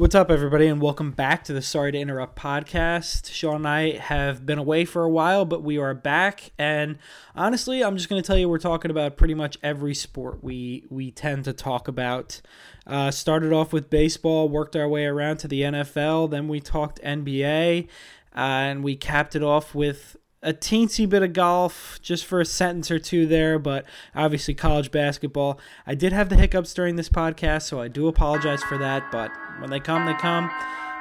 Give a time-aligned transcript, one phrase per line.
[0.00, 3.30] What's up, everybody, and welcome back to the Sorry to Interrupt podcast.
[3.30, 6.52] Sean and I have been away for a while, but we are back.
[6.58, 6.96] And
[7.36, 10.86] honestly, I'm just going to tell you we're talking about pretty much every sport we
[10.88, 12.40] we tend to talk about.
[12.86, 16.98] Uh, started off with baseball, worked our way around to the NFL, then we talked
[17.02, 17.86] NBA,
[18.34, 22.46] uh, and we capped it off with a teensy bit of golf just for a
[22.46, 25.60] sentence or two there, but obviously college basketball.
[25.86, 29.30] I did have the hiccups during this podcast, so I do apologize for that, but
[29.60, 30.50] when they come, they come.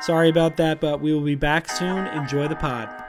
[0.01, 2.07] Sorry about that, but we will be back soon.
[2.07, 3.08] Enjoy the pod.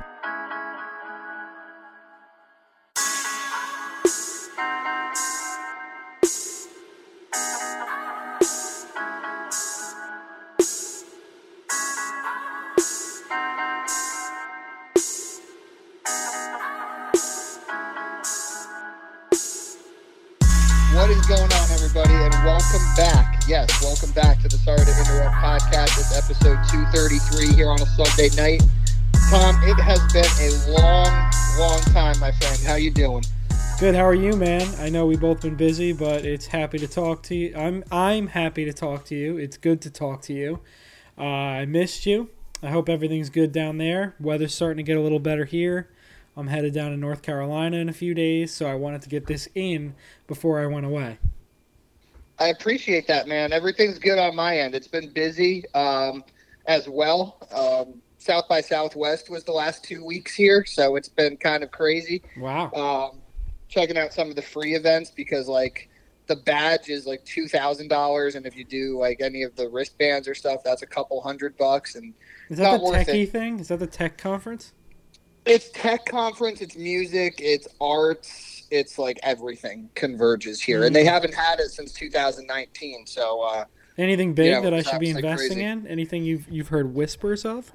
[28.21, 28.63] Here on a Sunday night.
[29.31, 32.59] Tom, it has been a long, long time, my friend.
[32.67, 33.25] How you doing?
[33.79, 33.95] Good.
[33.95, 34.69] How are you, man?
[34.79, 37.57] I know we both been busy, but it's happy to talk to you.
[37.57, 39.39] I'm I'm happy to talk to you.
[39.39, 40.61] It's good to talk to you.
[41.17, 42.29] Uh, I missed you.
[42.63, 44.15] I hope everything's good down there.
[44.21, 45.89] Weather's starting to get a little better here.
[46.37, 49.27] I'm headed down to North Carolina in a few days, so I wanted to get
[49.27, 49.95] this in
[50.27, 51.19] before I went away.
[52.39, 53.53] I appreciate that, man.
[53.53, 54.75] Everything's good on my end.
[54.75, 56.23] It's been busy um,
[56.67, 57.37] as well.
[57.53, 61.71] Um, South by Southwest was the last two weeks here, so it's been kind of
[61.71, 62.23] crazy.
[62.39, 62.71] Wow.
[62.73, 63.19] um,
[63.69, 65.89] checking out some of the free events because like
[66.27, 69.69] the badge is like two thousand dollars, and if you do like any of the
[69.71, 71.95] wristbands or stuff, that's a couple hundred bucks.
[71.95, 72.13] And
[72.51, 73.33] Is that not the techie it.
[73.33, 73.59] thing?
[73.59, 74.75] Is that the tech conference?
[75.47, 81.09] it's tech conference, it's music, it's arts, it's like everything converges here, and they Mm.
[81.09, 83.07] haven't had it since 2019.
[83.07, 83.65] So uh,
[83.97, 85.65] Anything big Yeah, that I should be investing crazy.
[85.65, 85.87] in?
[85.87, 87.75] Anything you've you've heard whispers of?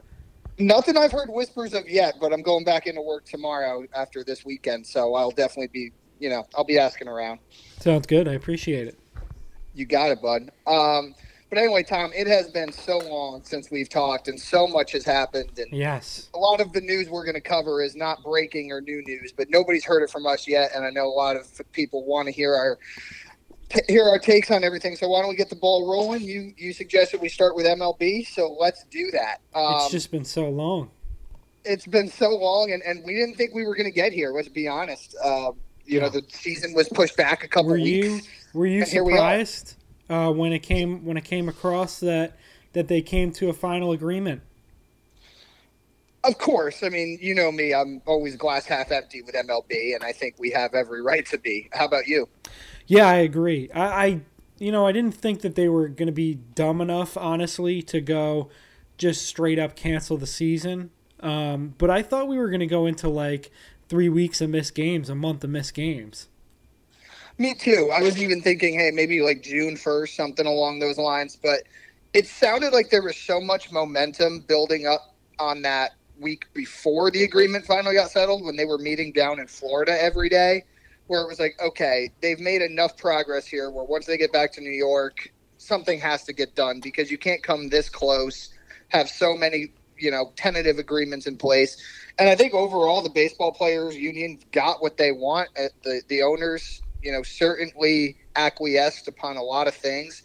[0.58, 4.46] Nothing I've heard whispers of yet, but I'm going back into work tomorrow after this
[4.46, 7.40] weekend, so I'll definitely be, you know, I'll be asking around.
[7.80, 8.28] Sounds good.
[8.28, 9.00] I appreciate it.
[9.74, 10.52] You got it, bud.
[10.66, 11.14] Um,
[11.50, 15.06] but anyway, Tom, it has been so long since we've talked, and so much has
[15.06, 15.52] happened.
[15.58, 16.30] And Yes.
[16.34, 19.32] a lot of the news we're going to cover is not breaking or new news,
[19.36, 20.72] but nobody's heard it from us yet.
[20.74, 22.80] And I know a lot of people want to hear our
[23.70, 24.96] t- hear our takes on everything.
[24.96, 26.22] So why don't we get the ball rolling?
[26.22, 29.42] You you suggested we start with MLB, so let's do that.
[29.54, 30.90] Um, it's just been so long.
[31.64, 34.32] it's been so long, and, and we didn't think we were going to get here.
[34.32, 35.16] Let's be honest.
[35.24, 35.54] Um,
[35.86, 38.08] you know, the season was pushed back a couple Were weeks.
[38.08, 38.22] you
[38.54, 39.18] were you here we are.
[39.18, 39.76] surprised
[40.10, 42.38] uh, when it came when it came across that
[42.74, 44.42] that they came to a final agreement?
[46.24, 46.82] Of course.
[46.82, 47.74] I mean, you know me.
[47.74, 51.38] I'm always glass half empty with MLB, and I think we have every right to
[51.38, 51.70] be.
[51.72, 52.28] How about you?
[52.88, 53.70] Yeah, I agree.
[53.74, 54.22] I, I
[54.58, 58.02] you know I didn't think that they were going to be dumb enough, honestly, to
[58.02, 58.50] go
[58.98, 60.92] just straight up cancel the season.
[61.20, 63.52] Um, but I thought we were going to go into like
[63.90, 66.28] three weeks of missed games, a month of missed games.
[67.38, 67.92] Me too.
[67.94, 71.36] I was even thinking, hey, maybe like June 1st, something along those lines.
[71.36, 71.64] But
[72.14, 77.24] it sounded like there was so much momentum building up on that week before the
[77.24, 80.64] agreement finally got settled when they were meeting down in Florida every day,
[81.08, 84.52] where it was like, okay, they've made enough progress here where once they get back
[84.54, 88.50] to New York, something has to get done because you can't come this close,
[88.90, 91.78] have so many, you know, tentative agreements in place.
[92.18, 95.50] And I think overall, the baseball players union got what they want.
[95.58, 100.24] Uh, The the owners, you know, certainly acquiesced upon a lot of things,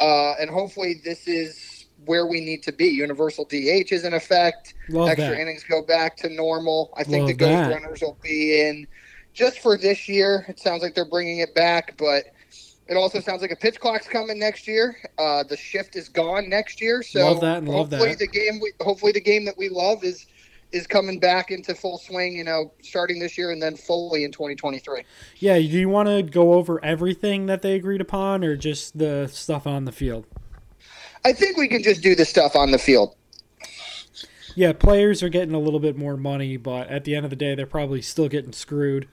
[0.00, 2.86] uh, and hopefully, this is where we need to be.
[2.86, 4.74] Universal DH is in effect.
[4.88, 5.40] Love Extra that.
[5.40, 6.92] innings go back to normal.
[6.96, 8.86] I think Love the ghost runners will be in
[9.34, 10.46] just for this year.
[10.48, 12.24] It sounds like they're bringing it back, but.
[12.86, 14.98] It also sounds like a pitch clock's coming next year.
[15.16, 18.18] Uh, the shift is gone next year, so Love that and love hopefully that.
[18.18, 20.26] the game, we, hopefully the game that we love is
[20.70, 22.36] is coming back into full swing.
[22.36, 25.02] You know, starting this year and then fully in 2023.
[25.38, 29.28] Yeah, do you want to go over everything that they agreed upon, or just the
[29.28, 30.26] stuff on the field?
[31.24, 33.16] I think we can just do the stuff on the field.
[34.54, 37.36] Yeah, players are getting a little bit more money, but at the end of the
[37.36, 39.08] day, they're probably still getting screwed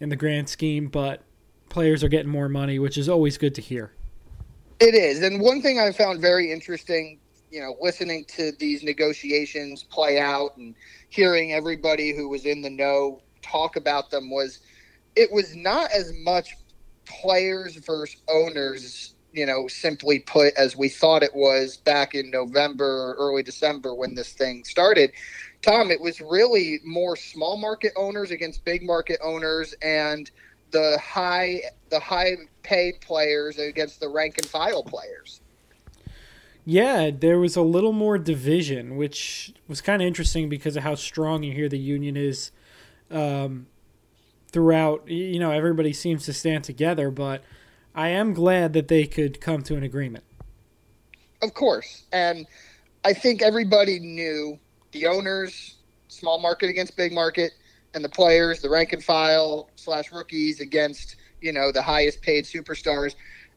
[0.00, 0.88] in the grand scheme.
[0.88, 1.22] But
[1.68, 3.92] players are getting more money, which is always good to hear.
[4.80, 7.20] It is, and one thing I found very interesting,
[7.50, 10.74] you know, listening to these negotiations play out and
[11.10, 14.58] hearing everybody who was in the know talk about them was,
[15.14, 16.56] it was not as much
[17.04, 22.84] players versus owners, you know, simply put, as we thought it was back in November
[22.84, 25.12] or early December when this thing started.
[25.64, 30.30] Tom, it was really more small market owners against big market owners and
[30.72, 35.40] the high the high paid players against the rank and file players.
[36.66, 40.94] Yeah, there was a little more division, which was kind of interesting because of how
[40.94, 42.52] strong you hear the union is
[43.10, 43.66] um,
[44.50, 45.08] throughout.
[45.08, 47.42] You know, everybody seems to stand together, but
[47.94, 50.24] I am glad that they could come to an agreement.
[51.42, 52.04] Of course.
[52.12, 52.46] And
[53.04, 54.58] I think everybody knew
[54.94, 55.76] the owners,
[56.08, 57.52] small market against big market,
[57.92, 62.44] and the players, the rank and file slash rookies against, you know, the highest paid
[62.44, 63.14] superstars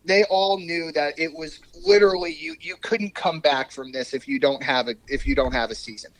[0.07, 4.27] they all knew that it was literally you you couldn't come back from this if
[4.27, 6.11] you don't have a if you don't have a season.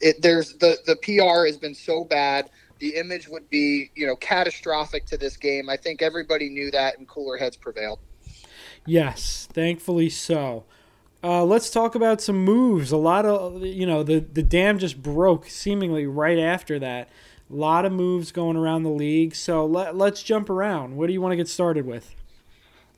[0.00, 2.50] It, there's the the PR has been so bad.
[2.80, 5.70] The image would be you know catastrophic to this game.
[5.70, 8.00] I think everybody knew that, and cooler heads prevailed.
[8.84, 10.64] Yes, thankfully so.
[11.26, 12.92] Uh, let's talk about some moves.
[12.92, 17.08] A lot of you know the the dam just broke seemingly right after that.
[17.50, 19.34] A lot of moves going around the league.
[19.34, 20.96] So let, let's jump around.
[20.96, 22.14] What do you want to get started with?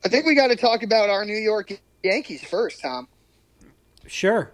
[0.05, 3.07] I think we got to talk about our New York Yankees first, Tom.
[4.05, 4.51] Sure.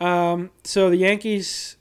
[0.00, 1.76] Um, so the Yankees,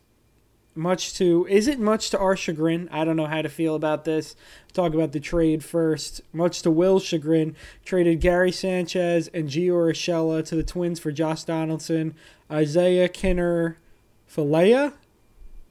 [0.75, 2.89] much to is it much to our chagrin?
[2.91, 4.35] I don't know how to feel about this.
[4.73, 6.21] Talk about the trade first.
[6.31, 7.55] Much to Will's chagrin,
[7.85, 12.15] traded Gary Sanchez and Gio Urshela to the Twins for Josh Donaldson,
[12.51, 13.75] Isiah Kiner,
[14.29, 14.93] Falefa.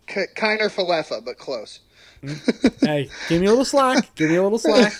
[0.06, 1.80] K- Kiner Falefa, but close.
[2.22, 2.86] Mm-hmm.
[2.86, 4.14] hey, give me a little slack.
[4.14, 4.92] Give me a little slack.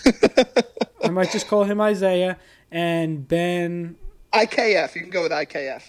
[1.03, 2.37] I might just call him Isaiah
[2.71, 3.95] and Ben.
[4.33, 4.95] IKF.
[4.95, 5.83] You can go with IKF.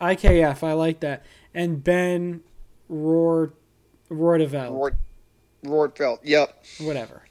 [0.00, 0.62] IKF.
[0.62, 1.24] I like that.
[1.54, 2.42] And Ben
[2.88, 3.52] Roar
[4.10, 4.70] Roordevelt.
[4.70, 4.92] Roar,
[5.64, 6.18] Roordevelt.
[6.22, 6.64] Yep.
[6.80, 7.22] Whatever.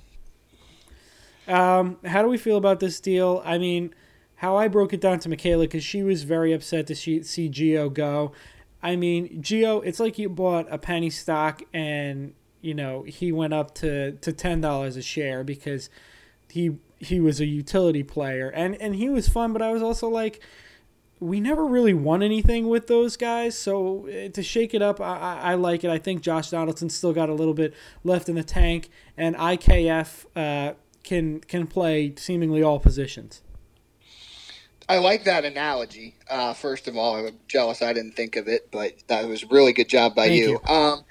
[1.48, 3.42] Um, how do we feel about this deal?
[3.46, 3.94] I mean,
[4.36, 7.50] how I broke it down to Michaela because she was very upset to see, see
[7.50, 8.32] Gio go.
[8.82, 12.34] I mean, Gio, it's like you bought a penny stock and
[12.66, 15.90] you know he went up to to ten dollars a share because
[16.50, 20.10] he he was a utility player and and he was fun but i was also
[20.10, 20.42] like
[21.20, 25.40] we never really won anything with those guys so eh, to shake it up i,
[25.42, 27.74] I like it i think josh donaldson still got a little bit
[28.04, 30.74] left in the tank and ikf uh,
[31.04, 33.42] can can play seemingly all positions
[34.88, 36.16] I like that analogy.
[36.30, 39.48] Uh, first of all, I'm jealous I didn't think of it, but that was a
[39.48, 40.60] really good job by Thank you.
[40.64, 40.74] you.
[40.74, 41.04] Um,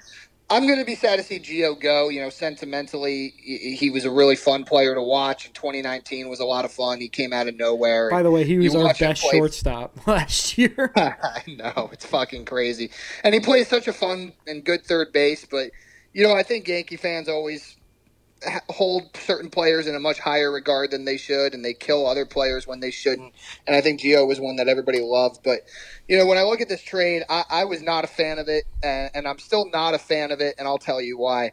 [0.54, 2.08] I'm going to be sad to see Gio go.
[2.10, 5.46] You know, sentimentally, he was a really fun player to watch.
[5.46, 7.00] And 2019 was a lot of fun.
[7.00, 8.08] He came out of nowhere.
[8.08, 10.92] By the way, he was our best shortstop last year.
[10.96, 12.92] I know it's fucking crazy,
[13.24, 15.44] and he plays such a fun and good third base.
[15.44, 15.72] But
[16.12, 17.76] you know, I think Yankee fans always
[18.68, 22.26] hold certain players in a much higher regard than they should, and they kill other
[22.26, 23.34] players when they shouldn't.
[23.66, 25.40] And I think Gio was one that everybody loved.
[25.42, 25.60] But
[26.08, 28.48] you know, when I look at this trade, I, I was not a fan of
[28.48, 31.52] it, and, and, I'm still not a fan of it, and I'll tell you why.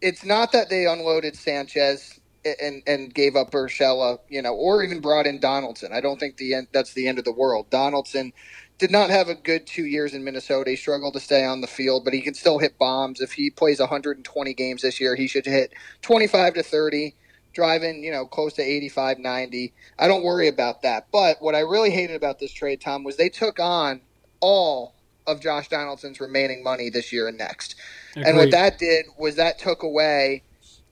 [0.00, 5.00] It's not that they unloaded Sanchez and and gave up Urshela, you know, or even
[5.00, 5.92] brought in Donaldson.
[5.92, 7.70] I don't think the end, that's the end of the world.
[7.70, 8.32] Donaldson
[8.78, 10.70] did not have a good two years in Minnesota.
[10.70, 13.20] He struggled to stay on the field, but he can still hit bombs.
[13.20, 15.72] If he plays 120 games this year, he should hit
[16.02, 17.14] 25 to 30,
[17.52, 19.72] driving, you know, close to 85, 90.
[19.98, 21.08] I don't worry about that.
[21.10, 24.00] But what I really hated about this trade, Tom, was they took on
[24.40, 24.94] all
[25.26, 27.74] of Josh Donaldson's remaining money this year and next.
[28.12, 28.26] Agreed.
[28.26, 30.44] And what that did was that took away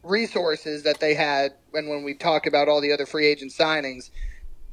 [0.02, 1.52] resources that they had.
[1.72, 4.10] And when we talk about all the other free agent signings,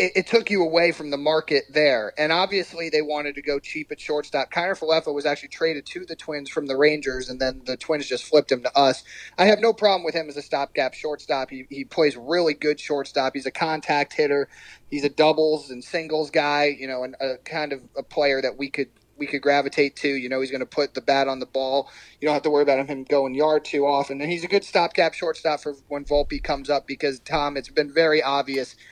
[0.04, 2.14] it, it, took you away from the market there.
[2.18, 4.52] And obviously, they wanted to go cheap at shortstop.
[4.52, 8.06] Kiner Falefa was actually traded to the Twins from the Rangers, and then the Twins
[8.06, 9.04] just flipped him to us.
[9.38, 11.50] I have no problem with him as a stopgap shortstop.
[11.50, 13.34] He, he plays really good shortstop.
[13.34, 14.50] He's a contact hitter.
[14.92, 18.58] He's a doubles and singles guy, you know, and a kind of a player that
[18.58, 20.10] we could we could gravitate to.
[20.10, 21.90] You know, he's going to put the bat on the ball.
[22.20, 24.20] You don't have to worry about him going yard too often.
[24.20, 27.94] And he's a good stopgap shortstop for when Volpe comes up because, Tom, it's been
[27.94, 28.76] very obvious–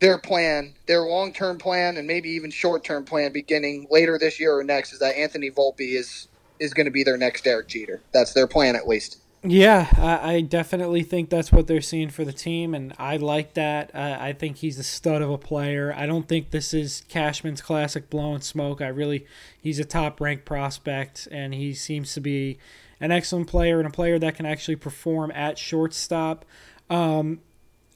[0.00, 4.38] their plan, their long term plan, and maybe even short term plan beginning later this
[4.38, 6.28] year or next is that Anthony Volpe is
[6.60, 8.00] is going to be their next Derek Jeter.
[8.12, 9.18] That's their plan, at least.
[9.44, 13.94] Yeah, I, definitely think that's what they're seeing for the team, and I like that.
[13.94, 15.94] Uh, I think he's a stud of a player.
[15.96, 18.80] I don't think this is Cashman's classic blowing smoke.
[18.80, 19.26] I really,
[19.60, 22.58] he's a top ranked prospect, and he seems to be
[23.00, 26.44] an excellent player and a player that can actually perform at shortstop.
[26.90, 27.40] Um,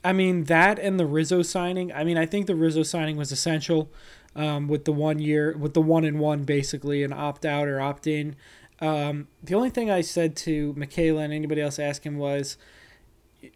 [0.04, 1.92] I mean that and the Rizzo signing.
[1.92, 3.90] I mean, I think the Rizzo signing was essential
[4.34, 7.80] um, with the one year, with the one and one basically, an opt out or
[7.80, 8.36] opt in.
[8.80, 12.56] Um, the only thing I said to Michaela and anybody else asking was,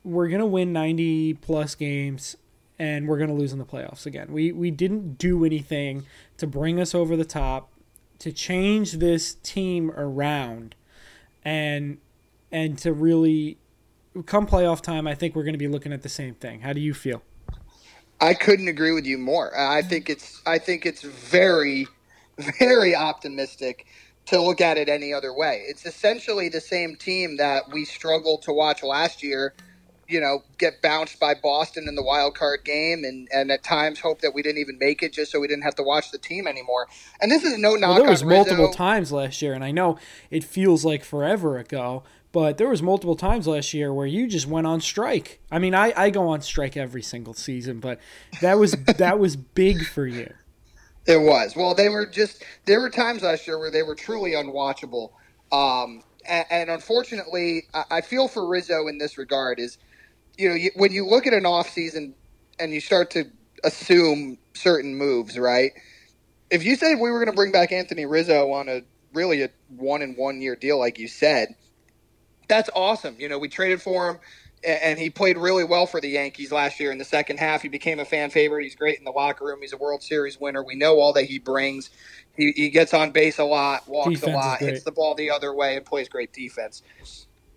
[0.05, 2.37] we're gonna win ninety plus games
[2.79, 4.33] and we're gonna lose in the playoffs again.
[4.33, 6.05] We we didn't do anything
[6.39, 7.71] to bring us over the top,
[8.21, 10.75] to change this team around,
[11.45, 11.99] and
[12.53, 13.59] and to really
[14.23, 16.61] come playoff time, I think we're going to be looking at the same thing.
[16.61, 17.23] How do you feel?
[18.21, 19.57] I couldn't agree with you more.
[19.59, 21.87] I think it's I think it's very
[22.39, 23.87] very optimistic
[24.27, 25.65] to look at it any other way.
[25.69, 29.55] It's essentially the same team that we struggled to watch last year.
[30.09, 33.99] You know, get bounced by Boston in the wild card game, and, and at times
[33.99, 36.19] hope that we didn't even make it just so we didn't have to watch the
[36.19, 36.87] team anymore.
[37.21, 37.91] And this is no knock.
[37.91, 39.99] Well, there was on multiple times last year, and I know
[40.31, 42.05] it feels like forever ago,
[42.37, 45.41] but there was multiple times last year where you just went on strike.
[45.51, 47.99] I mean, I, I go on strike every single season, but
[48.43, 50.31] that was that was big for you.
[51.07, 51.57] It was.
[51.57, 55.13] Well, they were just there were times last year where they were truly unwatchable.
[55.51, 59.79] Um, and, and unfortunately, I, I feel for Rizzo in this regard is,
[60.37, 62.15] you know, you, when you look at an off season
[62.61, 63.25] and you start to
[63.65, 65.73] assume certain moves, right?
[66.51, 68.83] If you said we were going to bring back Anthony Rizzo on a
[69.15, 71.55] really a one in one year deal, like you said,
[72.49, 73.17] that's awesome.
[73.19, 74.19] You know, we traded for him
[74.67, 77.63] and he played really well for the Yankees last year in the second half.
[77.63, 78.65] He became a fan favorite.
[78.65, 79.61] He's great in the locker room.
[79.61, 80.63] He's a World Series winner.
[80.63, 81.91] We know all that he brings.
[82.37, 85.31] He, he gets on base a lot, walks Defense a lot, hits the ball the
[85.31, 86.83] other way, and plays great defense.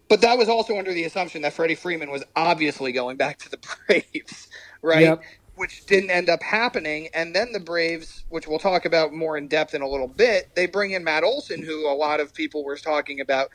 [0.07, 3.49] But that was also under the assumption that Freddie Freeman was obviously going back to
[3.49, 4.47] the Braves,
[4.81, 5.01] right?
[5.01, 5.23] Yep.
[5.55, 7.09] Which didn't end up happening.
[7.13, 10.49] And then the Braves, which we'll talk about more in depth in a little bit,
[10.55, 13.49] they bring in Matt Olson, who a lot of people were talking about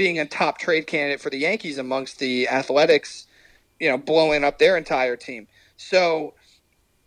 [0.00, 3.26] being a top trade candidate for the Yankees amongst the athletics,
[3.78, 5.46] you know, blowing up their entire team.
[5.76, 6.32] So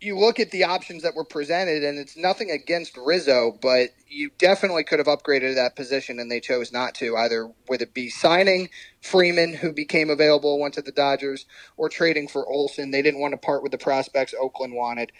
[0.00, 4.30] you look at the options that were presented, and it's nothing against Rizzo, but you
[4.38, 7.16] definitely could have upgraded that position, and they chose not to.
[7.16, 8.68] Either would it be signing
[9.00, 11.46] Freeman, who became available, went to the Dodgers,
[11.76, 12.92] or trading for Olson.
[12.92, 15.10] They didn't want to part with the prospects Oakland wanted.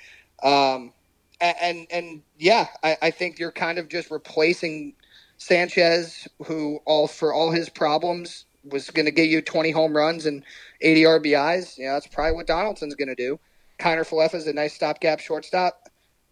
[0.44, 0.92] Um,
[1.40, 4.94] and, and and yeah, I, I think you're kind of just replacing
[5.38, 10.26] Sanchez, who all for all his problems was going to get you 20 home runs
[10.26, 10.42] and
[10.80, 11.78] 80 RBIs.
[11.78, 13.38] You know, that's probably what Donaldson's going to do.
[13.78, 15.88] Connor Falefa is a nice stopgap shortstop.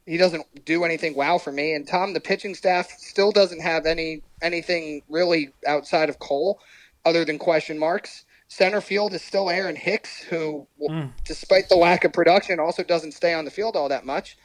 [0.06, 1.74] He doesn't do anything wow for me.
[1.74, 6.58] And Tom, the pitching staff still doesn't have any anything really outside of Cole,
[7.04, 8.24] other than question marks.
[8.48, 11.12] Center field is still Aaron Hicks, who, Mm.
[11.24, 14.36] despite the lack of production, also doesn't stay on the field all that much.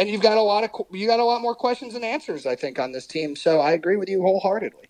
[0.00, 2.56] And you've got a lot of you got a lot more questions and answers, I
[2.56, 3.36] think, on this team.
[3.36, 4.86] So I agree with you wholeheartedly.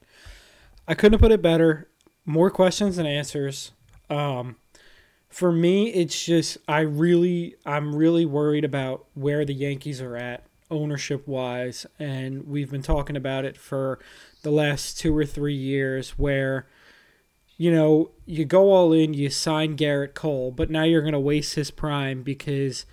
[0.86, 1.88] I couldn't have put it better.
[2.24, 3.72] More questions than answers.
[4.08, 4.54] Um,
[5.28, 10.44] for me, it's just I really I'm really worried about where the Yankees are at
[10.70, 13.98] ownership wise, and we've been talking about it for
[14.42, 16.68] the last two or three years where
[17.56, 21.20] you know, you go all in, you sign Gerrit Cole, but now you're going to
[21.20, 22.86] waste his prime because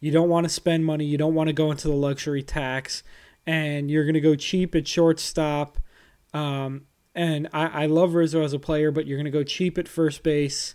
[0.00, 3.02] you don't want to spend money, you don't want to go into the luxury tax,
[3.46, 5.78] and you're going to go cheap at shortstop.
[6.34, 6.82] Um,
[7.14, 9.88] and I, I love Rizzo as a player, but you're going to go cheap at
[9.88, 10.74] first base.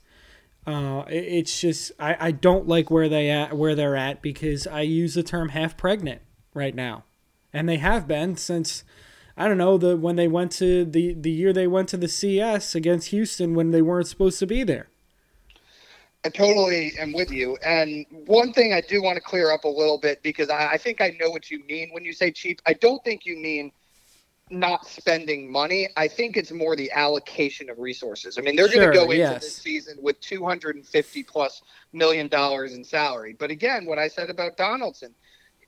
[0.66, 4.66] Uh, it- it's just I, I don't like where they at where they're at because
[4.68, 6.22] I use the term half pregnant
[6.54, 7.04] right now,
[7.52, 8.84] and they have been since
[9.36, 12.08] I don't know the when they went to the the year they went to the
[12.08, 14.90] CS against Houston when they weren't supposed to be there.
[16.26, 17.58] I totally am with you.
[17.66, 20.78] And one thing I do want to clear up a little bit because I, I
[20.78, 22.62] think I know what you mean when you say cheap.
[22.66, 23.72] I don't think you mean
[24.50, 25.90] not spending money.
[25.98, 28.38] I think it's more the allocation of resources.
[28.38, 29.42] I mean, they're Sure, going to go into yes.
[29.42, 31.62] this season with 250 plus
[31.92, 33.36] million dollars in salary.
[33.38, 35.14] But again, what I said about Donaldson,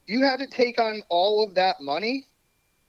[0.05, 2.27] you had to take on all of that money.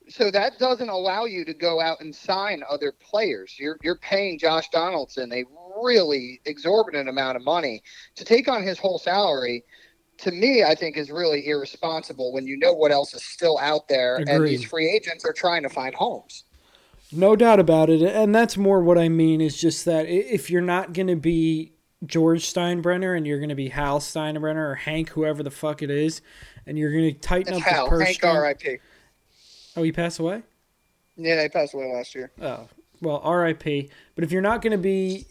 [0.08, 3.56] So that doesn't allow you to go out and sign other players.
[3.58, 5.42] You're you're paying Josh Donaldson a
[5.83, 7.83] really exorbitant amount of money
[8.14, 9.64] to take on his whole salary.
[10.18, 13.87] To me, I think is really irresponsible when you know what else is still out
[13.88, 16.45] there, and these free agents are trying to find homes.
[17.12, 20.62] No doubt about it, and that's more what I mean is just that if you're
[20.62, 21.73] not going to be
[22.04, 25.90] George Steinbrenner and you're going to be Hal Steinbrenner or Hank, whoever the fuck it
[25.90, 26.23] is,
[26.66, 28.25] and you're going to tighten It's up Hal, the purse Hank.
[28.25, 28.78] R.I.P.
[29.76, 30.42] Oh, he passed away.
[31.16, 32.33] Yeah, he passed away last year.
[32.40, 32.68] Oh,
[33.00, 33.90] well, R.I.P.
[34.14, 35.26] But if you're not going to be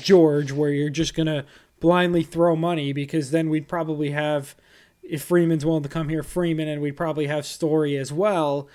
[0.00, 1.44] George, where you're just going to
[1.80, 4.54] blindly throw money, because then we'd probably have,
[5.02, 8.68] if Freeman's willing to come here, Freeman, and we'd probably have Story as well,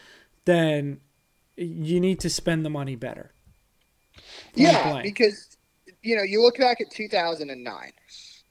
[0.46, 1.00] then
[1.56, 3.32] you need to spend the money better.
[4.54, 5.04] Yeah, blank.
[5.04, 5.58] because
[6.02, 7.92] you know you look back at 2009,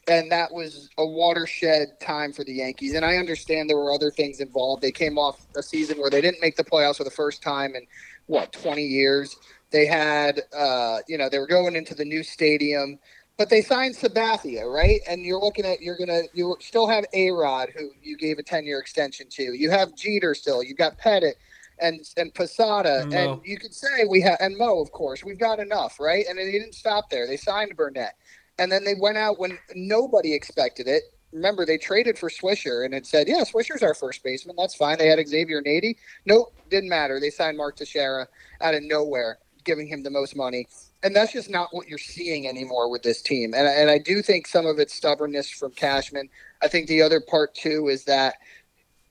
[0.08, 2.94] and that was a watershed time for the Yankees.
[2.94, 4.82] And I understand there were other things involved.
[4.82, 7.74] They came off a season where they didn't make the playoffs for the first time
[7.74, 7.86] in
[8.26, 9.36] what 20 years.
[9.70, 12.98] They had, uh, you know, they were going into the new stadium,
[13.36, 15.00] but they signed Sabathia, right?
[15.08, 18.42] And you're looking at you're gonna you still have A Rod, who you gave a
[18.42, 19.42] 10 year extension to.
[19.42, 20.62] You have Jeter still.
[20.62, 21.34] You've got Pettitte
[21.80, 23.16] and and Posada, Mo.
[23.16, 25.24] and you could say we have and Mo, of course.
[25.24, 26.24] We've got enough, right?
[26.28, 27.26] And they didn't stop there.
[27.26, 28.14] They signed Burnett,
[28.58, 32.94] and then they went out when nobody expected it remember they traded for Swisher and
[32.94, 34.56] it said, yeah, Swisher's our first baseman.
[34.56, 34.98] That's fine.
[34.98, 35.96] They had Xavier Nady.
[36.26, 37.20] Nope, didn't matter.
[37.20, 38.26] They signed Mark Teixeira
[38.60, 39.38] out of nowhere,
[39.70, 40.66] giving him the most money.
[41.04, 43.54] And that's just not what you're seeing anymore with this team.
[43.54, 46.28] And, and I do think some of it's stubbornness from Cashman.
[46.60, 48.34] I think the other part too is that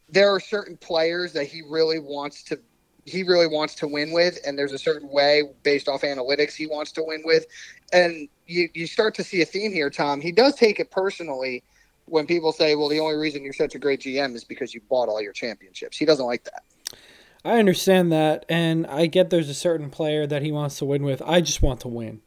[0.09, 2.59] there are certain players that he really wants to
[3.05, 6.67] he really wants to win with and there's a certain way based off analytics he
[6.67, 7.45] wants to win with
[7.93, 11.63] and you, you start to see a theme here tom he does take it personally
[12.09, 14.81] when people say, well, the only reason you're such a great GM is because you
[14.89, 15.97] bought all your championships.
[15.97, 16.63] He doesn't like that.
[17.43, 21.03] I understand that, and I get there's a certain player that he wants to win
[21.03, 21.21] with.
[21.25, 22.21] I just want to win.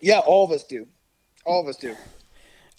[0.00, 0.86] Yeah, all of us do.
[1.44, 1.96] All of us do.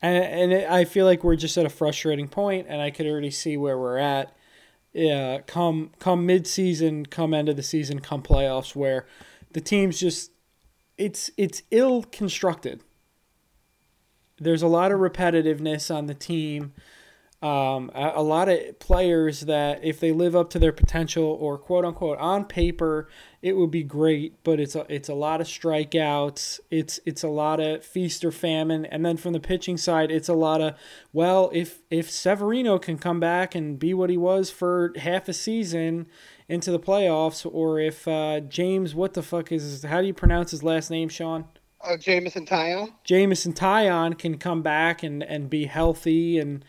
[0.02, 3.06] And, and it, I feel like we're just at a frustrating point, and I could
[3.06, 4.36] already see where we're at.
[4.94, 9.08] Yeah, come come mid season, come end of the season, come playoffs, where
[9.52, 10.32] the team's just
[10.98, 12.84] it's it's ill constructed
[14.40, 16.74] there's a lot of repetitiveness on the team.
[17.44, 21.58] Um, a, a, lot of players that, if they live up to their potential or
[21.58, 23.10] quote unquote on paper,
[23.42, 24.42] it would be great.
[24.46, 26.62] But it's a it's a lot of strikeouts.
[26.72, 28.86] It's it's a lot of feast or famine.
[28.86, 30.76] And then from the pitching side, it's a lot of
[31.12, 35.34] well, if if Severino can come back and be what he was for half a
[35.34, 36.08] season
[36.48, 40.52] into the playoffs, or if uh, James, what the fuck is how do you pronounce
[40.52, 41.44] his last name, Sean?
[41.86, 42.94] Oh, Jameson Taillon.
[43.04, 46.64] Jameson Taillon can come back and, and be healthy, and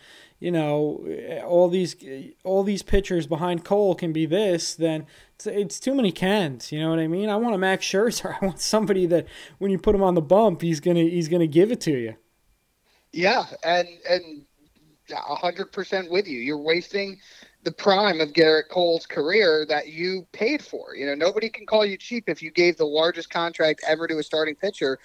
[0.44, 1.02] you know
[1.46, 1.96] all these
[2.42, 4.74] all these pitchers behind Cole can be this.
[4.74, 6.70] Then it's, it's too many cans.
[6.70, 7.30] You know what I mean?
[7.30, 8.36] I want a Max Scherzer.
[8.42, 11.46] I want somebody that when you put him on the bump, he's gonna he's gonna
[11.46, 12.16] give it to you.
[13.12, 14.44] Yeah, and and
[15.10, 16.38] hundred percent with you.
[16.40, 17.18] You're wasting
[17.62, 20.94] the prime of Gerrit Cole's career that you paid for.
[20.94, 24.18] You know, nobody can call you cheap if you gave the largest contract ever to
[24.18, 24.98] a starting pitcher,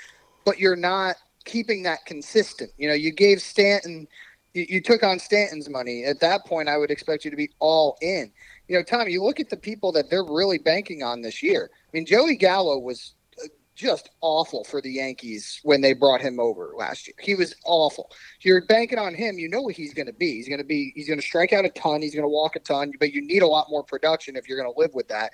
[0.44, 1.16] but you're not
[1.46, 2.72] keeping that consistent.
[2.78, 4.06] You know, you gave Stanton,
[4.54, 6.04] you, you took on Stanton's money.
[6.06, 8.32] At that point, I would expect you to be all in.
[8.68, 11.70] You know, Tom, you look at the people that they're really banking on this year.
[11.74, 16.40] I mean, Joey Gallo was uh, just awful for the Yankees when they brought him
[16.40, 17.16] over last year.
[17.20, 18.12] He was awful.
[18.42, 19.40] You're banking on him.
[19.40, 20.34] You know what he's going to be.
[20.34, 20.92] He's going to be.
[20.96, 22.02] He's going to strike out a ton.
[22.02, 22.92] He's going to walk a ton.
[23.00, 25.32] But you need a lot more production if you're going to live with that.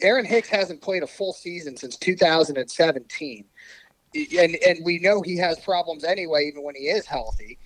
[0.00, 3.44] Aaron Hicks hasn't played a full season since 2017,
[4.14, 7.58] and and we know he has problems anyway, even when he is healthy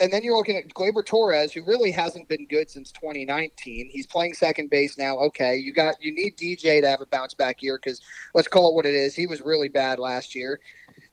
[0.00, 3.90] and then you're looking at Gleyber Torres, who really hasn't been good since 2019.
[3.90, 5.18] He's playing second base now.
[5.18, 8.00] Okay, you got you need DJ to have a bounce back year because
[8.34, 9.14] let's call it what it is.
[9.14, 10.60] He was really bad last year.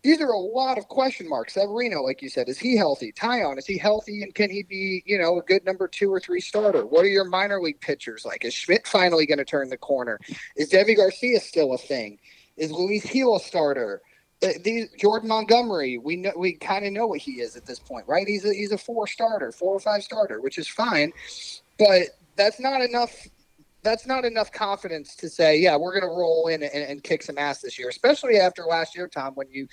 [0.03, 1.53] These are a lot of question marks.
[1.53, 3.11] Severino, like you said, is he healthy?
[3.11, 4.23] Taillon, is he healthy?
[4.23, 6.85] And can he be, you know, a good number two or three starter?
[6.85, 8.43] What are your minor league pitchers like?
[8.43, 10.19] Is Schmidt finally going to turn the corner?
[10.55, 12.17] Is Deivi Garcia still a thing?
[12.57, 14.01] Is Luis Gil a starter?
[14.63, 18.07] These Jordan Montgomery, we know we kind of know what he is at this point,
[18.07, 18.27] right?
[18.27, 21.13] He's a he's a four starter, four or five starter, which is fine,
[21.77, 22.03] but
[22.35, 23.27] that's not enough.
[23.83, 27.23] That's not enough confidence to say, yeah, we're going to roll in and, and, kick
[27.23, 29.33] some ass this year, especially after last year, Tom.
[29.33, 29.67] When you,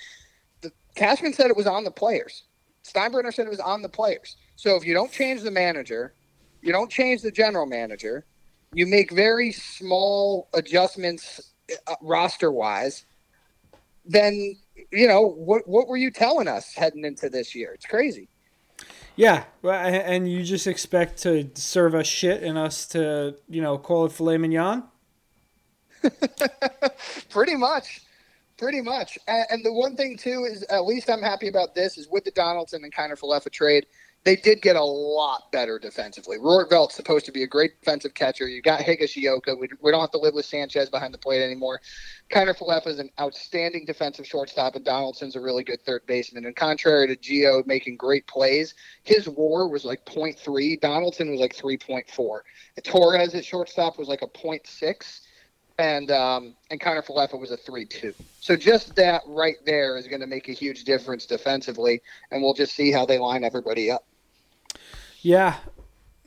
[0.61, 2.45] the, Cashman said it was on the players.
[2.83, 4.35] Steinbrenner said it was on the players.
[4.55, 6.15] So if you don't change the manager,
[6.63, 8.25] you don't change the general manager,
[8.73, 11.53] you make very small adjustments
[11.85, 13.05] uh, roster wise
[14.09, 14.57] then
[14.91, 17.73] you know what what were you telling us heading into this year?
[17.73, 18.27] It's crazy.
[19.15, 24.05] Yeah, and you just expect to serve us shit and us to you know call
[24.05, 24.83] it filet mignon.
[27.29, 28.01] Pretty much.
[28.57, 29.17] Pretty much.
[29.27, 32.31] And, the one thing too is at least I'm happy about this is with the
[32.31, 33.85] Donaldson and Kiner Falefa trade,
[34.29, 36.37] they did get a lot better defensively.
[36.69, 38.47] Velt's supposed to be a great defensive catcher.
[38.47, 39.59] You got Higashioka.
[39.59, 41.81] We, we don't have to live with Sanchez behind the plate anymore.
[42.29, 46.45] Kiner Falefa is an outstanding defensive shortstop, and Donaldson's a really good third baseman.
[46.45, 50.79] And contrary to Gio making great plays, his WAR was like 0.3.
[50.79, 52.41] Donaldson was like 3.4.
[52.83, 55.21] Torres at shortstop was like a 0.6
[55.79, 58.13] and um, and Kiner Falefa was a three-two.
[58.41, 62.53] So just that right there is going to make a huge difference defensively, and we'll
[62.53, 64.03] just see how they line everybody up.
[65.21, 65.57] Yeah,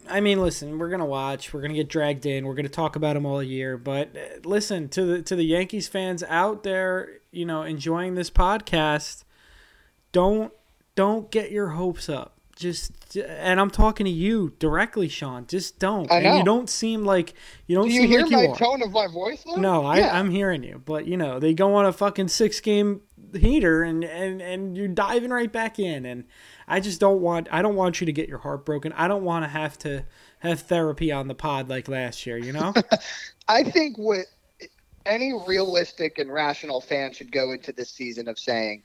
[0.08, 1.52] I mean, listen, we're gonna watch.
[1.52, 2.46] We're gonna get dragged in.
[2.46, 3.76] We're gonna talk about them all year.
[3.76, 8.30] But uh, listen to the to the Yankees fans out there, you know, enjoying this
[8.30, 9.24] podcast.
[10.12, 10.52] Don't
[10.94, 15.46] don't get your hopes up just and I'm talking to you directly, Sean.
[15.46, 16.10] Just don't.
[16.10, 16.28] I know.
[16.28, 17.34] And you don't seem like
[17.66, 17.88] you don't.
[17.88, 19.42] Do you hear like my you tone of my voice?
[19.44, 19.56] Though?
[19.56, 20.18] No, I, yeah.
[20.18, 23.02] I'm hearing you, but you know they go on a fucking six game
[23.34, 26.24] heater and and and you're diving right back in, and
[26.66, 28.92] I just don't want I don't want you to get your heart broken.
[28.92, 30.04] I don't want to have to
[30.40, 32.38] have therapy on the pod like last year.
[32.38, 32.74] You know.
[33.48, 34.26] I think what
[35.06, 38.82] any realistic and rational fan should go into this season of saying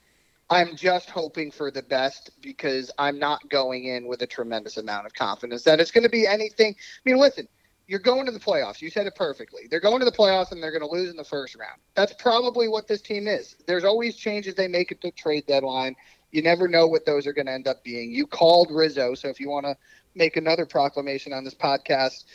[0.49, 5.05] I'm just hoping for the best because I'm not going in with a tremendous amount
[5.05, 6.73] of confidence that it's going to be anything.
[6.73, 7.47] I mean, listen,
[7.87, 8.81] you're going to the playoffs.
[8.81, 9.63] You said it perfectly.
[9.69, 11.79] They're going to the playoffs and they're going to lose in the first round.
[11.95, 13.55] That's probably what this team is.
[13.65, 15.95] There's always changes they make at the trade deadline.
[16.37, 18.11] You never know what those are going to end up being.
[18.11, 19.75] You called Rizzo, so if you want to
[20.13, 22.25] make another proclamation on this podcast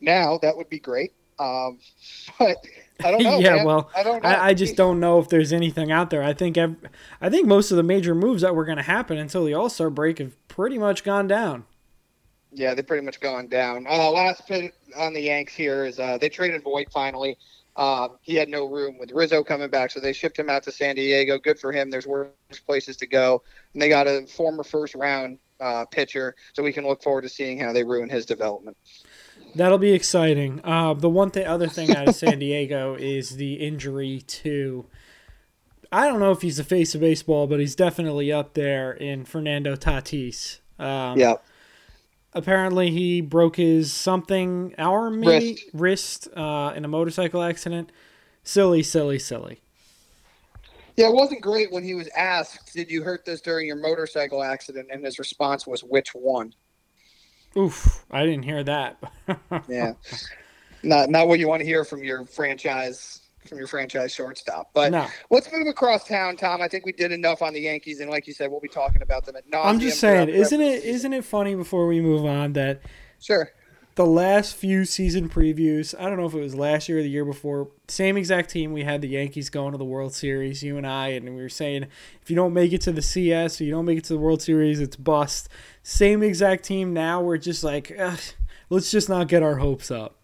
[0.00, 1.12] now, that would be great.
[1.38, 1.78] Um,
[2.38, 2.56] but
[3.04, 3.38] I don't know.
[3.38, 3.66] yeah, man.
[3.66, 4.24] well, I don't.
[4.24, 6.22] I, I just don't know if there's anything out there.
[6.22, 6.78] I think ev-
[7.20, 9.68] I think most of the major moves that were going to happen until the All
[9.68, 11.66] Star break have pretty much gone down.
[12.52, 13.86] Yeah, they're pretty much gone down.
[13.86, 17.36] Uh, last bit on the Yanks here is uh, they traded Voit finally.
[17.76, 20.72] Uh, he had no room with Rizzo coming back, so they shipped him out to
[20.72, 21.38] San Diego.
[21.38, 21.90] Good for him.
[21.90, 22.30] There's worse
[22.66, 23.42] places to go.
[23.72, 27.28] And they got a former first round uh, pitcher, so we can look forward to
[27.28, 28.76] seeing how they ruin his development.
[29.54, 30.60] That'll be exciting.
[30.64, 34.86] Uh, the one thing, other thing out of San Diego is the injury to.
[35.92, 39.24] I don't know if he's the face of baseball, but he's definitely up there in
[39.24, 40.60] Fernando Tatis.
[40.78, 41.34] Um, yeah.
[42.32, 47.90] Apparently, he broke his something arm, maybe wrist, uh, in a motorcycle accident.
[48.44, 49.60] Silly, silly, silly.
[50.96, 54.42] Yeah, it wasn't great when he was asked, "Did you hurt this during your motorcycle
[54.42, 56.54] accident?" And his response was, "Which one?"
[57.56, 59.02] Oof, I didn't hear that.
[59.68, 59.94] yeah,
[60.82, 64.70] not not what you want to hear from your franchise from your franchise shortstop.
[64.74, 65.06] But no.
[65.30, 66.60] let's move across town, Tom.
[66.62, 69.02] I think we did enough on the Yankees, and like you said, we'll be talking
[69.02, 69.68] about them at nauseam.
[69.68, 70.94] I'm just saying, isn't it of the season.
[70.94, 72.82] isn't it funny before we move on that
[73.18, 73.50] Sure.
[73.96, 77.08] the last few season previews, I don't know if it was last year or the
[77.10, 80.76] year before, same exact team we had the Yankees going to the World Series, you
[80.76, 81.86] and I, and we were saying
[82.22, 84.18] if you don't make it to the CS or you don't make it to the
[84.18, 85.48] World Series, it's bust.
[85.82, 87.90] Same exact team now, we're just like,
[88.70, 90.16] let's just not get our hopes up.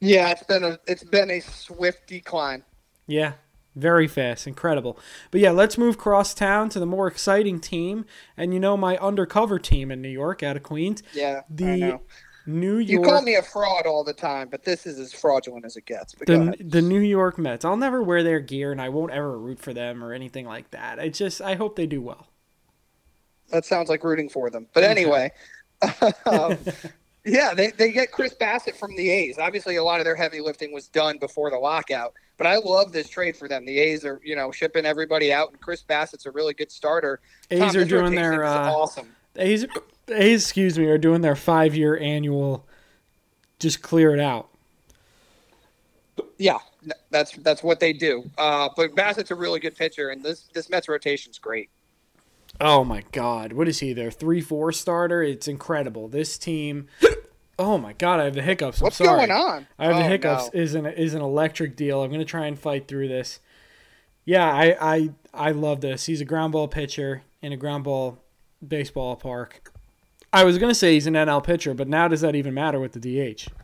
[0.00, 2.64] Yeah, it's been a it's been a swift decline.
[3.06, 3.32] Yeah,
[3.74, 4.98] very fast, incredible.
[5.30, 8.04] But yeah, let's move cross town to the more exciting team,
[8.36, 12.00] and you know my undercover team in New York, out of Queens, Yeah, the.
[12.46, 15.76] New You call me a fraud all the time, but this is as fraudulent as
[15.76, 16.14] it gets.
[16.14, 17.62] The the New York Mets.
[17.62, 20.70] I'll never wear their gear, and I won't ever root for them or anything like
[20.70, 20.98] that.
[20.98, 22.26] I just I hope they do well.
[23.50, 24.66] That sounds like rooting for them.
[24.72, 25.30] But anyway,
[26.26, 26.56] um,
[27.28, 29.38] yeah, they, they get Chris Bassitt from the A's.
[29.38, 32.14] Obviously, a lot of their heavy lifting was done before the lockout.
[32.36, 33.64] But I love this trade for them.
[33.64, 37.20] The A's are, you know, shipping everybody out, and Chris Bassitt's a really good starter.
[37.50, 39.14] A's Tom, are doing their uh, awesome.
[39.36, 39.66] A's,
[40.08, 42.64] A's excuse me are doing their five year annual.
[43.58, 44.48] Just clear it out.
[46.38, 46.58] Yeah,
[47.10, 48.30] that's that's what they do.
[48.38, 51.70] Uh, but Bassitt's a really good pitcher, and this this Mets rotation's great.
[52.60, 53.92] Oh my God, what is he?
[53.92, 55.22] Their three four starter.
[55.22, 56.08] It's incredible.
[56.08, 56.86] This team.
[57.58, 58.80] Oh my God, I have the hiccups.
[58.80, 59.26] I'm What's sorry.
[59.26, 59.66] going on?
[59.78, 60.50] I have the Oh, hiccups.
[60.54, 60.60] no.
[60.60, 62.02] is an is an electric deal.
[62.02, 63.40] I'm gonna try and fight through this.
[64.24, 66.06] Yeah, I I I love this.
[66.06, 68.18] He's a ground ball pitcher in a ground ball
[68.66, 69.72] baseball park.
[70.32, 72.92] I was gonna say he's an NL pitcher, but now does that even matter with
[72.92, 73.48] the DH?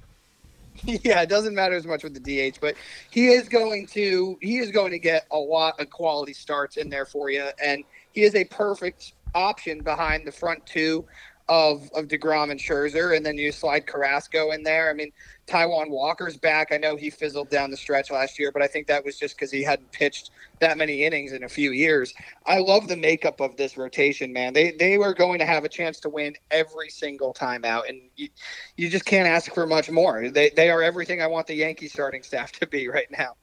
[0.83, 2.75] Yeah, it doesn't matter as much with the DH, but
[3.09, 6.91] he is going to he is going to get a lot of quality starts in
[6.91, 11.05] there for you, and he is a perfect option behind the front two
[11.49, 14.89] of of Degrom and Scherzer, and then you slide Carrasco in there.
[14.89, 15.13] I mean,
[15.47, 16.69] Taijuan Walker's back.
[16.73, 19.37] I know he fizzled down the stretch last year, but I think that was just
[19.37, 20.31] because he hadn't pitched
[20.61, 22.15] that many innings in a few years.
[22.47, 24.55] I love the makeup of this rotation, man.
[24.55, 28.01] They they were going to have a chance to win every single time out, and
[28.17, 28.29] you,
[28.77, 30.31] you just can't ask for much more.
[30.31, 33.35] They they are everything I want the Yankee starting staff to be right now.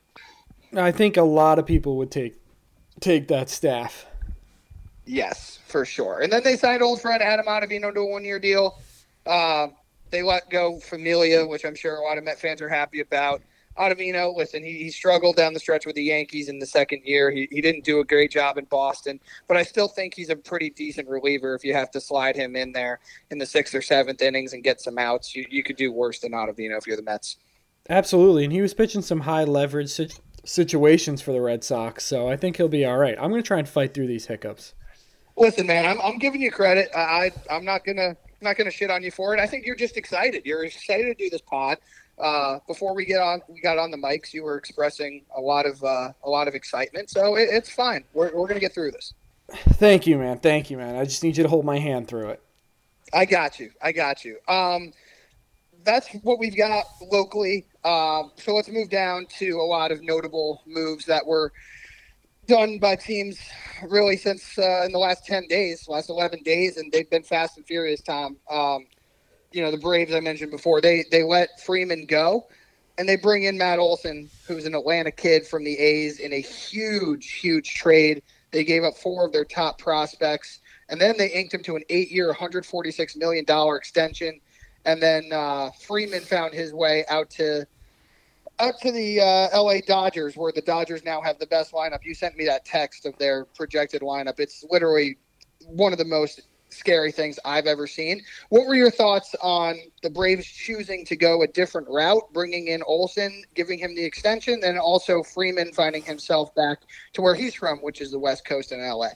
[0.76, 2.36] I think a lot of people would take
[3.00, 4.08] take that staff.
[5.12, 6.21] Yes, for sure.
[6.21, 8.80] And then they signed old friend Adam Ottavino to a one year deal.
[9.26, 9.67] Uh,
[10.10, 13.41] they let go Familia, which I'm sure a lot of Met fans are happy about.
[13.78, 17.30] Ottavino, listen, he, he struggled down the stretch with the Yankees in the second year.
[17.30, 19.19] He, he didn't do a great job in Boston,
[19.50, 22.56] but I still think he's a pretty decent reliever if you have to slide him
[22.56, 25.36] in there in the sixth or seventh innings and get some outs.
[25.36, 27.36] You, you could do worse than Ottavino if you're the Mets.
[27.89, 30.00] Absolutely, and he was pitching some high leverage
[30.45, 33.17] situations for the Red Sox, so I think he'll be all right.
[33.19, 34.74] I'm going to try and fight through these hiccups.
[35.38, 36.89] Listen, man, I'm, I'm giving you credit.
[36.96, 39.39] I, I I'm not gonna not gonna shit on you for it.
[39.39, 40.46] I think you're just excited.
[40.46, 41.78] You're excited to do this pod.
[42.20, 44.34] Uh, before we get on, we got on the mics.
[44.34, 48.04] You were expressing a lot of uh, a lot of excitement, so it, it's fine.
[48.13, 49.13] We're we're gonna get through this.
[49.52, 50.39] Thank you, man.
[50.39, 50.96] Thank you, man.
[50.96, 52.41] I just need you to hold my hand through it.
[53.13, 53.72] I got you.
[53.82, 54.38] I got you.
[54.48, 54.94] Um,
[55.84, 57.65] that's what we've got locally.
[57.84, 61.52] Um, so let's move down to a lot of notable moves that were
[62.47, 63.39] done by teams
[63.84, 67.58] really since uh, in the last 10 days, last 11 days, and they've been fast
[67.58, 68.38] and furious, Tom.
[68.49, 68.86] Um,
[69.51, 72.47] you know, the Braves I mentioned before, they, they let Freeman go
[72.97, 76.41] and they bring in Matt Olson, who's an Atlanta kid from the A's in a
[76.41, 81.54] huge, huge trade They gave up four of their top prospects, and then they inked
[81.54, 84.39] him to an eight-year, $146 million extension.
[84.86, 87.65] And then uh, Freeman found his way out to
[88.60, 92.00] out to the uh, LA Dodgers, where the Dodgers now have the best lineup.
[92.04, 94.40] You sent me that text of their projected lineup.
[94.40, 95.18] It's literally
[95.66, 98.22] one of the most scary things I've ever seen.
[98.50, 102.82] What were your thoughts on the Braves choosing to go a different route, bringing in
[102.84, 106.80] Olson, giving him the extension, and also Freeman finding himself back
[107.14, 109.10] to where he's from, which is the West Coast in LA?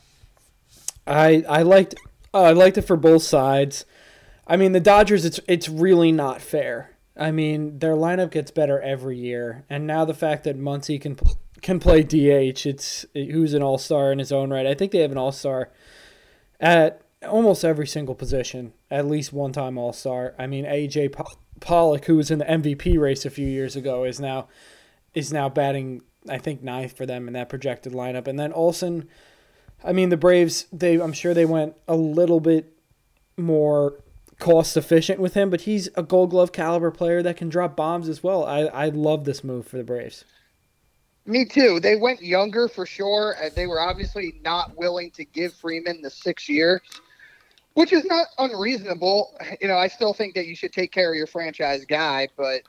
[1.08, 1.95] I I liked
[2.34, 3.86] uh, I liked it for both sides.
[4.48, 6.94] I mean, the Dodgers, it's it's really not fair.
[7.17, 11.17] I mean, their lineup gets better every year, and now the fact that Muncy can
[11.62, 14.67] can play DH, it's who's an all star in his own right.
[14.67, 15.71] I think they have an all star
[16.60, 20.34] at almost every single position, at least one time All Star.
[20.38, 21.15] I mean, AJ
[21.60, 24.47] Pollock, who was in the MVP race a few years ago, is now
[25.13, 28.28] is now batting I think ninth for them in that projected lineup.
[28.28, 29.08] And then Olson,
[29.84, 32.73] I mean, the Braves, they I'm sure they went a little bit
[33.38, 34.01] more
[34.39, 38.10] cost efficient with him, but he's a Gold Glove caliber player that can drop bombs
[38.10, 38.45] as well.
[38.45, 40.26] I I love this move for the Braves.
[41.26, 41.80] Me too.
[41.80, 43.36] They went younger for sure.
[43.41, 46.82] and They were obviously not willing to give Freeman the six year
[47.76, 49.38] which is not unreasonable.
[49.62, 52.62] You know, I still think that you should take care of your franchise guy, but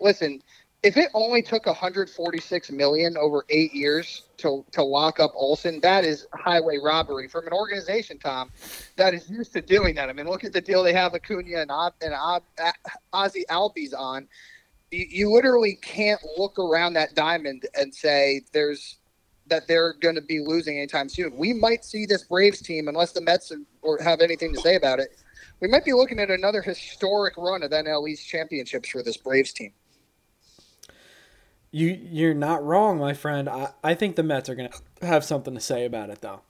[0.00, 0.42] listen,
[0.82, 6.04] if it only took 146 million over eight years to to lock up Olson, that
[6.04, 8.50] is highway robbery from an organization, Tom,
[8.96, 10.08] that is used to doing that.
[10.08, 12.14] I mean, look at the deal they have Acuna and, and
[13.12, 14.26] Ozzy Albies on.
[14.90, 18.96] You, you literally can't look around that diamond and say there's
[19.46, 21.36] that they're going to be losing anytime soon.
[21.36, 25.00] We might see this Braves team, unless the Mets or have anything to say about
[25.00, 25.16] it,
[25.60, 29.52] we might be looking at another historic run of NL East championships for this Braves
[29.52, 29.72] team.
[31.72, 33.48] You you're not wrong, my friend.
[33.48, 34.70] I, I think the Mets are to
[35.02, 36.40] have something to say about it, though.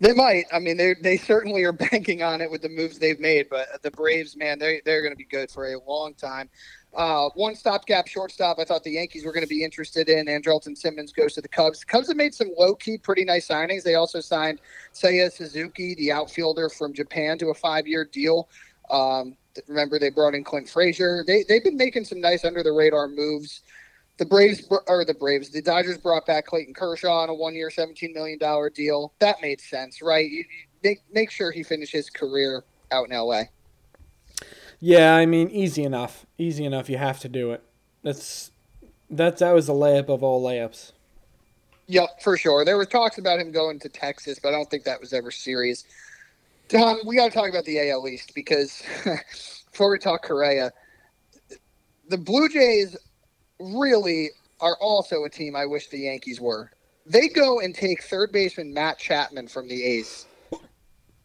[0.00, 0.44] They might.
[0.52, 3.48] I mean, they they certainly are banking on it with the moves they've made.
[3.48, 6.48] But the Braves, man, they they're going to be good for a long time.
[6.94, 8.58] Uh, one stopgap shortstop.
[8.58, 10.26] I thought the Yankees were going to be interested in.
[10.26, 11.80] Andrelton Simmons goes to the Cubs.
[11.80, 13.82] The Cubs have made some low key, pretty nice signings.
[13.82, 14.60] They also signed
[14.94, 18.48] Seiya Suzuki, the outfielder from Japan, to a five year deal.
[18.90, 19.36] Um,
[19.68, 21.22] remember, they brought in Clint Frazier.
[21.26, 23.62] They they've been making some nice under the radar moves.
[24.18, 27.70] The Braves or the Braves, the Dodgers brought back Clayton Kershaw on a one year,
[27.70, 29.12] seventeen million dollar deal.
[29.18, 30.30] That made sense, right?
[30.30, 30.44] You,
[30.82, 33.50] make make sure he finishes his career out in L.A.
[34.80, 36.26] Yeah, I mean, easy enough.
[36.38, 36.88] Easy enough.
[36.88, 37.62] You have to do it.
[38.02, 38.50] That's
[39.10, 40.92] that's that was a layup of all layups.
[41.88, 42.64] Yep, for sure.
[42.64, 45.30] There was talks about him going to Texas, but I don't think that was ever
[45.30, 45.84] serious.
[46.68, 48.82] Tom, we got to talk about the AL East because
[49.70, 50.72] before we talk Correa,
[52.08, 52.96] the Blue Jays
[53.58, 56.70] really are also a team I wish the Yankees were.
[57.04, 60.26] They go and take third baseman Matt Chapman from the A's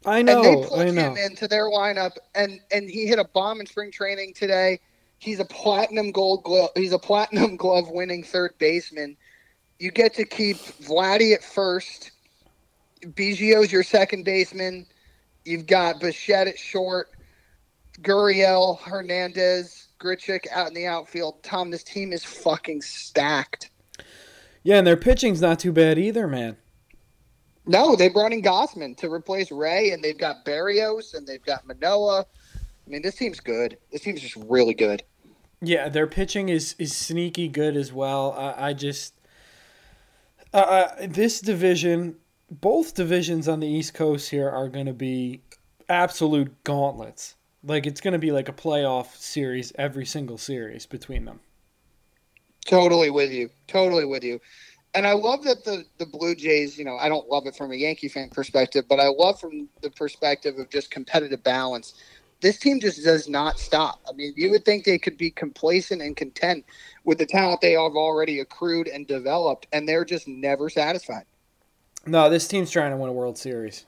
[0.06, 0.44] I know.
[0.44, 3.92] And they put him into their lineup, and and he hit a bomb in spring
[3.92, 4.80] training today.
[5.20, 6.72] He's a platinum gold glove.
[6.76, 9.16] He's a platinum glove winning third baseman.
[9.80, 12.12] You get to keep Vladdy at first.
[13.02, 14.86] Biggio's your second baseman.
[15.46, 17.10] You've got Bichette at short.
[18.02, 21.44] Gurriel, Hernandez, Grichuk out in the outfield.
[21.44, 23.70] Tom, this team is fucking stacked.
[24.64, 26.58] Yeah, and their pitching's not too bad either, man.
[27.66, 31.66] No, they brought in Gausman to replace Ray, and they've got Berríos, and they've got
[31.68, 32.26] Manoah.
[32.56, 33.78] I mean, this team's good.
[33.92, 35.04] This team's just really good.
[35.62, 38.34] Yeah, their pitching is is sneaky good as well.
[38.34, 39.14] I, I just
[40.54, 42.16] uh this division,
[42.50, 45.42] both divisions on the East Coast here are going to be
[45.88, 47.36] absolute gauntlets.
[47.64, 51.40] Like it's going to be like a playoff series every single series between them.
[52.66, 53.50] Totally with you.
[53.68, 54.40] Totally with you
[54.94, 57.72] and I love that the the Blue Jays, you know, I don't love it from
[57.72, 61.94] a Yankee fan perspective, but I love from the perspective of just competitive balance.
[62.42, 64.02] This team just does not stop.
[64.10, 66.66] I mean, you would think they could be complacent and content
[67.04, 71.26] with the talent they have already accrued and developed, and they're just never satisfied.
[72.08, 73.86] No, this team's trying to win a World Series.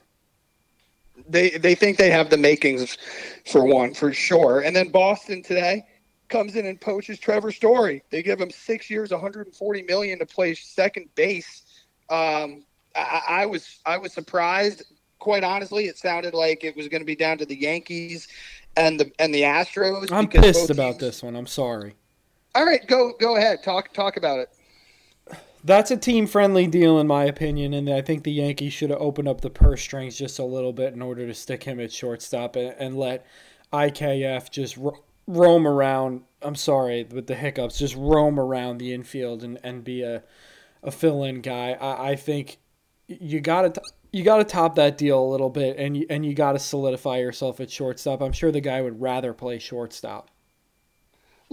[1.28, 2.98] They they think they have the makings
[3.46, 4.60] for one for sure.
[4.60, 5.84] And then Boston today,
[6.28, 8.02] comes in and poaches Trevor Story.
[8.10, 11.62] They give him six years, 140 million to play second base.
[12.10, 14.84] Um, I, I, was I was surprised.
[15.18, 18.28] Quite honestly, it sounded like it was going to be down to the Yankees
[18.76, 20.12] and the and the Astros.
[20.12, 21.00] I'm pissed about teams...
[21.00, 21.36] this one.
[21.36, 21.94] I'm sorry.
[22.54, 23.62] All right, go go ahead.
[23.62, 24.48] Talk talk about it.
[25.66, 29.00] That's a team friendly deal in my opinion, and I think the Yankees should have
[29.00, 31.90] opened up the purse strings just a little bit in order to stick him at
[31.90, 33.26] shortstop and, and let
[33.72, 34.76] IKF just
[35.26, 36.20] roam around.
[36.42, 37.78] I'm sorry with the hiccups.
[37.78, 40.22] Just roam around the infield and, and be a,
[40.82, 41.72] a fill in guy.
[41.80, 42.58] I, I think
[43.08, 46.26] you got to you got to top that deal a little bit, and you, and
[46.26, 48.20] you got to solidify yourself at shortstop.
[48.20, 50.30] I'm sure the guy would rather play shortstop.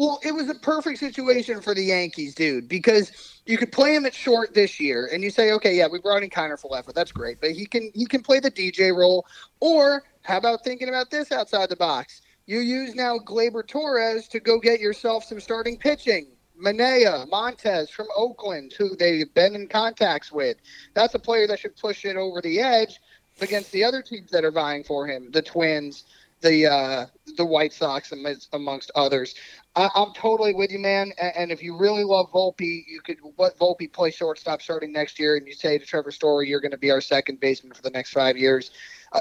[0.02, 4.04] Well, it was a perfect situation for the Yankees, dude, because you could play him
[4.08, 7.12] at short this year, and you say, okay, yeah, we brought in Kiner Falefa, that's
[7.12, 9.28] great, but he can he can play the DJ role,
[9.60, 12.24] or how about thinking about this outside the box?
[12.48, 16.30] You use now Gleyber Torres to go get yourself some starting pitching.
[16.60, 20.58] Manaea, Montas from Oakland, who they've been in contacts with.
[20.96, 23.00] That's a player that should push it over the edge
[23.40, 26.06] against the other teams that are vying for him, the Twins,
[26.42, 27.06] the uh,
[27.38, 28.14] the White Sox,
[28.54, 29.36] amongst others.
[29.76, 31.14] I, am totally with you, man.
[31.22, 35.18] And, and, if you really love Volpe, you could let Volpe play shortstop starting next
[35.18, 37.82] year, and you say to Trevor Story, "You're going to be our second baseman for
[37.82, 38.72] the next five years."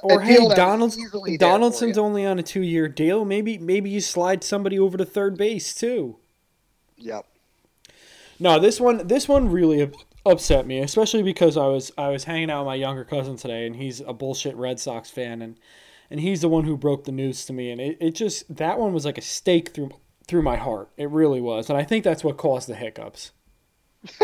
[0.03, 0.97] Or hey, Donald,
[1.39, 3.25] Donaldson's only on a two-year deal.
[3.25, 6.17] Maybe maybe you slide somebody over to third base too.
[6.97, 7.27] Yep.
[8.39, 9.91] No, this one this one really
[10.25, 13.67] upset me, especially because I was I was hanging out with my younger cousin today,
[13.67, 15.57] and he's a bullshit Red Sox fan, and
[16.11, 18.79] and he's the one who broke the news to me, and it, it just that
[18.79, 19.90] one was like a stake through
[20.27, 20.90] through my heart.
[20.96, 23.33] It really was, and I think that's what caused the hiccups.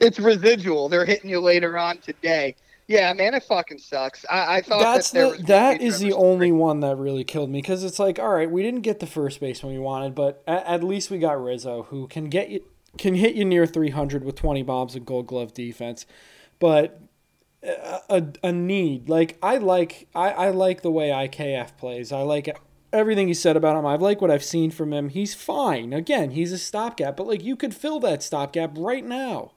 [0.00, 0.88] it's residual.
[0.88, 2.56] They're hitting you later on today.
[2.88, 4.24] Yeah, man, it fucking sucks.
[4.30, 7.60] I, I thought that's that the that is the only one that really killed me
[7.60, 10.64] because it's like, all right, we didn't get the first baseman we wanted, but at,
[10.66, 12.64] at, least we got Rizzo, who can get you
[12.96, 16.06] can hit you near 300 with 20 bombs and Gold Glove defense,
[16.58, 16.98] but
[17.62, 22.12] a, a, need like I like I, I like the way IKF plays.
[22.12, 22.56] I like
[22.92, 23.86] everything you said about him.
[23.86, 25.08] I like what I've seen from him.
[25.08, 25.92] He's fine.
[25.92, 29.52] Again, he's a stopgap, but like you could fill that stopgap right now.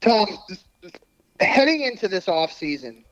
[0.00, 0.26] Tom,
[1.40, 3.04] heading into this offseason,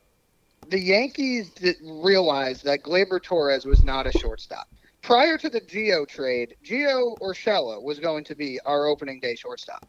[0.69, 1.51] the Yankees
[1.83, 4.67] realized that Gleyber Torres was not a shortstop.
[5.01, 9.87] Prior to the Gio trade, Gio Urshela was going to be our opening day shortstop.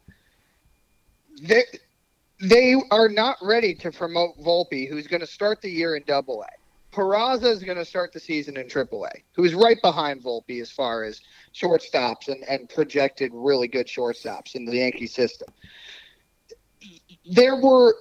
[2.40, 6.42] They are not ready to promote Volpe, who's going to start the year in Double
[6.42, 6.94] A.
[6.94, 10.60] Peraza is going to start the season in Triple A, who is right behind Volpe
[10.60, 11.20] as far as
[11.54, 15.48] shortstops and, and projected really good shortstops in the Yankee system.
[17.30, 17.94] There were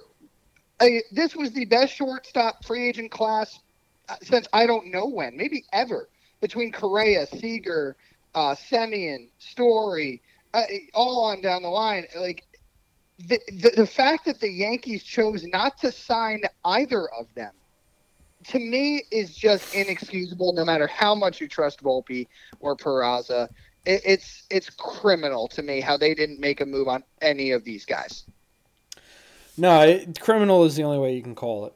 [0.82, 3.60] a, this was the best shortstop free agent class
[4.08, 6.08] uh, since I don't know when, maybe ever,
[6.40, 7.96] between Correa, Seager,
[8.34, 10.20] uh, Semien, Story,
[10.52, 10.62] uh,
[10.94, 12.06] all on down the line.
[12.18, 12.44] Like
[13.26, 17.52] the, the the fact that the Yankees chose not to sign either of them
[18.48, 20.52] to me is just inexcusable.
[20.52, 22.26] No matter how much you trust Volpe
[22.60, 23.48] or Peraza,
[23.84, 27.64] it, it's it's criminal to me how they didn't make a move on any of
[27.64, 28.24] these guys.
[29.56, 31.74] No, it, criminal is the only way you can call it.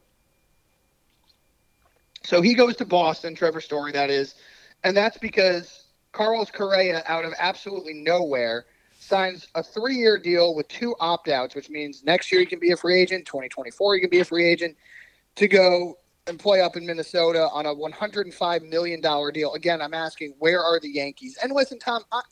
[2.23, 4.35] So he goes to Boston, Trevor Story, that is,
[4.83, 8.65] and that's because Carlos Correa, out of absolutely nowhere,
[9.05, 12.77] signs a three-year deal with two opt-outs, which means next year he can be a
[12.77, 14.77] free agent, 2024 he can be a free agent,
[15.37, 19.53] to go and play up in Minnesota on a 105 million dollar deal.
[19.55, 21.39] Again, I'm asking, where are the Yankees?
[21.43, 22.23] And listen, Tom, I,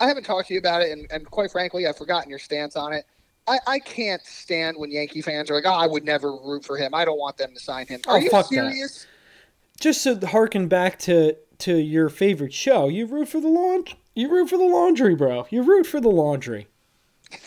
[0.00, 2.74] I haven't talked to you about it, and, and quite frankly, I've forgotten your stance
[2.76, 3.04] on it.
[3.46, 6.76] I, I can't stand when Yankee fans are like, "Oh, I would never root for
[6.76, 6.94] him.
[6.94, 9.00] I don't want them to sign him." Oh, are oh, you serious?
[9.00, 9.80] That.
[9.80, 13.98] Just to harken back to to your favorite show, you root for the laundry.
[14.14, 15.46] You root for the laundry, bro.
[15.50, 16.68] You root for the laundry.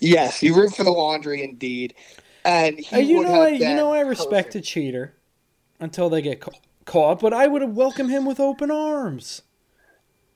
[0.00, 1.94] yes, you root for the laundry, indeed.
[2.44, 4.54] And he uh, you know, I, you know, I respect perfect.
[4.56, 5.14] a cheater
[5.80, 6.50] until they get ca-
[6.84, 9.42] caught, but I would have welcomed him with open arms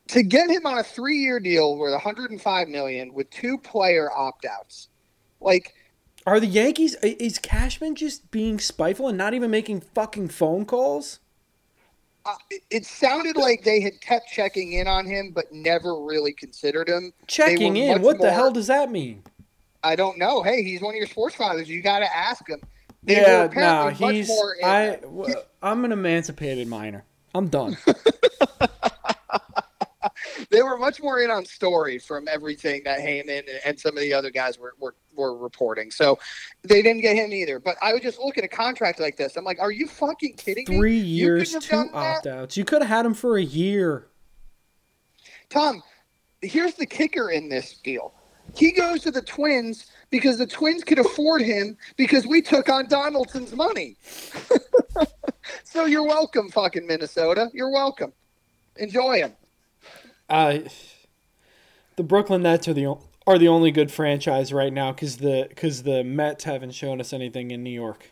[0.08, 4.88] to get him on a three-year deal worth 105 million with two player opt-outs.
[5.40, 5.74] Like
[6.26, 11.20] are the Yankees is Cashman just being spiteful and not even making fucking phone calls?
[12.28, 12.36] Uh,
[12.70, 17.12] it sounded like they had kept checking in on him but never really considered him.
[17.26, 18.02] Checking in?
[18.02, 19.22] What more, the hell does that mean?
[19.82, 20.42] I don't know.
[20.42, 21.68] Hey, he's one of your sports fathers.
[21.68, 22.60] You got to ask him.
[23.02, 24.30] They yeah, no, he's.
[24.62, 24.98] I,
[25.62, 27.04] I'm an emancipated minor.
[27.34, 27.76] I'm done.
[30.50, 34.12] they were much more in on story from everything that Heyman and some of the
[34.12, 35.90] other guys were, were, were reporting.
[35.90, 36.18] So
[36.62, 37.58] they didn't get him either.
[37.58, 39.36] But I would just look at a contract like this.
[39.36, 40.80] I'm like, are you fucking kidding Three me?
[40.80, 42.56] Three years, two opt outs.
[42.56, 44.08] You could have had him for a year.
[45.48, 45.82] Tom,
[46.42, 48.14] here's the kicker in this deal.
[48.56, 52.86] He goes to the Twins because the Twins could afford him because we took on
[52.88, 53.96] Donaldson's money.
[55.64, 57.50] so you're welcome, fucking Minnesota.
[57.52, 58.12] You're welcome.
[58.76, 59.32] Enjoy him.
[60.28, 60.60] Uh,
[61.96, 65.82] the Brooklyn Nets are the are the only good franchise right now because the because
[65.82, 68.10] the Mets haven't shown us anything in New York.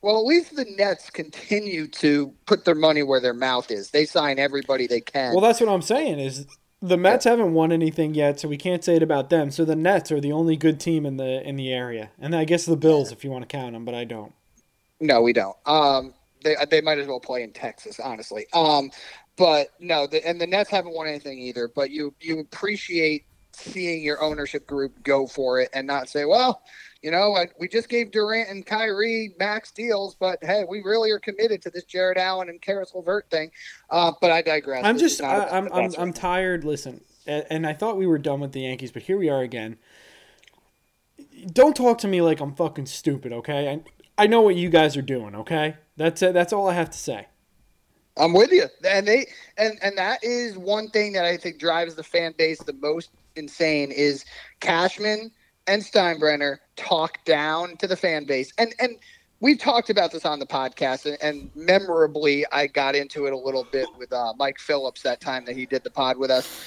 [0.00, 3.90] Well, at least the Nets continue to put their money where their mouth is.
[3.90, 5.32] They sign everybody they can.
[5.32, 6.18] Well, that's what I'm saying.
[6.18, 6.46] Is
[6.80, 9.50] the Mets haven't won anything yet, so we can't say it about them.
[9.50, 12.44] So the Nets are the only good team in the in the area, and I
[12.44, 14.32] guess the Bills, if you want to count them, but I don't.
[15.00, 15.56] No, we don't.
[15.66, 18.46] Um, they they might as well play in Texas, honestly.
[18.52, 18.90] Um,
[19.36, 21.68] but no, the, and the Nets haven't won anything either.
[21.68, 26.62] But you you appreciate seeing your ownership group go for it and not say, well,
[27.02, 31.18] you know, we just gave Durant and Kyrie max deals, but hey, we really are
[31.18, 33.50] committed to this Jarrett Allen and Caris LeVert thing.
[33.90, 34.84] Uh, but I digress.
[34.84, 36.64] I'm just, I, I'm, I'm, I'm tired.
[36.64, 39.42] Listen, and, and I thought we were done with the Yankees, but here we are
[39.42, 39.76] again.
[41.52, 43.68] Don't talk to me like I'm fucking stupid, okay?
[43.68, 45.76] I, I know what you guys are doing, okay?
[45.96, 46.32] That's it.
[46.32, 47.26] That's all I have to say.
[48.16, 49.26] I'm with you, and they
[49.58, 53.10] and and that is one thing that I think drives the fan base the most
[53.36, 54.24] insane is
[54.60, 55.32] Cashman
[55.66, 58.52] and Steinbrenner talk down to the fan base.
[58.56, 58.96] And and
[59.40, 63.36] we've talked about this on the podcast, and, and memorably, I got into it a
[63.36, 66.64] little bit with uh, Mike Phillips that time that he did the pod with us,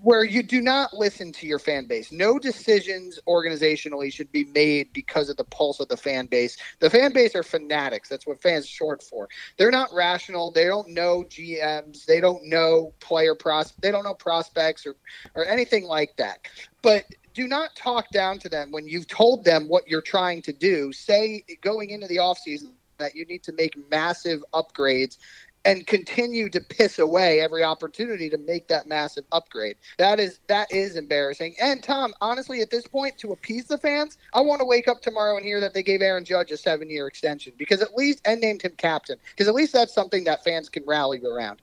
[0.00, 2.10] where you do not listen to your fan base.
[2.10, 6.56] No decisions organizationally should be made because of the pulse of the fan base.
[6.80, 8.08] The fan base are fanatics.
[8.08, 9.28] That's what fans short for.
[9.58, 10.50] They're not rational.
[10.50, 12.06] They don't know GMs.
[12.06, 13.72] They don't know player pros.
[13.82, 14.96] They don't know prospects or
[15.34, 16.38] or anything like that.
[16.82, 17.04] But
[17.34, 20.92] do not talk down to them when you've told them what you're trying to do.
[20.92, 25.18] Say going into the offseason that you need to make massive upgrades
[25.64, 29.76] and continue to piss away every opportunity to make that massive upgrade.
[29.98, 31.54] That is that is embarrassing.
[31.60, 35.00] And Tom, honestly, at this point, to appease the fans, I want to wake up
[35.00, 38.40] tomorrow and hear that they gave Aaron Judge a seven-year extension because at least and
[38.40, 41.60] named him captain because at least that's something that fans can rally around.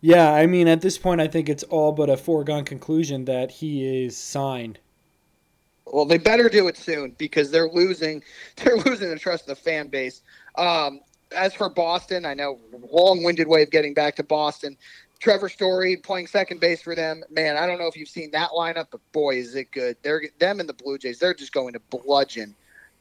[0.00, 3.52] Yeah, I mean, at this point, I think it's all but a foregone conclusion that
[3.52, 4.80] he is signed.
[5.86, 8.22] Well, they better do it soon because they're losing.
[8.56, 10.22] They're losing the trust of the fan base.
[10.56, 11.00] Um,
[11.32, 12.58] as for Boston, I know
[12.90, 14.76] long-winded way of getting back to Boston.
[15.20, 17.22] Trevor Story playing second base for them.
[17.30, 19.96] Man, I don't know if you've seen that lineup, but boy, is it good.
[20.02, 21.18] They're them and the Blue Jays.
[21.18, 22.54] They're just going to bludgeon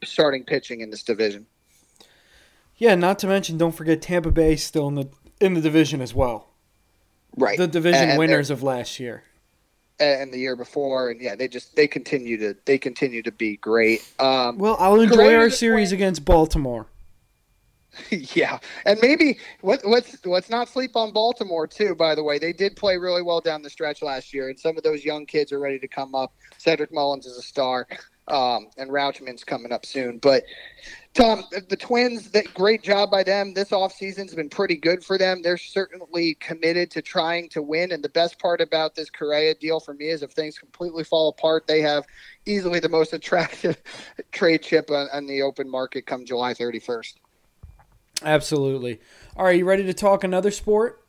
[0.04, 1.48] starting pitching in this division.
[2.78, 5.10] Yeah, not to mention, don't forget Tampa Bay still in the
[5.40, 6.52] in the division as well
[7.38, 9.24] right the division and, winners of last year
[10.00, 13.58] and the year before and yeah they just they continue to they continue to be
[13.58, 16.88] great um, well i'll enjoy our series against baltimore
[18.10, 22.54] yeah and maybe what, let's let's not sleep on baltimore too by the way they
[22.54, 25.52] did play really well down the stretch last year and some of those young kids
[25.52, 27.86] are ready to come up cedric mullins is a star
[28.28, 30.18] um, and Rutschman's coming up soon.
[30.18, 30.44] But
[31.14, 33.54] Tom, the Twins, that great job by them.
[33.54, 35.42] This offseason's been pretty good for them.
[35.42, 37.92] They're certainly committed to trying to win.
[37.92, 41.30] And the best part about this Correa deal for me is if things completely fall
[41.30, 42.06] apart, they have
[42.46, 43.82] easily the most attractive
[44.32, 47.16] trade chip on, on the open market come July 31st.
[48.24, 49.00] Absolutely.
[49.36, 51.06] All right, you ready to talk another sport?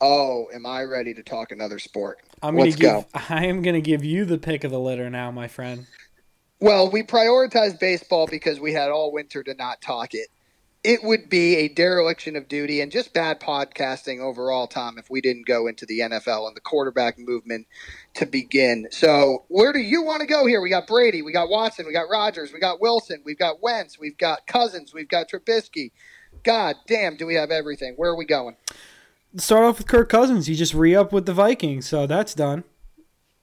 [0.00, 2.18] Oh, am I ready to talk another sport?
[2.42, 3.06] I'm gonna Let's give, go.
[3.28, 5.86] I am going to give you the pick of the litter now, my friend.
[6.60, 10.28] Well, we prioritized baseball because we had all winter to not talk it.
[10.84, 15.20] It would be a dereliction of duty and just bad podcasting overall, Tom, if we
[15.20, 17.68] didn't go into the NFL and the quarterback movement
[18.14, 18.88] to begin.
[18.90, 20.60] So, where do you want to go here?
[20.60, 23.96] We got Brady, we got Watson, we got Rodgers, we got Wilson, we've got Wentz,
[23.98, 25.92] we've got Cousins, we've got Trubisky.
[26.42, 27.94] God damn, do we have everything?
[27.96, 28.56] Where are we going?
[29.36, 30.46] start off with Kirk Cousins.
[30.46, 32.64] He just re up with the Vikings, so that's done.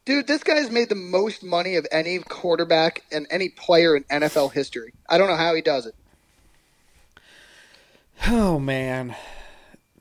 [0.06, 4.04] Dude, this guy has made the most money of any quarterback and any player in
[4.06, 4.94] NFL history.
[5.08, 5.94] I don't know how he does it.
[8.28, 9.16] Oh man.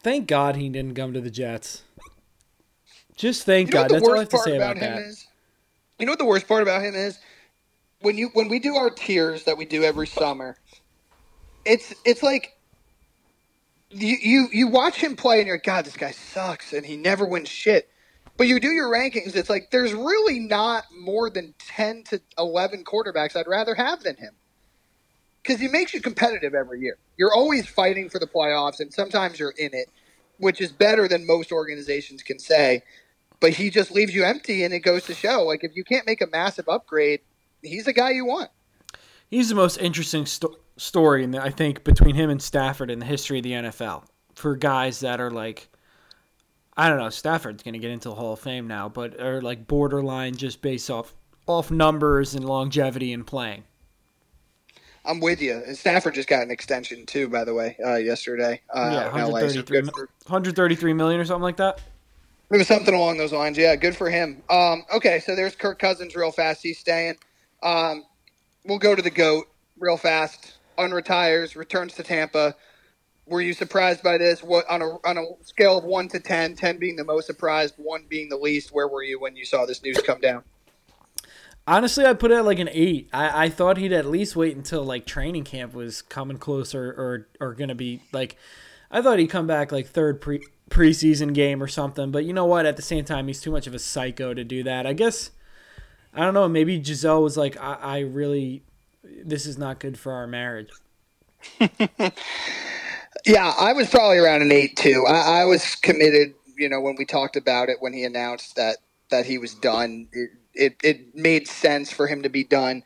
[0.01, 1.83] Thank God he didn't come to the Jets.
[3.17, 3.91] Just thank you know God.
[3.91, 5.03] That's all I have to say about, about that.
[5.03, 5.27] Is?
[5.99, 7.19] You know what the worst part about him is?
[8.01, 10.57] When you when we do our tiers that we do every summer,
[11.65, 12.57] it's it's like
[13.91, 16.97] you, you you watch him play and you're like, God, this guy sucks, and he
[16.97, 17.89] never wins shit.
[18.37, 22.85] But you do your rankings, it's like there's really not more than ten to eleven
[22.85, 24.37] quarterbacks I'd rather have than him.
[25.49, 26.99] Because he makes you competitive every year.
[27.17, 29.89] You're always fighting for the playoffs, and sometimes you're in it,
[30.37, 32.83] which is better than most organizations can say.
[33.41, 36.05] But he just leaves you empty, and it goes to show like if you can't
[36.07, 37.21] make a massive upgrade,
[37.63, 38.51] he's the guy you want.
[39.31, 43.07] He's the most interesting sto- story, the, I think, between him and Stafford in the
[43.07, 45.69] history of the NFL for guys that are like,
[46.77, 49.41] I don't know, Stafford's going to get into the Hall of Fame now, but are
[49.41, 51.15] like borderline just based off
[51.47, 53.65] off numbers and longevity and playing.
[55.09, 55.63] I'm with you.
[55.67, 58.61] And Stafford just got an extension too, by the way, uh, yesterday.
[58.73, 61.81] Uh, yeah, 133, so for, 133 million or something like that.
[62.51, 63.57] It was something along those lines.
[63.57, 64.43] Yeah, good for him.
[64.51, 66.63] Um, okay, so there's Kirk Cousins real fast.
[66.63, 67.17] He's staying.
[67.63, 68.05] Um,
[68.65, 69.47] we'll go to the goat
[69.79, 72.55] real fast unretires, returns to Tampa.
[73.27, 74.43] Were you surprised by this?
[74.43, 77.75] What on a on a scale of one to 10, 10 being the most surprised,
[77.77, 78.73] one being the least?
[78.73, 80.45] Where were you when you saw this news come down?
[81.69, 83.11] Honestly, I put it at like an eight.
[83.13, 87.29] I, I thought he'd at least wait until like training camp was coming closer or
[87.41, 88.37] or gonna be like.
[88.91, 92.11] I thought he'd come back like third pre preseason game or something.
[92.11, 92.65] But you know what?
[92.65, 94.87] At the same time, he's too much of a psycho to do that.
[94.87, 95.31] I guess
[96.15, 96.49] I don't know.
[96.49, 98.63] Maybe Gisele was like, I, I really,
[99.03, 100.71] this is not good for our marriage.
[103.27, 105.05] yeah, I was probably around an eight too.
[105.09, 106.35] I, I, was committed.
[106.57, 108.79] You know, when we talked about it, when he announced that
[109.11, 112.83] that he was done, it, it, it made sense for him to be done.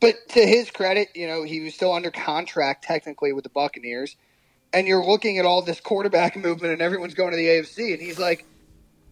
[0.00, 4.16] But to his credit, you know, he was still under contract technically with the Buccaneers
[4.72, 8.02] and you're looking at all this quarterback movement and everyone's going to the AFC, and
[8.02, 8.46] he's like,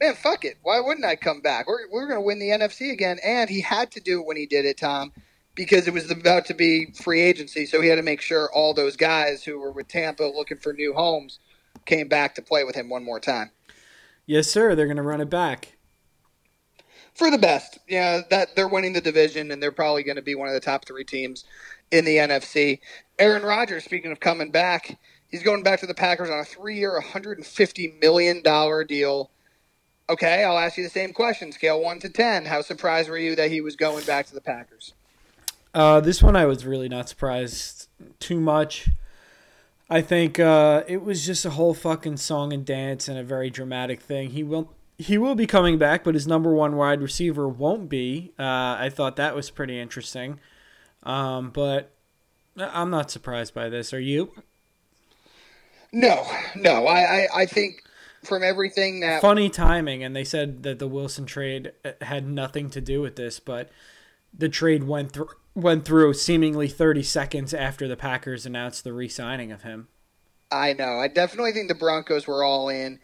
[0.01, 0.57] man, fuck it.
[0.63, 1.67] Why wouldn't I come back?
[1.69, 3.19] We're, we're going to win the NFC again.
[3.25, 5.13] And he had to do it when he did it, Tom,
[5.55, 7.67] because it was about to be free agency.
[7.67, 10.73] So he had to make sure all those guys who were with Tampa looking for
[10.73, 11.39] new homes
[11.85, 13.51] came back to play with him one more time.
[14.25, 14.75] Yes, sir.
[14.75, 15.77] They're going to run it back.
[17.21, 17.79] For the best.
[17.87, 20.61] Yeah, that they're winning the division and they're probably going to be one of the
[20.61, 21.45] top three teams
[21.93, 22.81] in the NFC.
[23.19, 24.99] Aaron Rodgers, speaking of coming back,
[25.31, 28.43] He's going back to the Packers on a three-year, $150 million
[28.87, 29.31] deal.
[30.09, 31.53] Okay, I'll ask you the same question.
[31.53, 32.47] Scale 1 to 10.
[32.47, 34.93] How surprised were you that he was going back to the Packers?
[35.73, 38.89] Uh, this one I was really not surprised too much.
[39.89, 43.51] I think uh, it was just a whole fucking song and dance and a very
[43.51, 44.31] dramatic thing.
[44.31, 48.33] He will he will be coming back, but his number one wide receiver won't be.
[48.39, 50.39] Uh, I thought that was pretty interesting.
[51.05, 51.93] Um, but
[52.59, 53.95] I'm not surprised by this.
[53.95, 54.33] Are you?
[55.91, 56.87] No, no.
[56.87, 57.83] I, I, I think
[58.23, 62.69] from everything that funny timing, and they said that the Wilson trade uh, had nothing
[62.71, 63.71] to do with this, but
[64.37, 69.51] the trade went through went through seemingly 30 seconds after the Packers announced the re-signing
[69.51, 69.89] of him.
[70.53, 71.01] I know.
[71.01, 73.01] I definitely think the Broncos were all in,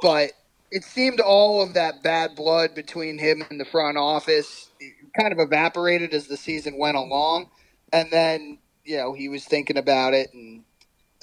[0.00, 0.32] but
[0.70, 4.70] it seemed all of that bad blood between him and the front office
[5.18, 7.50] kind of evaporated as the season went along,
[7.92, 10.64] and then you know he was thinking about it and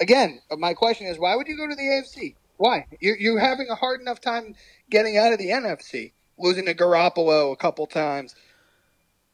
[0.00, 2.34] again, my question is, why would you go to the AFC?
[2.56, 2.86] Why?
[3.00, 4.54] You're, you're having a hard enough time
[4.90, 8.34] getting out of the NFC, losing to Garoppolo a couple times,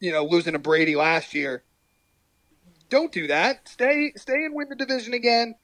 [0.00, 1.64] you know, losing to Brady last year.
[2.88, 3.68] Don't do that.
[3.68, 5.54] Stay, stay and win the division again,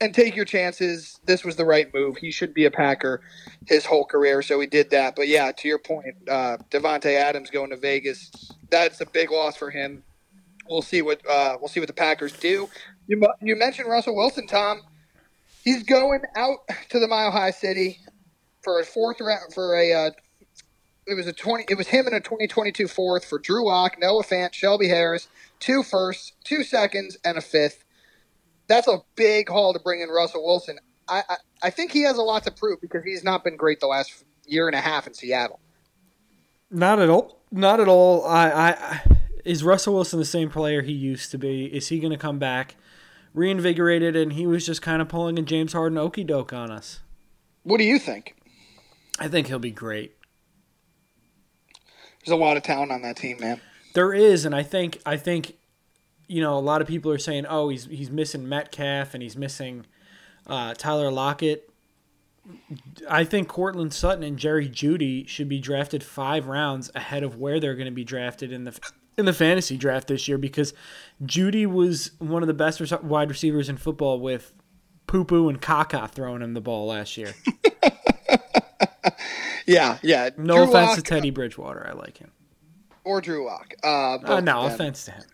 [0.00, 1.20] and take your chances.
[1.24, 2.18] This was the right move.
[2.18, 3.20] He should be a Packer
[3.66, 5.16] his whole career, so he did that.
[5.16, 8.30] But yeah, to your point, uh, Davante Adams going to Vegas,
[8.70, 10.02] that's a big loss for him.
[10.68, 12.68] We'll see what uh, we'll see what the Packers do.
[13.06, 14.82] You you mentioned Russell Wilson, Tom.
[15.64, 16.58] He's going out
[16.90, 18.00] to the Mile High City
[18.62, 19.92] for a fourth round for a.
[19.92, 20.10] Uh,
[21.06, 21.64] it was a twenty.
[21.70, 25.28] It was him in a 2022 fourth for Drew Lock, Noah Fant, Shelby Harris,
[25.58, 27.84] two firsts, two seconds, and a fifth.
[28.68, 30.78] That's a big haul to bring in Russell Wilson.
[31.08, 33.80] I, I, I think he has a lot to prove because he's not been great
[33.80, 35.60] the last year and a half in Seattle.
[36.70, 37.40] Not at all.
[37.50, 38.24] Not at all.
[38.26, 39.00] I, I
[39.44, 41.64] is Russell Wilson the same player he used to be?
[41.64, 42.76] Is he going to come back?
[43.34, 47.00] reinvigorated, and he was just kind of pulling a James Harden okey doke on us.
[47.62, 48.36] What do you think?
[49.18, 50.16] I think he'll be great.
[52.24, 53.60] There's a lot of talent on that team, man.
[53.94, 55.57] There is, and I think I think
[56.28, 59.36] you know a lot of people are saying, oh, he's he's missing Metcalf and he's
[59.36, 59.86] missing
[60.46, 61.70] uh, Tyler Lockett.
[63.10, 67.60] I think Courtland Sutton and Jerry Jeudy should be drafted five rounds ahead of where
[67.60, 68.78] they're going to be drafted in the
[69.18, 70.72] in the fantasy draft this year because
[71.24, 74.54] Jeudy was one of the best wide receivers in football with
[75.06, 77.34] Poo Poo and Kaka throwing him the ball last year.
[79.66, 80.30] yeah, yeah.
[80.36, 81.86] No Drew offense Lock, to Teddy Bridgewater.
[81.86, 82.30] I like him.
[83.04, 83.74] Or Drew Lock.
[83.82, 85.24] Uh, uh, no offense to him.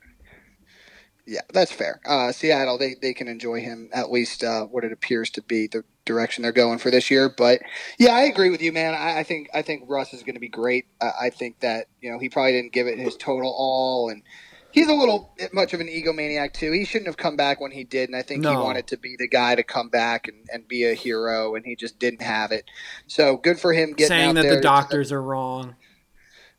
[1.26, 2.00] Yeah, that's fair.
[2.06, 5.66] Uh, Seattle, they, they can enjoy him at least uh, what it appears to be
[5.66, 7.32] the direction they're going for this year.
[7.34, 7.60] But
[7.98, 8.94] yeah, I agree with you, man.
[8.94, 10.86] I, I think I think Russ is going to be great.
[11.00, 14.22] Uh, I think that you know he probably didn't give it his total all, and
[14.70, 16.72] he's a little much of an egomaniac too.
[16.72, 18.50] He shouldn't have come back when he did, and I think no.
[18.50, 21.64] he wanted to be the guy to come back and, and be a hero, and
[21.64, 22.70] he just didn't have it.
[23.06, 25.76] So good for him getting saying that the doctors the, are wrong.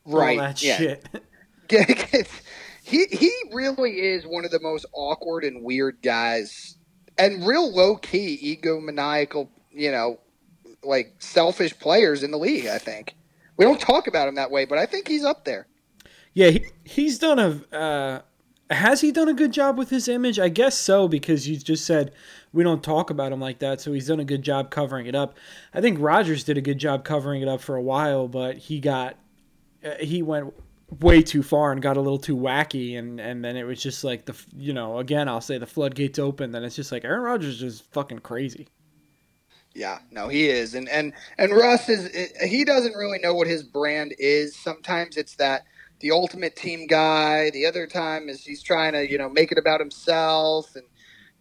[0.06, 0.40] Right.
[0.40, 0.78] All that yeah.
[0.78, 1.08] shit.
[2.86, 6.78] he he really is one of the most awkward and weird guys,
[7.18, 9.50] and real low key egomaniacal.
[9.72, 10.20] You know,
[10.84, 12.68] like selfish players in the league.
[12.68, 13.16] I think
[13.58, 15.68] we don't talk about him that way, but I think he's up there.
[16.34, 17.76] Yeah, he, he's done a.
[17.76, 18.22] Uh,
[18.70, 20.38] has he done a good job with his image?
[20.38, 22.12] I guess so because you just said
[22.54, 25.16] we don't talk about him like that, so he's done a good job covering it
[25.16, 25.36] up.
[25.74, 28.80] I think Rodgers did a good job covering it up for a while, but he
[28.80, 29.18] got
[29.84, 30.54] uh, he went
[31.00, 34.04] way too far and got a little too wacky and and then it was just
[34.04, 37.24] like the you know again I'll say the floodgates open then it's just like Aaron
[37.24, 38.68] Rodgers is fucking crazy.
[39.76, 42.10] Yeah, no, he is, and and and Russ is
[42.42, 44.56] he doesn't really know what his brand is.
[44.56, 45.66] Sometimes it's that
[46.00, 47.50] the ultimate team guy.
[47.50, 50.86] The other time is he's trying to you know make it about himself and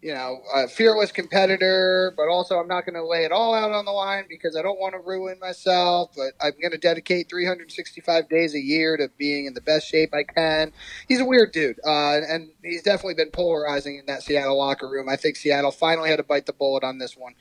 [0.05, 3.71] you know, a fearless competitor, but also I'm not going to lay it all out
[3.71, 6.11] on the line because I don't want to ruin myself.
[6.15, 10.13] But I'm going to dedicate 365 days a year to being in the best shape
[10.13, 10.73] I can.
[11.07, 15.09] He's a weird dude, uh, and he's definitely been polarizing in that Seattle locker room.
[15.09, 17.33] I think Seattle finally had to bite the bullet on this one.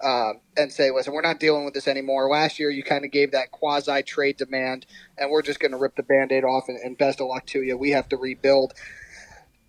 [0.00, 2.28] Uh, and say, listen, we're not dealing with this anymore.
[2.28, 5.76] Last year, you kind of gave that quasi trade demand, and we're just going to
[5.76, 7.76] rip the band aid off and, and best of luck to you.
[7.76, 8.74] We have to rebuild.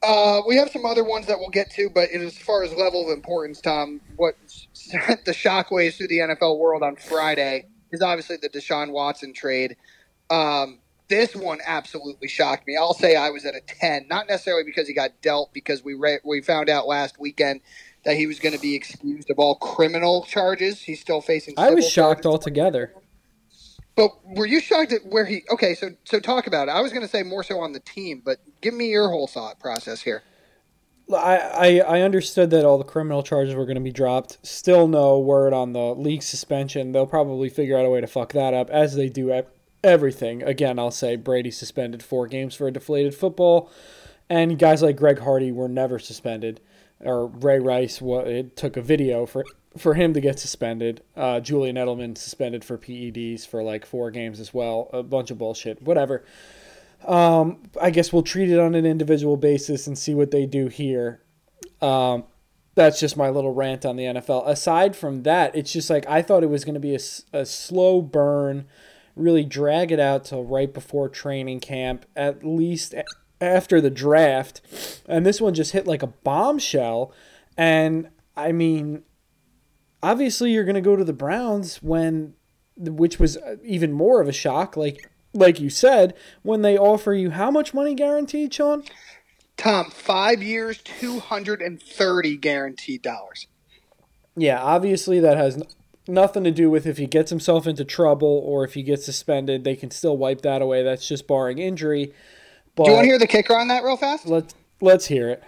[0.03, 3.09] Uh, we have some other ones that we'll get to, but as far as level
[3.09, 4.35] of importance, Tom, what
[4.73, 9.77] sent the shockwaves through the NFL world on Friday is obviously the Deshaun Watson trade.
[10.29, 12.75] Um, this one absolutely shocked me.
[12.75, 15.93] I'll say I was at a ten, not necessarily because he got dealt, because we
[15.93, 17.61] re- we found out last weekend
[18.03, 20.81] that he was going to be excused of all criminal charges.
[20.81, 21.53] He's still facing.
[21.57, 22.93] I was shocked altogether.
[23.95, 25.43] But were you shocked at where he?
[25.51, 26.71] Okay, so so talk about it.
[26.71, 29.27] I was going to say more so on the team, but give me your whole
[29.27, 30.23] thought process here.
[31.13, 34.37] I, I, I understood that all the criminal charges were going to be dropped.
[34.41, 36.93] Still no word on the league suspension.
[36.93, 39.43] They'll probably figure out a way to fuck that up, as they do
[39.83, 40.41] everything.
[40.41, 43.69] Again, I'll say Brady suspended four games for a deflated football,
[44.29, 46.61] and guys like Greg Hardy were never suspended.
[47.01, 49.43] Or Ray Rice, what it took a video for
[49.77, 51.01] for him to get suspended.
[51.17, 54.89] Uh, Julian Edelman suspended for PEDs for like four games as well.
[54.93, 55.81] A bunch of bullshit.
[55.81, 56.23] Whatever.
[57.07, 60.67] Um, I guess we'll treat it on an individual basis and see what they do
[60.67, 61.21] here.
[61.81, 62.25] Um,
[62.75, 64.47] that's just my little rant on the NFL.
[64.47, 66.99] Aside from that, it's just like I thought it was going to be a,
[67.33, 68.65] a slow burn,
[69.15, 72.95] really drag it out till right before training camp, at least
[73.39, 74.61] after the draft.
[75.07, 77.13] And this one just hit like a bombshell.
[77.57, 79.03] And I mean,
[80.01, 82.33] obviously you're going to go to the Browns when
[82.75, 87.31] which was even more of a shock like like you said when they offer you
[87.31, 88.83] how much money guaranteed, Sean?
[89.57, 93.47] Tom, 5 years, 230 guaranteed dollars.
[94.35, 95.61] Yeah, obviously that has
[96.07, 99.63] nothing to do with if he gets himself into trouble or if he gets suspended,
[99.63, 100.83] they can still wipe that away.
[100.83, 102.13] That's just barring injury.
[102.75, 104.25] But do you want to hear the kicker on that real fast?
[104.25, 105.43] Let's let's hear it.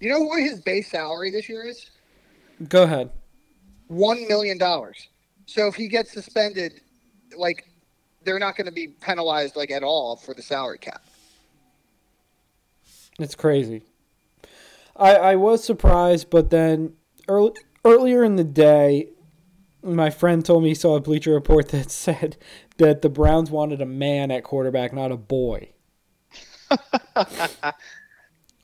[0.00, 1.90] You know what his base salary this year is?
[2.68, 3.10] Go ahead.
[3.88, 5.08] One million dollars.
[5.46, 6.80] So if he gets suspended,
[7.36, 7.66] like
[8.24, 11.02] they're not going to be penalized like at all for the salary cap.
[13.18, 13.82] It's crazy.
[14.96, 16.94] I I was surprised, but then
[17.28, 17.52] early,
[17.84, 19.08] earlier in the day,
[19.82, 22.36] my friend told me he saw a Bleacher Report that said
[22.78, 25.70] that the Browns wanted a man at quarterback, not a boy.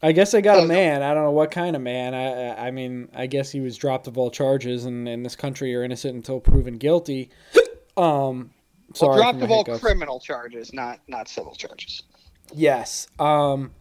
[0.02, 1.02] I guess I got a man.
[1.02, 2.14] I don't know what kind of man.
[2.14, 5.70] I I mean, I guess he was dropped of all charges, and in this country,
[5.70, 7.30] you're innocent until proven guilty.
[7.96, 8.50] Um,
[8.96, 12.02] sorry, well, dropped of all criminal charges, not not civil charges.
[12.52, 13.08] Yes.
[13.18, 13.72] Um,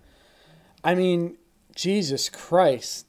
[0.83, 1.37] I mean,
[1.75, 3.07] Jesus Christ,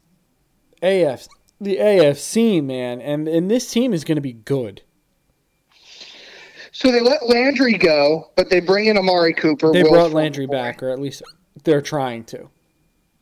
[0.82, 1.28] AF
[1.61, 4.82] the AFC man, and and this team is going to be good.
[6.72, 9.72] So they let Landry go, but they bring in Amari Cooper.
[9.72, 11.22] They Will brought Landry back, or at least
[11.64, 12.50] they're trying to.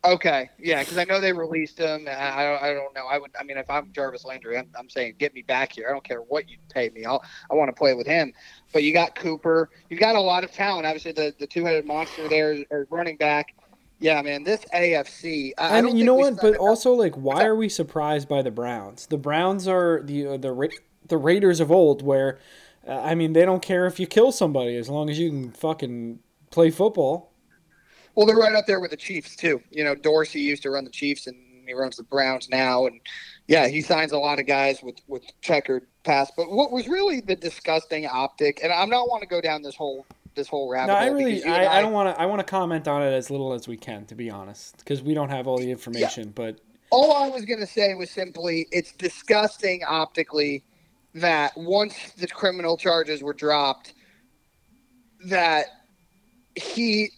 [0.05, 2.07] Okay, yeah, because I know they released him.
[2.09, 3.07] I, I don't know.
[3.07, 3.31] I would.
[3.41, 5.87] I mean, if I'm Jarvis Landry, I'm, I'm saying get me back here.
[5.89, 7.05] I don't care what you pay me.
[7.05, 8.33] I'll, I want to play with him.
[8.75, 9.71] But you got Cooper.
[9.89, 10.85] You've got a lot of talent.
[10.85, 13.55] Obviously, the, the two headed monster there is, running back.
[14.01, 15.53] Yeah, man, this AFC.
[15.57, 16.41] I, and I you know what?
[16.41, 19.07] But also, like, why are we surprised by the Browns?
[19.07, 20.71] The Browns are the uh, the
[21.07, 22.41] the Raiders of old, where
[22.87, 25.53] uh, I mean, they don't care if you kill somebody as long as you can
[25.53, 26.19] fucking
[26.51, 27.31] play football.
[28.17, 29.63] Well, they're right up there with the Chiefs too.
[29.71, 33.01] You know, Dorsey used to run the Chiefs, and he runs the Browns now, and
[33.47, 36.35] yeah, he signs a lot of guys with with checkered past.
[36.37, 39.75] But what was really the disgusting optic, and I'm not want to go down this
[39.75, 42.21] whole this whole rabbit no, I really, I, I, I, don't want to.
[42.21, 45.03] I want to comment on it as little as we can, to be honest, because
[45.03, 46.25] we don't have all the information.
[46.25, 46.33] Yeah.
[46.35, 50.65] But all I was going to say was simply, it's disgusting optically
[51.15, 53.95] that once the criminal charges were dropped,
[55.27, 55.67] that
[56.57, 57.11] he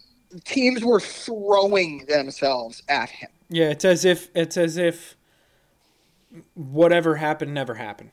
[0.44, 3.30] teams were throwing themselves at him.
[3.48, 5.16] Yeah, it's as if it's as if
[6.54, 8.10] whatever happened never happened.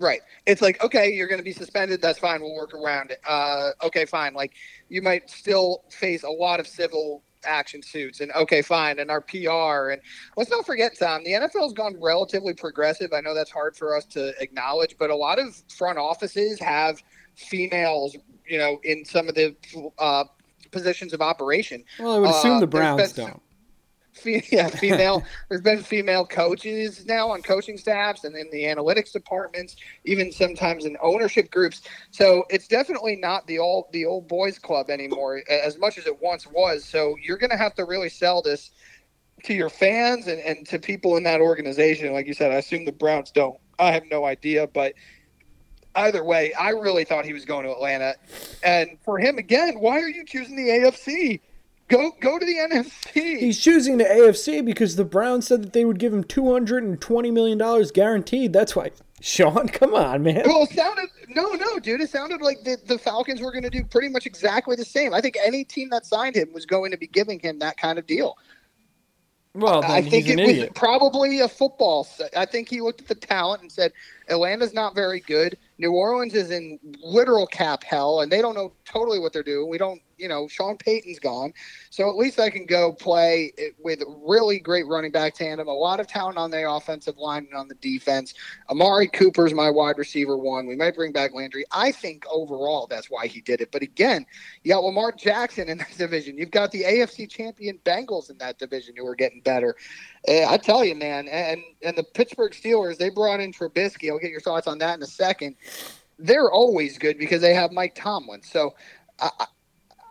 [0.00, 0.20] Right.
[0.46, 2.00] It's like, okay, you're going to be suspended.
[2.00, 2.40] That's fine.
[2.40, 3.20] We'll work around it.
[3.28, 4.32] Uh, okay, fine.
[4.34, 4.54] Like,
[4.88, 9.20] you might still face a lot of civil action suits, and okay, fine, and our
[9.20, 9.90] PR.
[9.90, 10.00] And
[10.36, 13.12] let's not forget, Tom, the NFL's gone relatively progressive.
[13.12, 17.02] I know that's hard for us to acknowledge, but a lot of front offices have
[17.36, 19.54] females you know, in some of the
[19.98, 20.24] uh,
[20.72, 21.84] positions of operation.
[22.00, 23.42] Well, I would assume Uh, the Browns been- don't.
[24.12, 25.24] Fe- yeah, female.
[25.48, 30.84] there's been female coaches now on coaching staffs and in the analytics departments, even sometimes
[30.84, 31.82] in ownership groups.
[32.10, 36.20] So it's definitely not the old the old boys club anymore, as much as it
[36.20, 36.84] once was.
[36.84, 38.70] So you're going to have to really sell this
[39.44, 42.12] to your fans and, and to people in that organization.
[42.12, 43.58] Like you said, I assume the Browns don't.
[43.78, 44.92] I have no idea, but
[45.94, 48.14] either way, I really thought he was going to Atlanta.
[48.62, 51.40] And for him again, why are you choosing the AFC?
[51.90, 53.38] Go go to the NFC.
[53.38, 56.84] He's choosing the AFC because the Browns said that they would give him two hundred
[56.84, 58.52] and twenty million dollars guaranteed.
[58.52, 58.92] That's why.
[59.20, 60.44] Sean, come on, man.
[60.46, 62.00] Well, it sounded no, no, dude.
[62.00, 65.14] It sounded like the, the Falcons were going to do pretty much exactly the same.
[65.14, 67.98] I think any team that signed him was going to be giving him that kind
[67.98, 68.36] of deal.
[69.52, 72.06] Well, I think he's an it was probably a football.
[72.36, 73.92] I think he looked at the talent and said,
[74.28, 75.58] "Atlanta's not very good.
[75.78, 79.68] New Orleans is in literal cap hell, and they don't know totally what they're doing.
[79.68, 81.52] We don't, you know, Sean Payton's gone,
[81.90, 83.52] so at least I can go play
[83.82, 87.54] with really great running back tandem, a lot of talent on the offensive line and
[87.54, 88.34] on the defense.
[88.68, 90.66] Amari Cooper's my wide receiver one.
[90.66, 91.64] We might bring back Landry.
[91.72, 93.72] I think overall that's why he did it.
[93.72, 94.26] But again,
[94.62, 96.36] you got Lamar Jackson in that division.
[96.36, 99.76] You've got the AFC champion Bengals in that division who are getting better.
[100.28, 104.10] Uh, I tell you, man, and and the Pittsburgh Steelers they brought in Trubisky.
[104.10, 105.56] I'll get your thoughts on that in a second.
[106.18, 108.42] They're always good because they have Mike Tomlin.
[108.42, 108.74] So
[109.18, 109.46] I,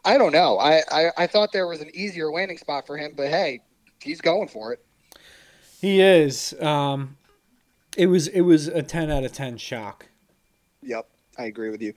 [0.06, 0.58] I, don't know.
[0.58, 3.62] I, I I thought there was an easier landing spot for him, but hey,
[4.02, 4.84] he's going for it.
[5.80, 6.54] He is.
[6.62, 7.18] Um,
[7.98, 10.08] it was it was a ten out of ten shock.
[10.84, 11.94] Yep, I agree with you.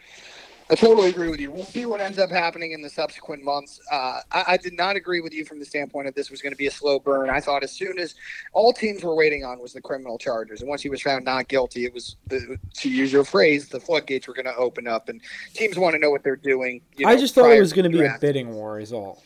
[0.73, 1.51] I totally agree with you.
[1.51, 3.79] We'll see what ends up happening in the subsequent months.
[3.91, 6.55] Uh, I, I did not agree with you from the standpoint of this was going
[6.55, 7.29] to be a slow burn.
[7.29, 8.14] I thought as soon as
[8.55, 11.49] all teams were waiting on was the criminal charges, and once he was found not
[11.49, 15.11] guilty, it was the, to use your phrase, the floodgates were going to open up,
[15.11, 15.20] and
[15.53, 16.81] teams want to know what they're doing.
[16.97, 19.23] You I just thought it was going to be a bidding war, is all.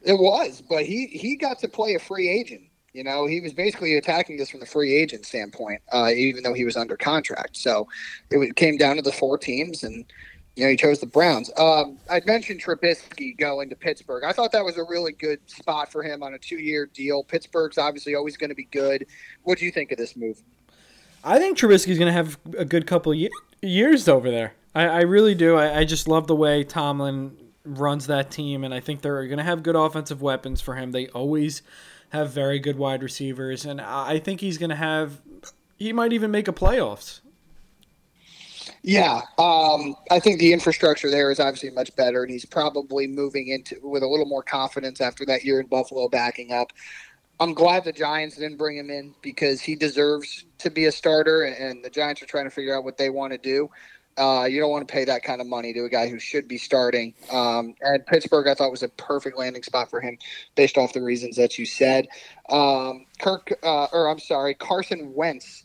[0.00, 2.62] It was, but he he got to play a free agent.
[2.94, 6.52] You know, he was basically attacking this from the free agent standpoint, uh, even though
[6.52, 7.56] he was under contract.
[7.56, 7.88] So
[8.30, 10.04] it came down to the four teams, and
[10.56, 11.50] you know he chose the Browns.
[11.56, 14.24] Um, I mentioned Trubisky going to Pittsburgh.
[14.24, 17.24] I thought that was a really good spot for him on a two-year deal.
[17.24, 19.06] Pittsburgh's obviously always going to be good.
[19.44, 20.42] What do you think of this move?
[21.24, 23.14] I think Trubisky's going to have a good couple
[23.62, 24.54] years over there.
[24.74, 25.56] I, I really do.
[25.56, 29.38] I, I just love the way Tomlin runs that team, and I think they're going
[29.38, 30.92] to have good offensive weapons for him.
[30.92, 31.62] They always
[32.10, 35.20] have very good wide receivers, and I think he's going to have.
[35.76, 37.20] He might even make a playoffs.
[38.82, 43.48] Yeah, um, I think the infrastructure there is obviously much better, and he's probably moving
[43.48, 46.72] into with a little more confidence after that year in Buffalo backing up.
[47.40, 51.42] I'm glad the Giants didn't bring him in because he deserves to be a starter,
[51.42, 53.68] and the Giants are trying to figure out what they want to do.
[54.18, 56.46] Uh, you don't want to pay that kind of money to a guy who should
[56.46, 57.14] be starting.
[57.30, 60.18] Um, and Pittsburgh, I thought was a perfect landing spot for him,
[60.54, 62.06] based off the reasons that you said.
[62.50, 65.64] Um, Kirk, uh, or I'm sorry, Carson Wentz.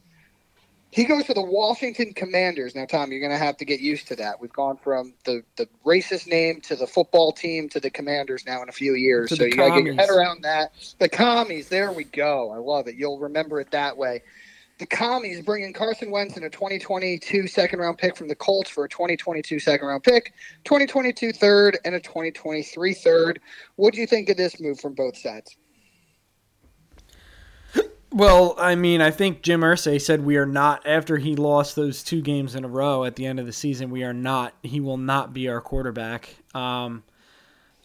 [0.97, 2.73] He goes to the Washington Commanders.
[2.73, 4.41] Now, Tom, you're going to have to get used to that.
[4.41, 8.63] We've gone from the, the racist name to the football team to the Commanders now
[8.63, 9.29] in a few years.
[9.29, 10.73] So you got to get your head around that.
[10.97, 12.49] The commies, there we go.
[12.49, 12.95] I love it.
[12.95, 14.23] You'll remember it that way.
[14.79, 18.85] The commies bringing Carson Wentz in a 2022 second round pick from the Colts for
[18.85, 20.33] a 2022 second round pick,
[20.63, 23.39] 2022 third, and a 2023 third.
[23.75, 25.57] What do you think of this move from both sides?
[28.18, 32.01] Well, I mean, I think Jim Irsay said we are not after he lost those
[32.01, 33.91] two games in a row at the end of the season.
[33.91, 34.55] We are not.
[34.63, 36.36] He will not be our quarterback.
[36.55, 37.03] Um,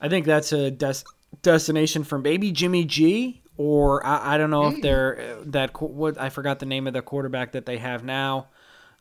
[0.00, 1.04] I think that's a des-
[1.42, 6.18] destination for maybe Jimmy G, or I, I don't know if they're uh, that what
[6.18, 8.48] I forgot the name of the quarterback that they have now.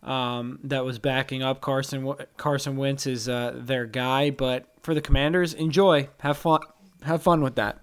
[0.04, 5.02] Um, that was backing up Carson Carson Wentz is uh, their guy, but for the
[5.02, 6.60] Commanders, enjoy, have fun,
[7.04, 7.81] have fun with that.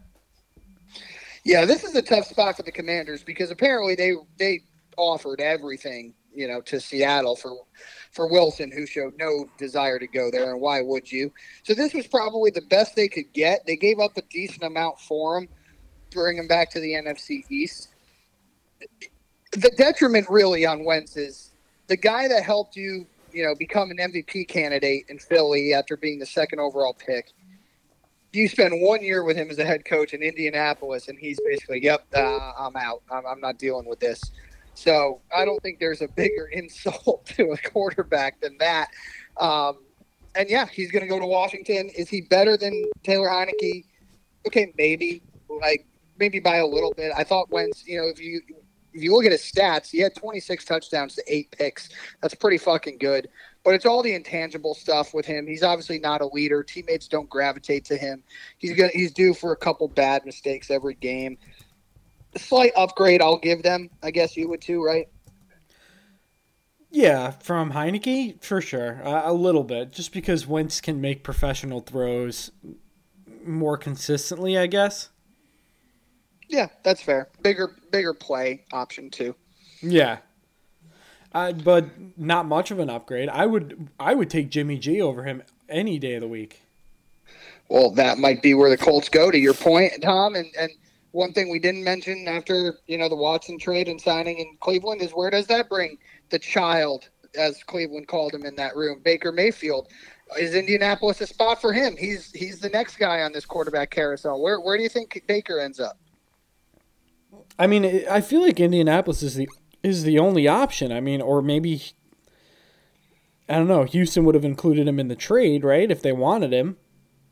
[1.49, 4.61] Yeah, this is a tough spot for the Commanders because apparently they they
[4.99, 7.57] offered everything, you know, to Seattle for
[8.13, 11.33] for Wilson, who showed no desire to go there, and why would you?
[11.63, 13.65] So this was probably the best they could get.
[13.65, 15.49] They gave up a decent amount for him,
[16.11, 17.89] bring him back to the NFC East.
[19.53, 21.53] The detriment really on Wentz is
[21.87, 26.19] the guy that helped you, you know, become an MVP candidate in Philly after being
[26.19, 27.33] the second overall pick
[28.33, 31.83] you spend one year with him as a head coach in Indianapolis, and he's basically,
[31.83, 33.03] "Yep, uh, I'm out.
[33.11, 34.21] I'm, I'm not dealing with this."
[34.75, 38.89] So I don't think there's a bigger insult to a quarterback than that.
[39.39, 39.79] Um,
[40.35, 41.91] and yeah, he's going to go to Washington.
[41.97, 43.85] Is he better than Taylor Heinicke?
[44.47, 45.23] Okay, maybe,
[45.61, 45.87] like
[46.19, 47.13] maybe by a little bit.
[47.17, 48.41] I thought Wentz, you know, if you
[48.95, 51.89] if you look at his stats, he had 26 touchdowns to eight picks.
[52.23, 53.29] That's pretty fucking good.
[53.69, 55.47] But it's all the intangible stuff with him.
[55.47, 56.63] He's obviously not a leader.
[56.63, 58.23] Teammates don't gravitate to him.
[58.57, 61.37] He's gonna he's due for a couple bad mistakes every game.
[62.35, 63.91] A slight upgrade, I'll give them.
[64.03, 65.07] I guess you would too, right?
[66.91, 71.81] Yeah, from Heinicke for sure, uh, a little bit, just because Wentz can make professional
[71.81, 72.51] throws
[73.45, 75.11] more consistently, I guess.
[76.49, 77.29] Yeah, that's fair.
[77.43, 79.35] Bigger, bigger play option too.
[79.83, 80.21] Yeah,
[81.33, 83.29] uh, but not much of an upgrade.
[83.29, 86.63] I would, I would take Jimmy G over him any day of the week.
[87.69, 89.31] Well, that might be where the Colts go.
[89.31, 90.71] To your point, Tom, and and
[91.13, 95.03] one thing we didn't mention after you know the Watson trade and signing in Cleveland
[95.03, 95.99] is where does that bring
[96.31, 97.09] the child,
[97.39, 99.89] as Cleveland called him in that room, Baker Mayfield?
[100.39, 101.97] Is Indianapolis a spot for him?
[101.99, 104.41] He's he's the next guy on this quarterback carousel.
[104.41, 105.99] Where where do you think Baker ends up?
[107.59, 109.49] I mean, I feel like Indianapolis is the
[109.83, 110.93] is the only option.
[110.93, 111.83] I mean, or maybe
[113.49, 113.85] I don't know.
[113.85, 115.91] Houston would have included him in the trade, right?
[115.91, 116.77] If they wanted him.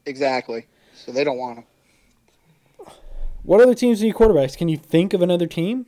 [0.07, 0.67] Exactly.
[0.95, 1.65] So they don't want him.
[3.43, 4.57] What other teams need quarterbacks?
[4.57, 5.87] Can you think of another team?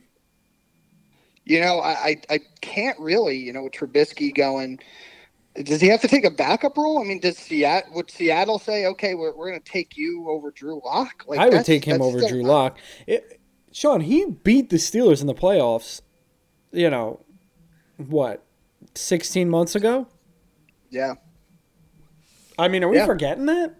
[1.45, 3.37] You know, I, I, can't really.
[3.37, 4.79] You know, with Trubisky going,
[5.55, 7.01] does he have to take a backup role?
[7.01, 10.51] I mean, does Seattle would Seattle say, okay, we're, we're going to take you over
[10.51, 11.25] Drew Lock?
[11.27, 12.77] Like, I would take him over Drew Lock.
[13.71, 16.01] Sean, he beat the Steelers in the playoffs.
[16.71, 17.19] You know,
[17.97, 18.43] what,
[18.95, 20.07] sixteen months ago?
[20.89, 21.15] Yeah.
[22.57, 23.05] I mean, are we yeah.
[23.05, 23.75] forgetting that?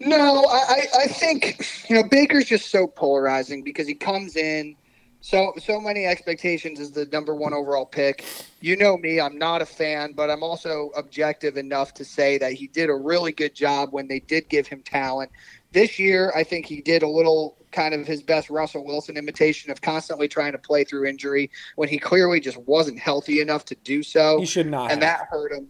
[0.00, 4.76] No, I, I think you know Baker's just so polarizing because he comes in
[5.20, 8.24] so so many expectations as the number one overall pick.
[8.60, 12.54] You know me, I'm not a fan, but I'm also objective enough to say that
[12.54, 15.30] he did a really good job when they did give him talent.
[15.72, 19.70] This year, I think he did a little kind of his best Russell Wilson imitation
[19.70, 23.76] of constantly trying to play through injury when he clearly just wasn't healthy enough to
[23.76, 24.40] do so.
[24.40, 25.18] He should not, and have.
[25.18, 25.68] that hurt him.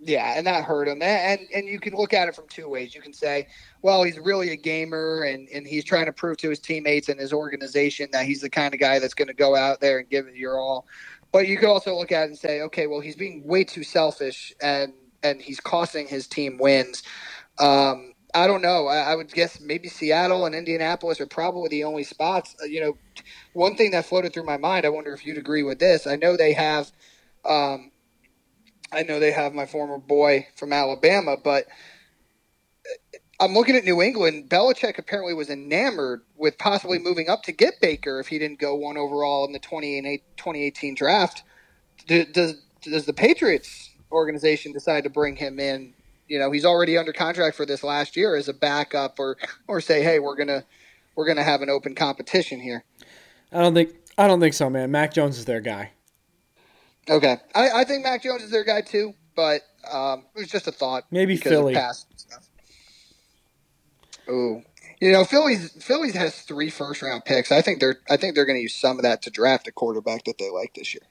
[0.00, 1.02] Yeah, and that hurt him.
[1.02, 2.94] And and you can look at it from two ways.
[2.94, 3.48] You can say,
[3.82, 7.18] well, he's really a gamer and, and he's trying to prove to his teammates and
[7.18, 10.08] his organization that he's the kind of guy that's going to go out there and
[10.08, 10.86] give it your all.
[11.32, 13.82] But you could also look at it and say, okay, well, he's being way too
[13.82, 14.92] selfish and
[15.24, 17.02] and he's costing his team wins.
[17.58, 18.86] Um, I don't know.
[18.86, 22.54] I, I, would guess maybe Seattle and Indianapolis are probably the only spots.
[22.62, 22.98] Uh, you know,
[23.54, 24.84] one thing that floated through my mind.
[24.84, 26.06] I wonder if you'd agree with this.
[26.06, 26.92] I know they have.
[27.44, 27.90] Um,
[28.92, 31.66] I know they have my former boy from Alabama, but
[33.40, 34.48] I'm looking at New England.
[34.48, 38.74] Belichick apparently was enamored with possibly moving up to get Baker if he didn't go
[38.74, 41.44] one overall in the 2018 draft.
[42.06, 45.94] Does does the Patriots organization decide to bring him in?
[46.28, 49.80] You know, he's already under contract for this last year as a backup, or or
[49.80, 50.64] say, hey, we're gonna
[51.16, 52.84] we're gonna have an open competition here.
[53.52, 54.90] I don't think I don't think so, man.
[54.90, 55.92] Mac Jones is their guy.
[57.08, 60.66] Okay, I, I think Mac Jones is their guy too, but um, it was just
[60.66, 61.04] a thought.
[61.10, 61.76] Maybe Philly.
[64.28, 64.62] Oh,
[65.00, 67.50] you know, Philly's Philly's has three first round picks.
[67.50, 69.72] I think they're I think they're going to use some of that to draft a
[69.72, 71.02] quarterback that they like this year.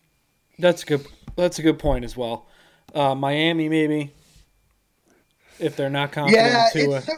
[0.59, 1.07] That's a good.
[1.35, 2.47] That's a good point as well.
[2.93, 4.11] Uh, Miami maybe
[5.59, 6.47] if they're not confident.
[6.47, 7.13] Yeah, to, uh, so,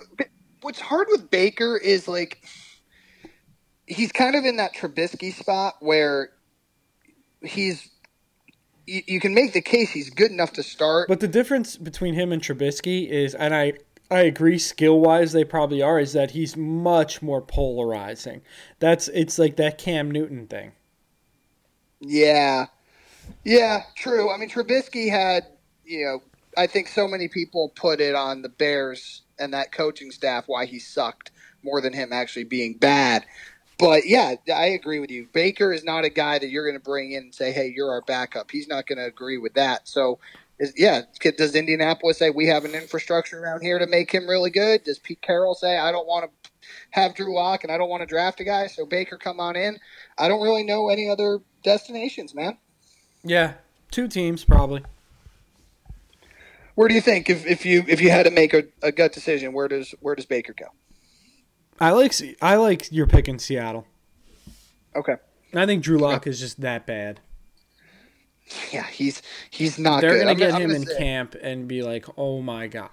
[0.62, 2.42] what's hard with Baker is like
[3.86, 6.30] he's kind of in that Trubisky spot where
[7.42, 7.90] he's
[8.86, 11.08] you, you, can make the case he's good enough to start.
[11.08, 13.74] But the difference between him and Trubisky is, and I
[14.12, 18.42] I agree, skill wise they probably are, is that he's much more polarizing.
[18.80, 20.72] That's it's like that Cam Newton thing.
[22.00, 22.68] Yeah,
[23.44, 24.32] yeah, true.
[24.32, 25.46] I mean, Trubisky had
[25.86, 26.22] you know
[26.58, 30.66] I think so many people put it on the Bears and that coaching staff why
[30.66, 31.32] he sucked
[31.64, 33.26] more than him actually being bad.
[33.78, 35.30] But yeah, I agree with you.
[35.32, 37.92] Baker is not a guy that you're going to bring in and say, "Hey, you're
[37.92, 39.88] our backup." He's not going to agree with that.
[39.88, 40.20] So,
[40.60, 41.04] is, yeah,
[41.38, 44.84] does Indianapolis say we have an infrastructure around here to make him really good?
[44.84, 46.50] Does Pete Carroll say I don't want to
[46.92, 49.56] have Drew Lock and I don't want to draft a guy, so Baker come on
[49.56, 49.80] in?
[50.18, 52.58] I don't really know any other destinations, man.
[53.24, 53.54] Yeah,
[53.92, 54.84] two teams probably.
[56.80, 59.12] Where do you think if, if you if you had to make a, a gut
[59.12, 60.68] decision, where does where does Baker go?
[61.78, 63.86] I like I like your pick in Seattle.
[64.96, 65.16] Okay.
[65.54, 67.20] I think Drew Lock is just that bad.
[68.72, 70.00] Yeah, he's he's not.
[70.00, 70.22] They're good.
[70.22, 72.92] gonna get I'm him gonna in say, camp and be like, "Oh my god."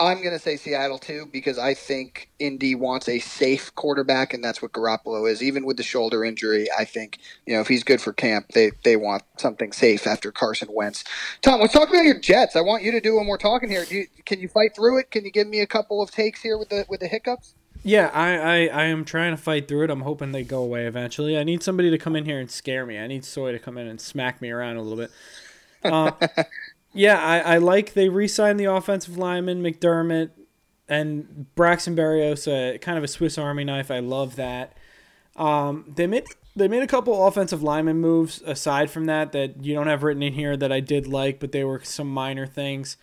[0.00, 4.44] I'm going to say Seattle too because I think Indy wants a safe quarterback, and
[4.44, 5.42] that's what Garoppolo is.
[5.42, 8.70] Even with the shoulder injury, I think you know if he's good for camp, they
[8.84, 11.02] they want something safe after Carson Wentz.
[11.42, 12.54] Tom, let's talk about your Jets.
[12.54, 13.84] I want you to do one more talking here.
[13.84, 15.10] You, can you fight through it?
[15.10, 17.54] Can you give me a couple of takes here with the with the hiccups?
[17.84, 19.90] Yeah, I, I, I am trying to fight through it.
[19.90, 21.38] I'm hoping they go away eventually.
[21.38, 22.98] I need somebody to come in here and scare me.
[22.98, 25.10] I need Soy to come in and smack me around a little bit.
[25.84, 26.10] Uh,
[26.92, 30.30] yeah, I, I like they re-signed the offensive lineman McDermott
[30.88, 33.90] and Braxton Berrios, uh, kind of a Swiss Army knife.
[33.90, 34.76] I love that.
[35.36, 36.26] Um, they made
[36.56, 40.22] they made a couple offensive lineman moves aside from that that you don't have written
[40.22, 42.96] in here that I did like, but they were some minor things.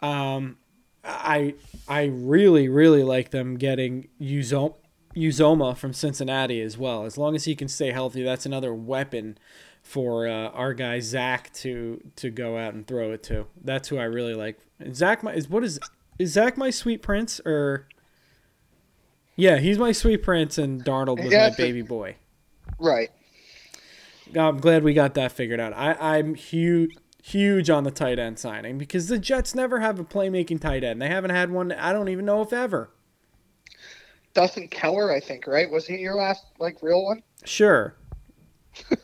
[0.00, 0.58] Um,
[1.02, 1.54] I
[1.88, 7.04] I really really like them getting Uzomah, from Cincinnati as well.
[7.04, 9.38] As long as he can stay healthy, that's another weapon
[9.82, 13.46] for uh, our guy Zach to to go out and throw it to.
[13.62, 14.58] That's who I really like.
[14.92, 15.78] Zach my, is what is
[16.18, 17.88] is Zach my sweet prince or
[19.36, 22.16] yeah, he's my sweet prince and Darnold was yeah, my baby boy.
[22.78, 23.10] Right.
[24.38, 25.74] I'm glad we got that figured out.
[25.74, 30.04] I, I'm huge huge on the tight end signing because the Jets never have a
[30.04, 31.00] playmaking tight end.
[31.00, 31.72] They haven't had one.
[31.72, 32.90] I don't even know if ever.
[34.34, 35.70] Dustin Keller, I think, right?
[35.70, 37.22] Was he your last like real one?
[37.44, 37.94] Sure.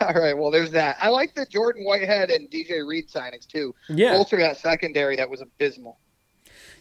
[0.00, 0.36] All right.
[0.36, 0.96] Well, there's that.
[1.00, 3.74] I like the Jordan Whitehead and DJ Reed signings too.
[3.88, 4.12] Yeah.
[4.12, 5.98] Bolster that secondary that was abysmal.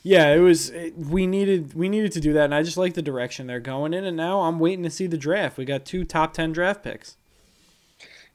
[0.03, 0.69] Yeah, it was.
[0.71, 3.59] It, we needed we needed to do that, and I just like the direction they're
[3.59, 4.03] going in.
[4.03, 5.57] And now I'm waiting to see the draft.
[5.57, 7.17] We got two top ten draft picks.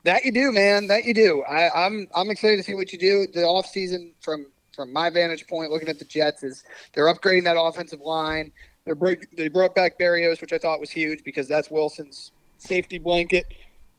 [0.04, 0.86] That you do, man.
[0.86, 1.42] That you do.
[1.42, 3.26] I, I'm I'm excited to see what you do.
[3.26, 4.46] The off season from
[4.76, 6.62] from my vantage point, looking at the Jets, is
[6.92, 8.52] they're upgrading that offensive line.
[8.86, 12.98] They're break, they brought back Berríos, which I thought was huge because that's Wilson's safety
[12.98, 13.46] blanket.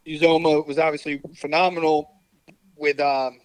[0.07, 2.09] Uzomah was obviously phenomenal
[2.77, 3.39] with um,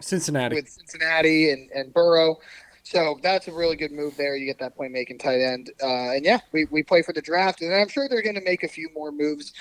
[0.00, 2.36] Cincinnati, with Cincinnati and and Burrow.
[2.82, 4.34] So that's a really good move there.
[4.34, 7.60] You get that playmaking tight end, uh, and yeah, we, we play for the draft,
[7.60, 9.52] and I'm sure they're going to make a few more moves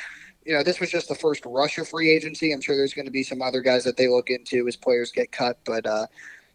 [0.47, 2.53] you know, this was just the first rush of free agency.
[2.53, 5.11] I'm sure there's going to be some other guys that they look into as players
[5.11, 6.07] get cut, but uh,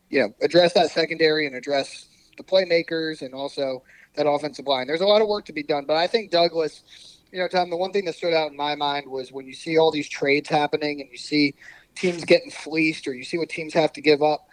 [0.08, 2.06] you know, address that secondary and address
[2.38, 3.82] the playmakers and also
[4.14, 4.86] that offensive line.
[4.86, 6.82] There's a lot of work to be done, but I think Douglas,
[7.32, 9.54] you know, Tom, the one thing that stood out in my mind was when you
[9.54, 11.54] see all these trades happening and you see
[11.94, 14.48] teams getting fleeced or you see what teams have to give up.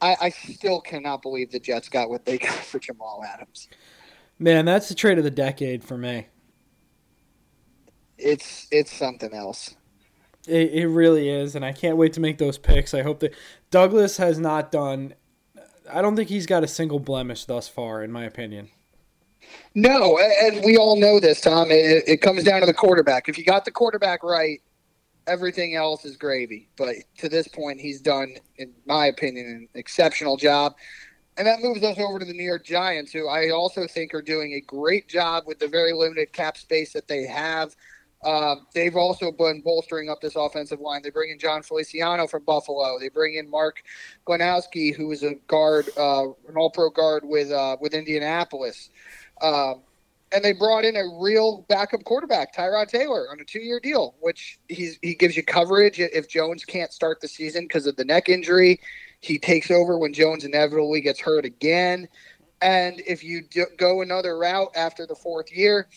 [0.00, 3.68] I, I still cannot believe the Jets got what they got for Jamal Adams.
[4.38, 6.26] Man, that's the trade of the decade for me
[8.18, 9.74] it's it's something else.
[10.46, 12.94] It, it really is, and I can't wait to make those picks.
[12.94, 13.34] I hope that
[13.70, 15.14] Douglas has not done.
[15.90, 18.68] I don't think he's got a single blemish thus far, in my opinion.
[19.74, 21.70] No, and we all know this, Tom.
[21.70, 23.28] It, it comes down to the quarterback.
[23.28, 24.60] If you got the quarterback right,
[25.26, 26.68] everything else is gravy.
[26.76, 30.74] But to this point, he's done, in my opinion, an exceptional job.
[31.36, 34.22] And that moves us over to the New York Giants, who I also think are
[34.22, 37.76] doing a great job with the very limited cap space that they have.
[38.24, 41.00] Uh, they've also been bolstering up this offensive line.
[41.02, 42.98] They bring in Jon Feliciano from Buffalo.
[42.98, 43.82] They bring in Mark
[44.26, 48.90] Glowinski, who is a guard, uh, an All-Pro guard with uh, with Indianapolis.
[49.42, 49.82] Um,
[50.32, 54.58] and they brought in a real backup quarterback, Tyrod Taylor, on a two-year deal, which
[54.68, 58.28] he's, he gives you coverage if Jones can't start the season because of the neck
[58.28, 58.80] injury.
[59.20, 62.08] He takes over when Jones inevitably gets hurt again.
[62.60, 63.42] And if you
[63.78, 65.88] go another route after the fourth year,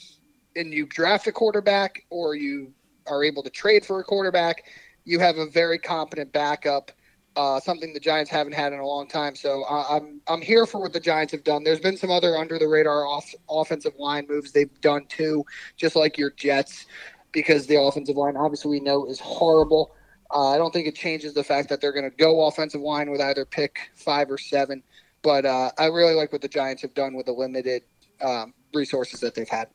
[0.56, 2.74] and you draft a quarterback or you
[3.08, 4.66] are able to trade for a quarterback,
[5.06, 6.92] you have a very competent backup.
[7.36, 9.36] Uh, something the Giants haven't had in a long time.
[9.36, 11.64] So I, I'm I'm here for what the Giants have done.
[11.64, 15.46] There's been some other under the radar off, offensive line moves they've done too,
[15.78, 16.88] just like your Jets,
[17.32, 19.96] because the offensive line obviously we know is horrible.
[20.34, 23.10] Uh, I don't think it changes the fact that they're going to go offensive line
[23.12, 24.84] with either pick five or seven.
[25.22, 27.84] But uh, I really like what the Giants have done with the limited
[28.22, 29.68] um, resources that they've had.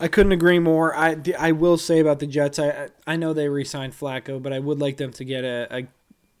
[0.00, 0.96] I couldn't agree more.
[0.96, 4.60] I, I will say about the Jets, I I know they re-signed Flacco, but I
[4.60, 5.86] would like them to get a, a,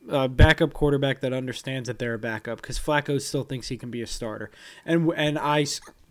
[0.08, 3.90] a backup quarterback that understands that they're a backup because Flacco still thinks he can
[3.90, 4.50] be a starter.
[4.84, 5.66] And and I,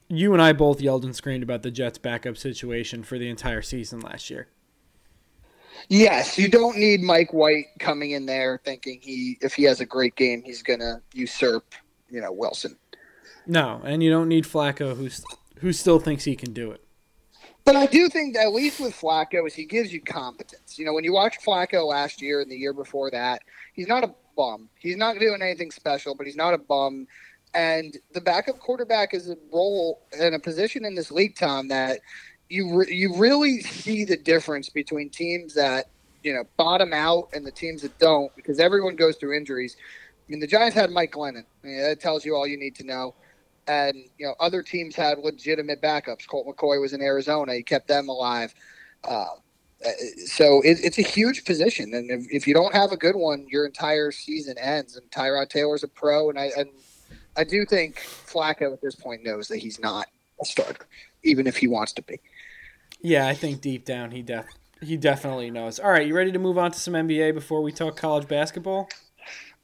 [0.08, 3.62] you and I both yelled and screamed about the Jets' backup situation for the entire
[3.62, 4.48] season last year.
[5.90, 9.86] Yes, you don't need Mike White coming in there thinking he if he has a
[9.86, 11.74] great game he's gonna usurp
[12.10, 12.78] you know Wilson.
[13.46, 15.24] No, and you don't need Flacco who's
[15.60, 16.84] who still thinks he can do it.
[17.68, 20.80] But I do think that at least with Flacco is he gives you competence.
[20.80, 23.42] You know, when you watch Flacco last year and the year before that,
[23.74, 24.70] he's not a bum.
[24.80, 27.08] He's not doing anything special, but he's not a bum.
[27.54, 32.00] And the backup quarterback is a role and a position in this league, Tom, that
[32.48, 35.90] you re- you really see the difference between teams that
[36.24, 39.76] you know bottom out and the teams that don't, because everyone goes through injuries.
[39.78, 41.44] I mean, the Giants had Mike Glennon.
[41.66, 43.14] I mean, that tells you all you need to know
[43.68, 46.28] and you know other teams had legitimate backups.
[46.28, 48.54] Colt McCoy was in Arizona; he kept them alive.
[49.04, 49.26] Uh,
[50.26, 53.46] so it, it's a huge position, and if, if, you don't have a good one,
[53.48, 54.96] your entire season ends.
[54.96, 56.70] And Tyrod Taylor's a pro, and I and
[57.36, 60.08] I do think Flacco at this point knows that he's not
[60.42, 60.88] a starter,
[61.24, 62.20] even if he wants to be.
[63.02, 64.46] Yeah, I think deep down he def
[64.82, 65.80] he definitely knows.
[65.80, 68.90] All right, you ready to move on to some NBA before we talk college basketball?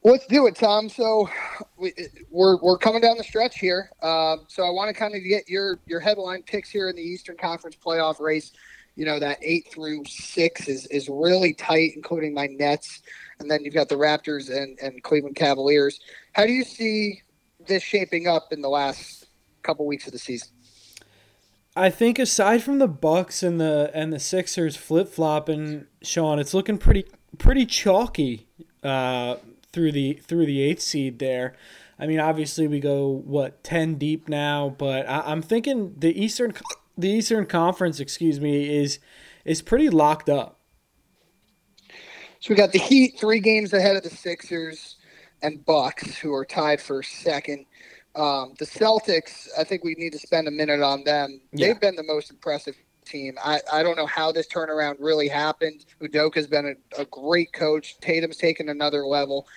[0.06, 0.90] Let's do it, Tom.
[0.90, 1.30] So
[1.78, 1.94] we,
[2.30, 3.90] we're we're coming down the stretch here.
[4.02, 7.02] Uh, so I want to kind of get your your headline picks here in the
[7.02, 8.52] Eastern Conference playoff race.
[8.96, 13.02] You know that eight through six is is really tight, including my Nets,
[13.40, 16.02] and then you've got the Raptors and and Cleveland Cavaliers.
[16.34, 17.22] How do you see
[17.66, 19.28] this shaping up in the last
[19.62, 20.50] couple weeks of the season?
[21.78, 26.54] I think aside from the Bucks and the and the Sixers flip flopping, Sean, it's
[26.54, 27.06] looking pretty
[27.38, 28.48] pretty chalky.
[28.84, 29.38] Uh,
[29.74, 31.56] through the through the eighth seed there.
[32.00, 36.54] I mean, obviously we go what ten deep now, but I, am thinking the Eastern
[36.98, 39.00] the Eastern Conference, excuse me, is
[39.44, 40.60] is pretty locked up.
[42.40, 44.98] So we got the Heat three games ahead of the Sixers
[45.42, 47.66] and Bucks, who are tied for second.
[48.16, 51.42] Um, the Celtics, I think we need to spend a minute on them.
[51.52, 51.68] Yeah.
[51.68, 52.76] They've been the most impressive
[53.06, 53.38] team.
[53.44, 55.86] I, I don't know how this turnaround really happened.
[56.02, 58.00] Udoka's been a, a great coach.
[58.00, 59.48] Tatum's taken another level,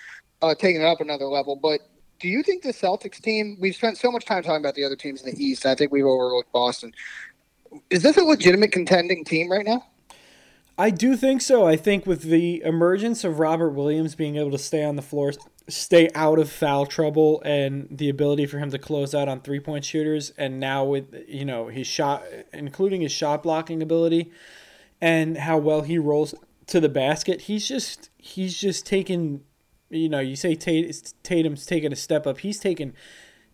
[0.41, 1.55] uh, taken it up another level.
[1.55, 1.81] But
[2.19, 3.57] do you think the Celtics team?
[3.59, 5.65] We've spent so much time talking about the other teams in the East.
[5.65, 6.93] I think we've overlooked Boston.
[7.89, 9.85] Is this a legitimate contending team right now?
[10.77, 11.65] I do think so.
[11.65, 15.33] I think with the emergence of Robert Williams being able to stay on the floor,
[15.67, 19.59] stay out of foul trouble, and the ability for him to close out on three
[19.59, 24.31] point shooters, and now with you know his shot, including his shot blocking ability,
[25.01, 26.33] and how well he rolls
[26.67, 29.41] to the basket, he's just he's just taken.
[29.89, 32.39] You know, you say Tatum's taken a step up.
[32.39, 32.93] He's taken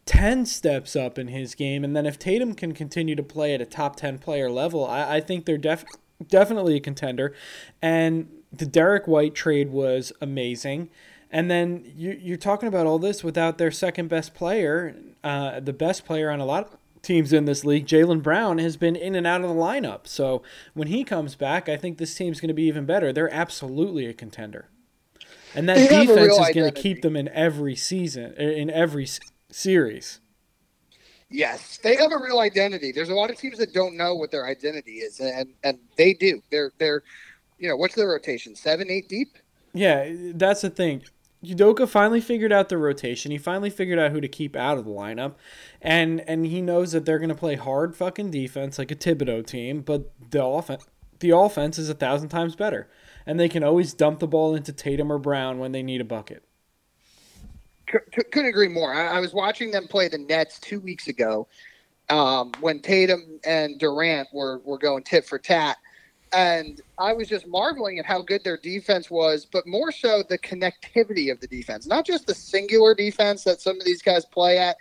[0.06, 1.84] 10 steps up in his game.
[1.84, 5.18] And then if Tatum can continue to play at a top 10 player level, I,
[5.18, 5.86] I think they're def-
[6.28, 7.34] definitely a contender.
[7.82, 10.90] And the Derrick White trade was amazing.
[11.34, 15.74] And then you, you're talking about all this without their second best player, uh, the
[15.74, 19.16] best player on a lot of teams in this league, Jaylen Brown, has been in
[19.16, 20.06] and out of the lineup.
[20.06, 20.44] So
[20.76, 23.12] when he comes back, I think this team's going to be even better.
[23.12, 24.70] They're absolutely a contender.
[25.56, 29.08] And that defense is going to keep them in every season, in every
[29.50, 30.20] series.
[31.32, 32.92] Yes, they have a real identity.
[32.92, 36.14] There's a lot of teams that don't know what their identity is, and and they
[36.14, 36.44] do.
[36.52, 37.02] They're they're,
[37.58, 38.56] you know, what's their rotation?
[38.56, 39.30] Seven, eight deep.
[39.74, 41.02] Yeah, that's the thing.
[41.44, 43.32] Udoka finally figured out the rotation.
[43.32, 45.34] He finally figured out who to keep out of the lineup,
[45.82, 49.46] and and he knows that they're going to play hard fucking defense like a Thibodeau
[49.46, 50.88] team, but the offense
[51.20, 52.90] the offense is a thousand times better,
[53.26, 56.06] and they can always dump the ball into Tatum or Brown when they need a
[56.06, 56.44] bucket
[58.32, 58.94] couldn't agree more.
[58.94, 61.48] I, I, was watching them play the Nets two weeks ago
[62.10, 65.78] um, when Tatum and Durant were, were going tit for tat.
[66.34, 70.40] And I was just marveling at how good their defense was, but more so the
[70.40, 74.58] connectivity of the defense, not just the singular defense that some of these guys play
[74.58, 74.78] at.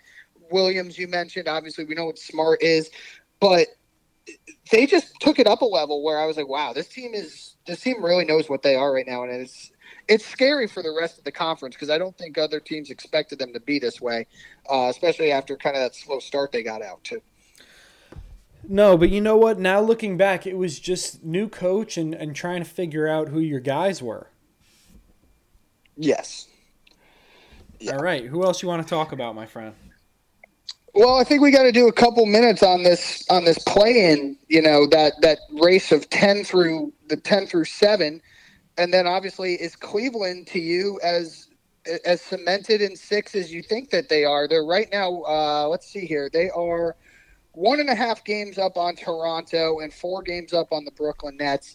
[0.51, 2.91] Williams, you mentioned, obviously, we know what smart is,
[3.41, 3.69] but
[4.71, 7.57] they just took it up a level where I was like, wow, this team is
[7.67, 9.73] this team really knows what they are right now, and it's
[10.09, 13.39] it's scary for the rest of the conference because I don't think other teams expected
[13.39, 14.27] them to be this way,
[14.71, 17.21] uh, especially after kind of that slow start they got out to.
[18.69, 19.59] No, but you know what?
[19.59, 23.41] Now looking back, it was just new coach and, and trying to figure out who
[23.41, 24.29] your guys were.
[25.97, 26.49] Yes.
[27.81, 27.97] Yeah.
[27.97, 28.25] All right.
[28.25, 29.75] Who else you want to talk about, my friend?
[30.95, 34.37] Well, I think we got to do a couple minutes on this on this play-in.
[34.49, 38.21] You know that that race of ten through the ten through seven
[38.79, 41.49] and then obviously is Cleveland to you as
[42.05, 44.47] as cemented in six as you think that they are?
[44.47, 45.23] They're right now.
[45.23, 46.31] Uh, let's see here.
[46.33, 46.97] They are
[47.53, 51.37] one and a half games up on Toronto and four games up on the Brooklyn
[51.37, 51.75] Nets.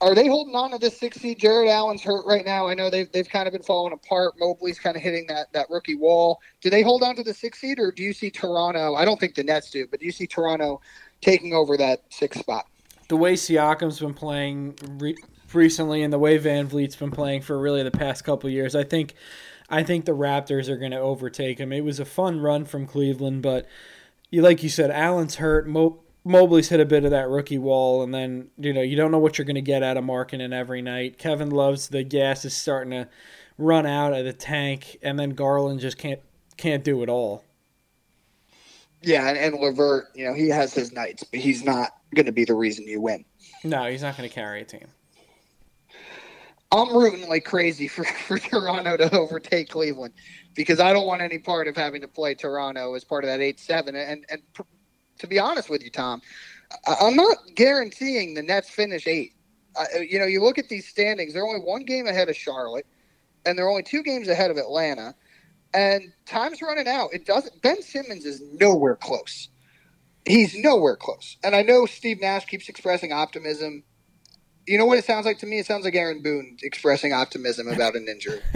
[0.00, 1.40] Are they holding on to this six seed?
[1.40, 2.68] Jarrett Allen's hurt right now.
[2.68, 4.34] I know they've, they've kind of been falling apart.
[4.38, 6.40] Mobley's kind of hitting that, that rookie wall.
[6.60, 8.94] Do they hold on to the six seed, or do you see Toronto?
[8.94, 10.80] I don't think the Nets do, but do you see Toronto
[11.20, 12.66] taking over that six spot?
[13.08, 15.16] The way Siakam's been playing re-
[15.52, 19.14] recently and the way VanVleet's been playing for really the past couple years, I think
[19.70, 21.72] I think the Raptors are going to overtake him.
[21.72, 23.66] It was a fun run from Cleveland, but
[24.30, 25.68] you like you said, Allen's hurt.
[25.68, 29.10] Mo- Mobley's hit a bit of that rookie wall, and then you know you don't
[29.10, 31.18] know what you're going to get out of Markkanen every night.
[31.18, 33.08] Kevin Love's the gas is starting to
[33.56, 36.20] run out of the tank, and then Garland just can't
[36.56, 37.44] can't do it all.
[39.00, 42.32] Yeah, and, and LeVert, you know, he has his nights, but he's not going to
[42.32, 43.24] be the reason you win.
[43.62, 44.88] No, he's not going to carry a team.
[46.72, 50.14] I'm rooting like crazy for, for Toronto to overtake Cleveland
[50.54, 53.40] because I don't want any part of having to play Toronto as part of that
[53.40, 53.96] 8 7.
[53.96, 54.42] And, and
[55.20, 56.22] to be honest with you, Tom,
[57.00, 59.34] I'm not guaranteeing the Nets finish eight.
[59.76, 62.86] Uh, you know, you look at these standings, they're only one game ahead of Charlotte,
[63.46, 65.14] and they're only two games ahead of Atlanta.
[65.74, 67.10] and time's running out.
[67.12, 67.60] It doesn't.
[67.62, 69.48] Ben Simmons is nowhere close.
[70.26, 71.36] He's nowhere close.
[71.44, 73.84] And I know Steve Nash keeps expressing optimism.
[74.68, 75.58] You know what it sounds like to me?
[75.58, 78.40] It sounds like Aaron Boone expressing optimism about an injury.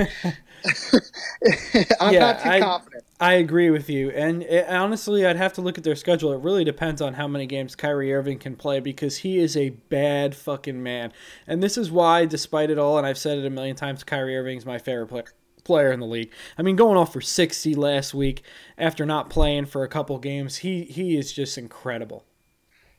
[2.00, 3.04] I'm Yeah, not too I- confident.
[3.20, 6.32] I agree with you, and it, honestly, I'd have to look at their schedule.
[6.32, 9.68] It really depends on how many games Kyrie Irving can play because he is a
[9.70, 11.12] bad fucking man,
[11.46, 14.36] and this is why, despite it all, and I've said it a million times, Kyrie
[14.36, 15.24] Irving's my favorite player
[15.62, 16.32] player in the league.
[16.58, 18.42] I mean, going off for sixty last week
[18.76, 22.24] after not playing for a couple games, he he is just incredible.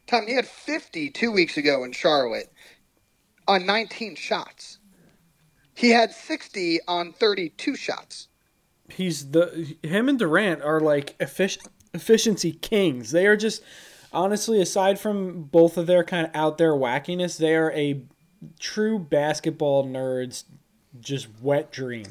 [0.08, 2.52] Tom, he had 50 two weeks ago in Charlotte
[3.48, 4.80] on 19 shots.
[5.74, 8.28] He had 60 on 32 shots.
[8.90, 13.12] He's the him and Durant are like effic- efficiency kings.
[13.12, 13.64] They are just
[14.12, 18.02] honestly, aside from both of their kind of out there wackiness, they are a
[18.60, 20.44] true basketball nerds.
[21.00, 22.06] Just wet dream.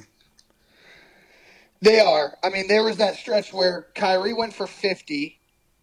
[1.80, 2.36] They are.
[2.42, 5.38] I mean, there was that stretch where Kyrie went for 50,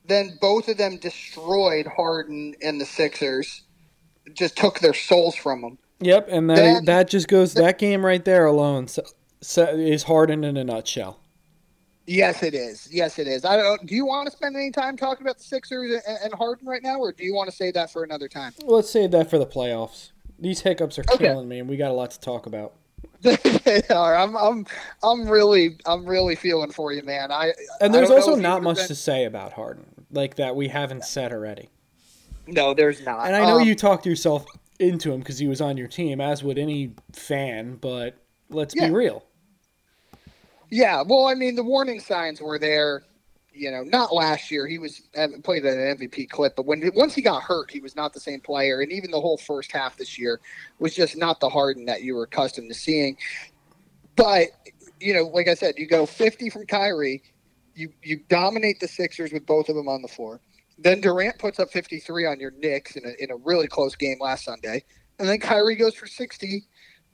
[0.06, 3.64] then both of them destroyed Harden and the Sixers,
[4.36, 5.78] just took their souls from them.
[6.02, 9.04] Yep, and that Then- that just goes that game right there alone so,
[9.42, 11.20] so, is Harden in a nutshell.
[12.08, 12.88] Yes, it is.
[12.92, 13.46] Yes, it is.
[13.46, 13.86] I don't.
[13.86, 16.82] Do you want to spend any time talking about the Sixers and, and Harden right
[16.82, 18.52] now, or do you want to save that for another time?
[18.64, 20.12] Let's save that for the playoffs.
[20.40, 21.26] These hiccups are Okay.
[21.26, 22.74] killing me, and we got a lot to talk about.
[23.22, 24.16] they are.
[24.16, 24.36] I'm.
[24.38, 24.66] I'm.
[25.04, 25.78] I'm really.
[25.86, 27.32] I'm really feeling for you, man.
[27.32, 27.54] I.
[27.80, 31.32] And there's also not much been- to say about Harden, like that we haven't said
[31.32, 31.70] already.
[32.54, 33.28] No, there's not.
[33.28, 34.46] And I know Um, you talked yourself
[34.80, 37.76] into him because he was on your team, as would any fan.
[37.76, 38.16] But
[38.50, 38.88] let's Yeah.
[38.88, 39.24] be real.
[40.72, 43.04] Yeah, well, I mean, the warning signs were there.
[43.52, 44.68] You know, not last year.
[44.68, 47.80] He was uh, played at an MVP clip, but when once he got hurt, he
[47.80, 48.80] was not the same player.
[48.82, 50.40] And even the whole first half this year
[50.78, 53.18] was just not the Harden that you were accustomed to seeing.
[54.16, 54.50] But
[55.02, 57.24] you know, like I said, you go 50 from Kyrie,
[57.76, 60.40] you you dominate the Sixers with both of them on the floor.
[60.82, 64.18] Then Durant puts up 53 on your Knicks in a in a really close game
[64.20, 64.84] last Sunday,
[65.20, 66.64] and then Kyrie goes for 60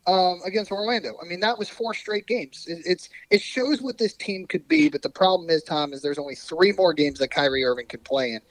[0.08, 1.14] um, against Orlando.
[1.22, 2.66] I mean, that was four straight games.
[2.68, 4.90] It, it's it shows what this team could be.
[4.90, 8.02] But the problem is, Tom, is there's only three more games that Kyrie Irving can
[8.02, 8.42] play in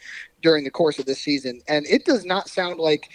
[0.43, 3.09] during the course of this season, and it does not sound like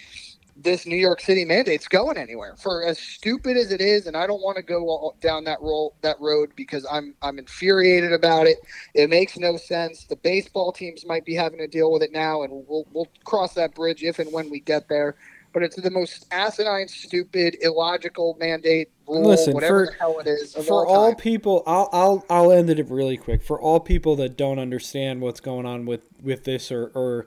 [0.61, 2.56] this New York City mandate's going anywhere.
[2.57, 5.61] For as stupid as it is, and I don't want to go all- down that
[5.61, 8.57] roll that road because I'm I'm infuriated about it.
[8.94, 10.06] It makes no sense.
[10.06, 13.53] The baseball teams might be having to deal with it now, and we'll we'll cross
[13.53, 15.15] that bridge if and when we get there.
[15.52, 20.27] But it's the most asinine, stupid, illogical mandate rule, Listen, whatever for- the hell it
[20.27, 20.53] is.
[20.53, 23.41] For all, people, I'll I'll I'll end it really quick.
[23.41, 27.26] For all people that don't understand what's going on with with this or or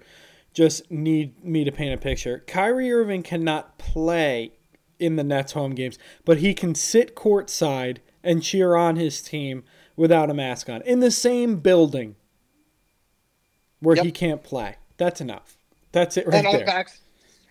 [0.53, 4.53] just need me to paint a picture, Kyrie Irving cannot play
[4.99, 9.65] in the Nets home games, but he can sit courtside and cheer on his team
[9.97, 12.17] without a mask on in the same building
[13.81, 14.05] where Yep.
[14.05, 14.77] he can't play.
[14.97, 15.57] That's enough.
[15.91, 16.87] That's it right and there.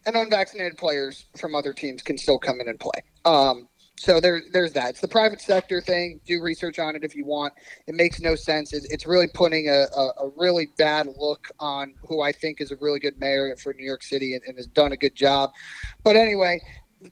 [0.05, 3.03] and unvaccinated players from other teams can still come in and play.
[3.25, 3.67] Um,
[4.01, 4.89] so there, there's that.
[4.89, 6.19] It's the private sector thing.
[6.25, 7.53] Do research on it if you want.
[7.85, 8.73] It makes no sense.
[8.73, 12.71] It's, it's really putting a, a, a really bad look on who I think is
[12.71, 15.51] a really good mayor for New York City and, and has done a good job.
[16.03, 16.61] But anyway,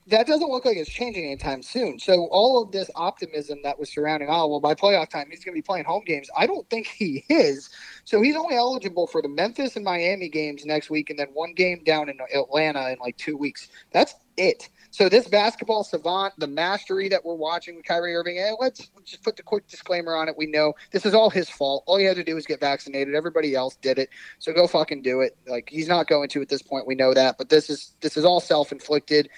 [0.07, 1.99] that doesn't look like it's changing anytime soon.
[1.99, 5.53] So all of this optimism that was surrounding, oh well, by playoff time he's going
[5.53, 6.27] to be playing home games.
[6.35, 7.69] I don't think he is.
[8.03, 11.53] So he's only eligible for the Memphis and Miami games next week, and then one
[11.53, 13.67] game down in Atlanta in like two weeks.
[13.91, 14.69] That's it.
[14.91, 18.89] So this basketball savant, the mastery that we're watching with Kyrie Irving, eh, and let's
[19.05, 20.35] just put the quick disclaimer on it.
[20.35, 21.83] We know this is all his fault.
[21.85, 23.13] All he had to do was get vaccinated.
[23.13, 24.09] Everybody else did it.
[24.39, 25.37] So go fucking do it.
[25.47, 26.87] Like he's not going to at this point.
[26.87, 27.37] We know that.
[27.37, 29.29] But this is this is all self inflicted.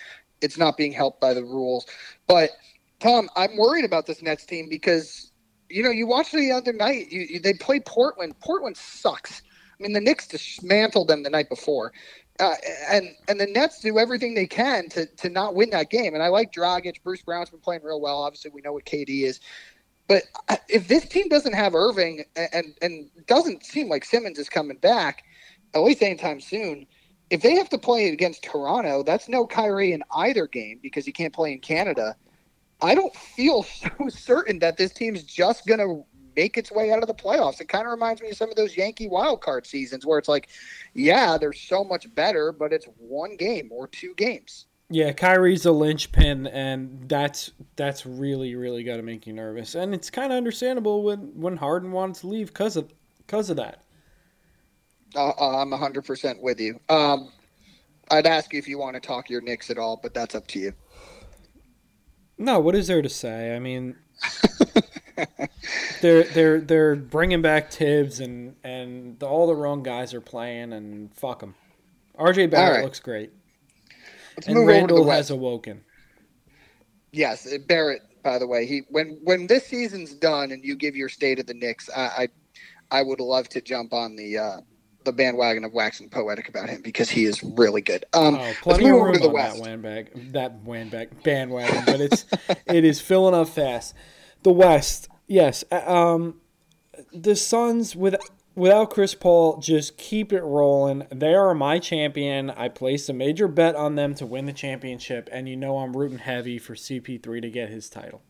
[0.41, 1.85] It's not being helped by the rules.
[2.27, 2.51] But
[2.99, 5.31] Tom, I'm worried about this Nets team because
[5.69, 7.11] you know you watched the other night.
[7.11, 8.39] You, you, they played Portland.
[8.39, 9.41] Portland sucks.
[9.41, 11.91] I mean, the Knicks dismantled them the night before.
[12.41, 12.55] Uh,
[12.89, 16.15] and and the Nets do everything they can to to not win that game.
[16.15, 17.03] And I like Dragic.
[17.03, 18.23] Bruce Brown's been playing real well.
[18.23, 19.39] Obviously, we know what KD is.
[20.07, 20.23] But
[20.67, 25.23] if this team doesn't have Irving and and doesn't seem like Simmons is coming back,
[25.75, 26.87] at least anytime soon,
[27.29, 31.11] if they have to play against Toronto, that's no Kyrie in either game because he
[31.11, 32.15] can't play in Canada.
[32.81, 36.05] I don't feel so certain that this team's just to
[36.35, 37.61] make its way out of the playoffs.
[37.61, 40.29] It kind of reminds me of some of those Yankee wild card seasons where it's
[40.29, 40.49] like,
[40.93, 44.65] yeah, they're so much better, but it's one game or two games.
[44.89, 49.73] Yeah, Kyrie's a linchpin, and that's that's really really got to make you nervous.
[49.75, 53.55] And it's kind of understandable when when Harden wants to leave because of because of
[53.55, 53.83] that.
[55.15, 55.31] Uh,
[55.61, 56.79] I'm 100% with you.
[56.89, 57.31] Um,
[58.09, 60.47] I'd ask you if you want to talk your Knicks at all, but that's up
[60.47, 60.73] to you.
[62.37, 63.55] No, what is there to say?
[63.55, 63.95] I mean,
[66.01, 70.73] they're they're they're bringing back Thibs and and the, all the wrong guys are playing
[70.73, 71.55] and fuck them.
[72.17, 72.83] RJ Barrett right.
[72.83, 73.31] looks great.
[74.35, 75.83] Let's and Randle has awoken.
[77.11, 78.01] Yes, Barrett.
[78.23, 81.47] By the way, he when when this season's done and you give your state of
[81.47, 82.27] the Knicks, I
[82.91, 84.57] I, I would love to jump on the uh,
[85.03, 88.05] the bandwagon of waxing poetic about him because he is really good.
[88.13, 89.57] Um, oh, plenty of room to the on West.
[89.57, 92.25] that bandwagon, that bandwagon, bandwagon, but it's
[92.67, 93.95] it is filling up fast.
[94.43, 95.63] The West, yes.
[95.71, 96.41] Um,
[97.13, 98.15] the Suns with
[98.55, 101.07] without Chris Paul, just keep it rolling.
[101.11, 102.49] They are my champion.
[102.49, 105.95] I placed a major bet on them to win the championship, and you know I'm
[105.95, 108.21] rooting heavy for CP3 to get his title.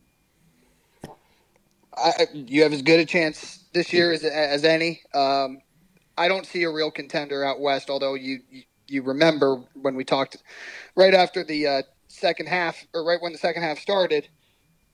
[1.96, 5.02] I, you have as good a chance this year as, as any.
[5.14, 5.62] Um,
[6.18, 7.90] I don't see a real contender out west.
[7.90, 10.38] Although you you, you remember when we talked
[10.96, 14.28] right after the uh, second half, or right when the second half started,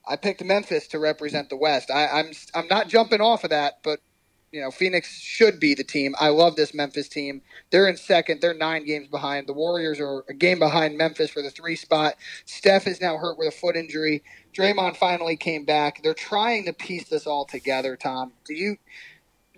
[0.09, 1.91] I picked Memphis to represent the West.
[1.91, 3.99] I, I'm I'm not jumping off of that, but
[4.51, 6.15] you know, Phoenix should be the team.
[6.19, 7.41] I love this Memphis team.
[7.71, 8.41] They're in second.
[8.41, 9.47] They're nine games behind.
[9.47, 12.15] The Warriors are a game behind Memphis for the three spot.
[12.45, 14.23] Steph is now hurt with a foot injury.
[14.57, 16.01] Draymond finally came back.
[16.03, 17.97] They're trying to piece this all together.
[17.97, 18.77] Tom, do you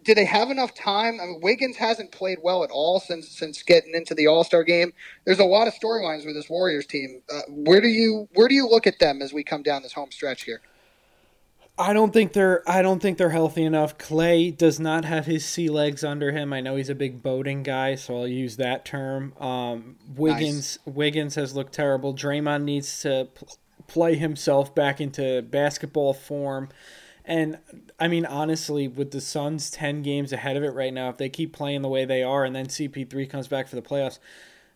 [0.09, 1.19] do they have enough time?
[1.21, 4.63] I mean, Wiggins hasn't played well at all since since getting into the All Star
[4.63, 4.91] game.
[5.23, 7.21] There's a lot of storylines with this Warriors team.
[7.31, 9.93] Uh, where do you where do you look at them as we come down this
[9.93, 10.61] home stretch here?
[11.77, 13.99] I don't think they're I don't think they're healthy enough.
[13.99, 16.53] Clay does not have his sea legs under him.
[16.53, 19.33] I know he's a big boating guy, so I'll use that term.
[19.39, 20.95] Um, Wiggins nice.
[20.95, 22.15] Wiggins has looked terrible.
[22.15, 23.47] Draymond needs to pl-
[23.85, 26.69] play himself back into basketball form.
[27.29, 27.59] And
[27.99, 31.29] I mean, honestly, with the Suns 10 games ahead of it right now, if they
[31.29, 34.17] keep playing the way they are and then CP3 comes back for the playoffs,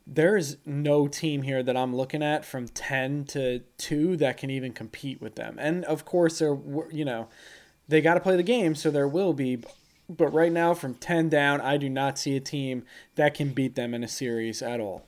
[0.05, 4.71] there's no team here that I'm looking at from 10 to 2 that can even
[4.71, 5.57] compete with them.
[5.59, 6.57] And of course, they're,
[6.91, 7.27] you know,
[7.87, 9.63] they got to play the game, so there will be.
[10.07, 12.83] But right now, from 10 down, I do not see a team
[13.15, 15.07] that can beat them in a series at all.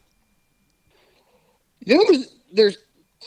[1.86, 2.78] You know, there's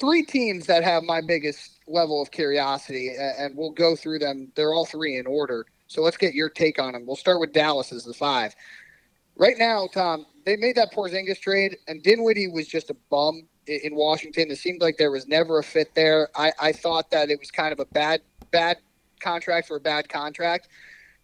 [0.01, 4.51] three teams that have my biggest level of curiosity, and we'll go through them.
[4.55, 5.67] They're all three in order.
[5.87, 7.07] So let's get your take on them.
[7.07, 8.55] We'll start with Dallas as the five.
[9.37, 13.95] Right now, Tom, they made that Porzingis trade, and Dinwiddie was just a bum in
[13.95, 14.51] Washington.
[14.51, 16.29] It seemed like there was never a fit there.
[16.35, 18.21] I, I thought that it was kind of a bad
[18.51, 18.79] bad
[19.21, 20.69] contract for a bad contract.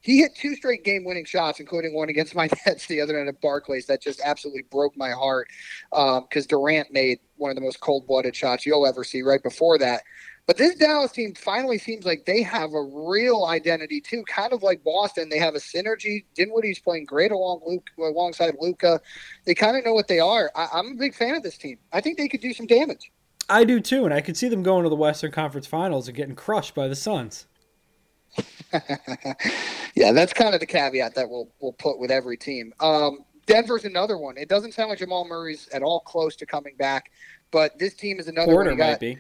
[0.05, 3.27] He hit two straight game winning shots, including one against my Nets the other night
[3.27, 5.49] at Barclays that just absolutely broke my heart
[5.91, 9.43] because um, Durant made one of the most cold blooded shots you'll ever see right
[9.43, 10.03] before that.
[10.47, 14.63] But this Dallas team finally seems like they have a real identity too, kind of
[14.63, 15.31] like Boston.
[15.31, 16.27] They have a synergy.
[16.35, 19.01] Dinwiddie's playing great along Luke, alongside Luka.
[19.47, 20.51] They kind of know what they are.
[20.55, 21.79] I, I'm a big fan of this team.
[21.95, 23.11] I think they could do some damage.
[23.49, 26.17] I do too, and I could see them going to the Western Conference Finals and
[26.17, 27.47] getting crushed by the Suns.
[29.95, 32.73] yeah, that's kind of the caveat that we'll we'll put with every team.
[32.81, 34.37] Um, Denver's another one.
[34.37, 37.11] It doesn't sound like Jamal Murray's at all close to coming back,
[37.51, 38.79] but this team is another Porter one.
[38.79, 39.19] Got, might be.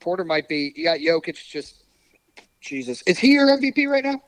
[0.00, 0.72] Porter might be.
[0.74, 1.46] You got Jokic.
[1.46, 1.84] Just
[2.60, 4.20] Jesus, is he your MVP right now?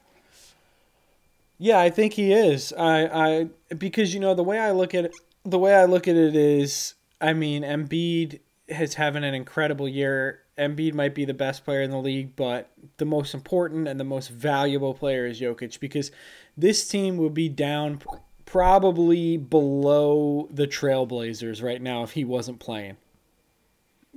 [1.58, 2.72] Yeah, I think he is.
[2.72, 5.14] I, I because you know the way I look at it,
[5.44, 10.42] the way I look at it is, I mean, Embiid has having an incredible year.
[10.58, 14.04] Embiid might be the best player in the league, but the most important and the
[14.04, 16.10] most valuable player is Jokic because
[16.56, 18.02] this team would be down
[18.44, 22.96] probably below the Trailblazers right now if he wasn't playing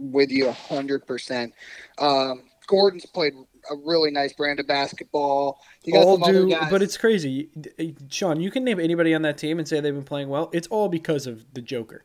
[0.01, 1.51] with you 100%.
[1.99, 3.33] Um, Gordon's played
[3.69, 5.61] a really nice brand of basketball.
[5.83, 7.49] You all do, but it's crazy.
[8.09, 10.49] Sean, you can name anybody on that team and say they've been playing well.
[10.53, 12.03] It's all because of the Joker.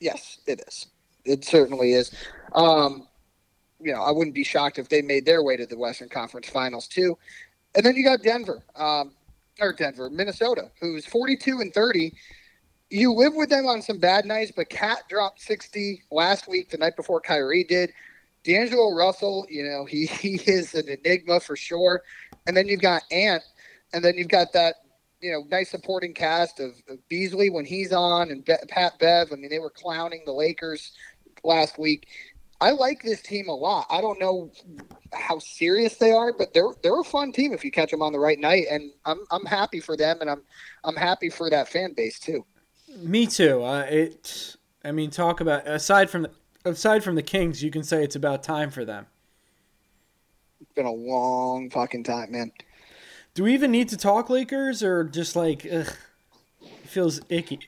[0.00, 0.86] Yes, it is.
[1.24, 2.12] It certainly is.
[2.54, 3.06] Um,
[3.80, 6.48] you know, I wouldn't be shocked if they made their way to the Western Conference
[6.48, 7.16] Finals too.
[7.74, 9.12] And then you got Denver, um,
[9.60, 12.12] or Denver, Minnesota, who's 42 and 30
[12.90, 16.76] you live with them on some bad nights, but KAT dropped 60 last week, the
[16.76, 17.92] night before Kyrie did.
[18.42, 22.02] D'Angelo Russell, you know, he, he is an enigma for sure.
[22.46, 23.42] And then you've got Ant,
[23.92, 24.76] and then you've got that,
[25.20, 29.28] you know, nice supporting cast of, of Beasley when he's on and Be- Pat Bev.
[29.32, 30.92] I mean, they were clowning the Lakers
[31.44, 32.08] last week.
[32.60, 33.86] I like this team a lot.
[33.88, 34.50] I don't know
[35.14, 38.12] how serious they are, but they're they're a fun team if you catch them on
[38.12, 40.42] the right night, and I'm I'm happy for them, and I'm
[40.84, 42.44] I'm happy for that fan base too.
[42.98, 43.62] Me too.
[43.62, 44.56] Uh, it.
[44.84, 46.30] I mean, talk about aside from the,
[46.64, 49.06] aside from the Kings, you can say it's about time for them.
[50.60, 52.52] It's been a long fucking time, man.
[53.34, 55.94] Do we even need to talk Lakers, or just like ugh,
[56.60, 57.60] it feels icky,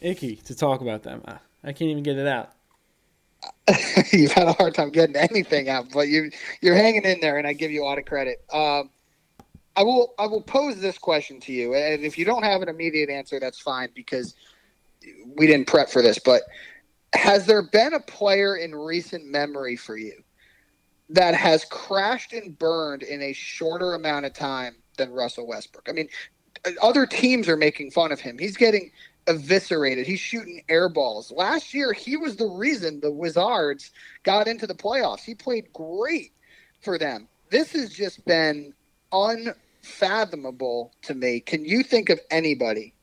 [0.00, 1.22] icky to talk about them?
[1.26, 2.53] Uh, I can't even get it out.
[4.12, 6.30] You've had a hard time getting anything out, but you
[6.60, 8.44] you're hanging in there, and I give you a lot of credit.
[8.52, 8.90] Um,
[9.76, 12.68] I will I will pose this question to you, and if you don't have an
[12.68, 14.34] immediate answer, that's fine because
[15.36, 16.18] we didn't prep for this.
[16.18, 16.42] But
[17.14, 20.22] has there been a player in recent memory for you
[21.10, 25.88] that has crashed and burned in a shorter amount of time than Russell Westbrook?
[25.88, 26.08] I mean,
[26.82, 28.38] other teams are making fun of him.
[28.38, 28.90] He's getting
[29.26, 30.06] eviscerated.
[30.06, 31.30] He's shooting air balls.
[31.30, 33.90] Last year, he was the reason the Wizards
[34.22, 35.20] got into the playoffs.
[35.20, 36.32] He played great
[36.80, 37.28] for them.
[37.50, 38.74] This has just been
[39.12, 41.40] unfathomable to me.
[41.40, 42.94] Can you think of anybody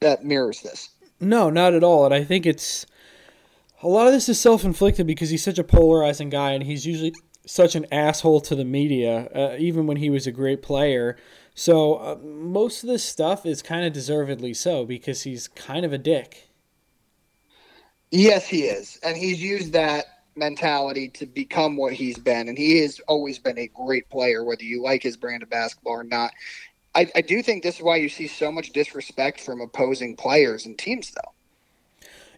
[0.00, 0.90] that mirrors this?
[1.20, 2.04] No, not at all.
[2.04, 2.86] And I think it's
[3.82, 6.86] a lot of this is self inflicted because he's such a polarizing guy and he's
[6.86, 7.14] usually
[7.46, 11.16] such an asshole to the media, uh, even when he was a great player.
[11.58, 15.92] So uh, most of this stuff is kind of deservedly so because he's kind of
[15.92, 16.50] a dick.
[18.12, 18.96] Yes, he is.
[19.02, 20.04] And he's used that
[20.36, 22.48] mentality to become what he's been.
[22.48, 25.94] And he has always been a great player, whether you like his brand of basketball
[25.94, 26.30] or not.
[26.94, 30.64] I, I do think this is why you see so much disrespect from opposing players
[30.64, 31.32] and teams, though.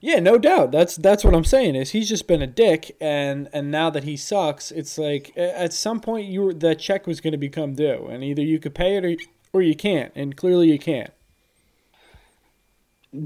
[0.03, 0.71] Yeah, no doubt.
[0.71, 1.75] That's that's what I'm saying.
[1.75, 5.75] Is he's just been a dick, and and now that he sucks, it's like at
[5.75, 8.75] some point you were, that check was going to become due, and either you could
[8.75, 9.17] pay it or
[9.53, 11.13] or you can't, and clearly you can't.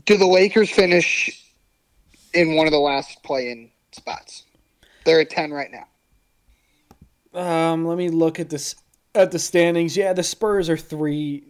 [0.05, 1.45] Do the Lakers finish
[2.33, 4.45] in one of the last play-in spots?
[5.05, 5.87] They're at ten right now.
[7.41, 8.75] Um, let me look at this
[9.15, 9.97] at the standings.
[9.97, 11.45] Yeah, the Spurs are three.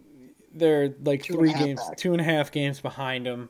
[0.52, 1.96] They're like two three games, back.
[1.96, 3.48] two and a half games behind them.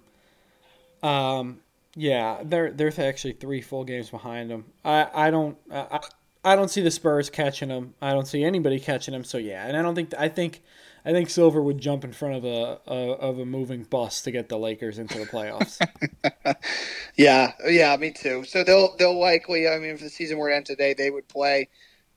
[1.03, 1.61] Um,
[1.97, 4.65] yeah, they're they're actually three full games behind them.
[4.85, 6.01] I I don't I,
[6.45, 7.95] I don't see the Spurs catching them.
[8.03, 9.25] I don't see anybody catching them.
[9.25, 10.61] So yeah, and I don't think I think
[11.05, 14.31] I think Silver would jump in front of a, a of a moving bus to
[14.31, 15.79] get the Lakers into the playoffs.
[17.17, 18.45] yeah, yeah, me too.
[18.45, 19.69] So they'll they'll likely.
[19.69, 21.69] I mean, if the season were to end today, they would play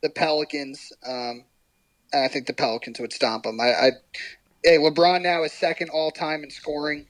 [0.02, 0.92] the Pelicans.
[1.06, 1.44] Um,
[2.14, 3.60] and I think the Pelicans would stomp them.
[3.60, 3.92] I, I
[4.64, 7.06] hey, LeBron now is second all time in scoring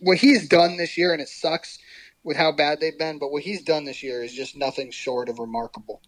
[0.00, 1.78] what he's done this year, and it sucks
[2.22, 5.28] with how bad they've been, but what he's done this year is just nothing short
[5.28, 6.02] of remarkable.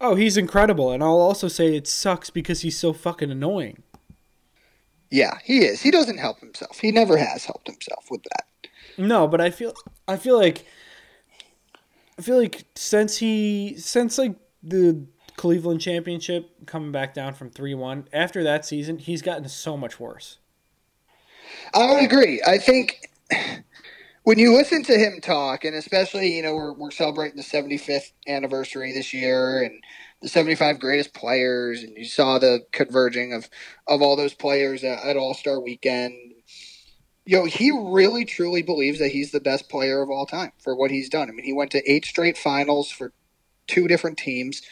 [0.00, 3.82] Oh, he's incredible, and I'll also say it sucks because he's so fucking annoying.
[5.10, 5.80] Yeah, he is.
[5.80, 6.80] He doesn't help himself.
[6.80, 8.46] He never has helped himself with that.
[8.98, 9.74] No, but I feel
[10.08, 10.66] I feel like
[12.18, 15.06] I feel like since he since like the
[15.36, 20.38] Cleveland championship coming back down from 3-1 after that season, he's gotten so much worse.
[21.74, 22.42] I would agree.
[22.46, 23.10] I think
[24.24, 28.12] when you listen to him talk, and especially, you know, we're, we're celebrating the 75th
[28.26, 29.82] anniversary this year and
[30.22, 33.48] the 75 greatest players, and you saw the converging of,
[33.86, 36.14] of all those players at, at All Star weekend.
[37.26, 40.74] You know, he really truly believes that he's the best player of all time for
[40.74, 41.28] what he's done.
[41.28, 43.12] I mean, he went to eight straight finals for
[43.66, 44.62] two different teams.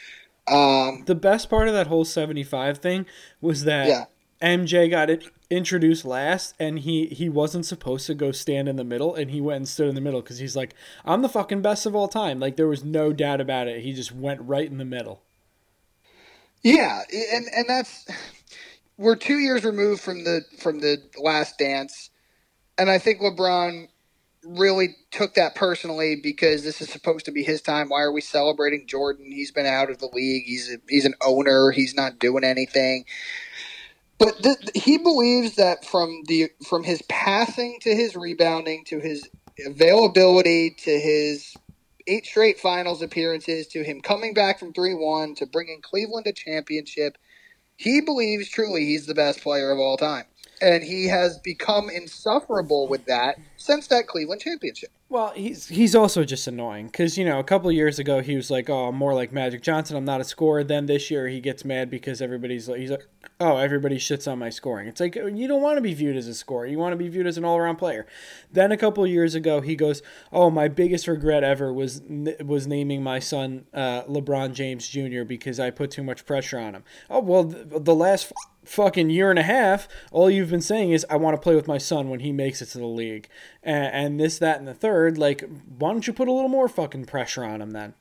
[0.47, 3.07] Um, the best part of that whole 75 thing
[3.41, 4.05] was that yeah.
[4.43, 8.85] MJ got it introduced last and he he wasn't supposed to go stand in the
[8.85, 10.75] middle and he went and stood in the middle because he's like
[11.05, 12.41] i'm the fucking best of all time.
[12.41, 13.83] Like there was no doubt about it.
[13.83, 15.23] He just went right in the middle.
[16.63, 18.09] Yeah and and that's
[18.97, 22.11] we're two years removed from the from the last dance
[22.79, 23.89] and i think lebron
[24.45, 27.89] really took that personally because this is supposed to be his time.
[27.89, 29.31] Why are we celebrating jordan?
[29.31, 30.45] He's been out of the league.
[30.47, 31.71] He's a, he's an owner.
[31.71, 33.05] He's not doing anything
[34.23, 39.29] but th- he believes that from the from his passing to his rebounding to his
[39.67, 41.55] availability to his
[42.09, 47.19] eight straight finals appearances to him coming back from 3-1 to bringing Cleveland a championship,
[47.77, 50.27] he believes truly he's the best player of all time.
[50.63, 54.91] And he has become insufferable with that since that Cleveland championship.
[55.13, 58.51] Well, he's he's also just annoying because you know a couple years ago he was
[58.51, 59.95] like, "Oh, I'm more like Magic Johnson.
[59.95, 63.07] I'm not a scorer." Then this year he gets mad because everybody's like, he's like,
[63.39, 66.29] "Oh, everybody shits on my scoring." It's like you don't want to be viewed as
[66.29, 66.65] a scorer.
[66.65, 68.07] You want to be viewed as an all-around player.
[68.51, 70.01] Then a couple years ago he goes,
[70.33, 72.01] "Oh, my biggest regret ever was
[72.43, 75.25] was naming my son uh, LeBron James Jr.
[75.25, 78.33] because I put too much pressure on him." Oh well, the last
[78.65, 81.69] fucking year and a half, all you've been saying is, I want to play with
[81.69, 83.29] my son when he makes it to the league.
[83.63, 85.19] And, and, this, that, and the third.
[85.19, 85.45] Like,
[85.79, 87.95] why don't you put a little more fucking pressure on him then?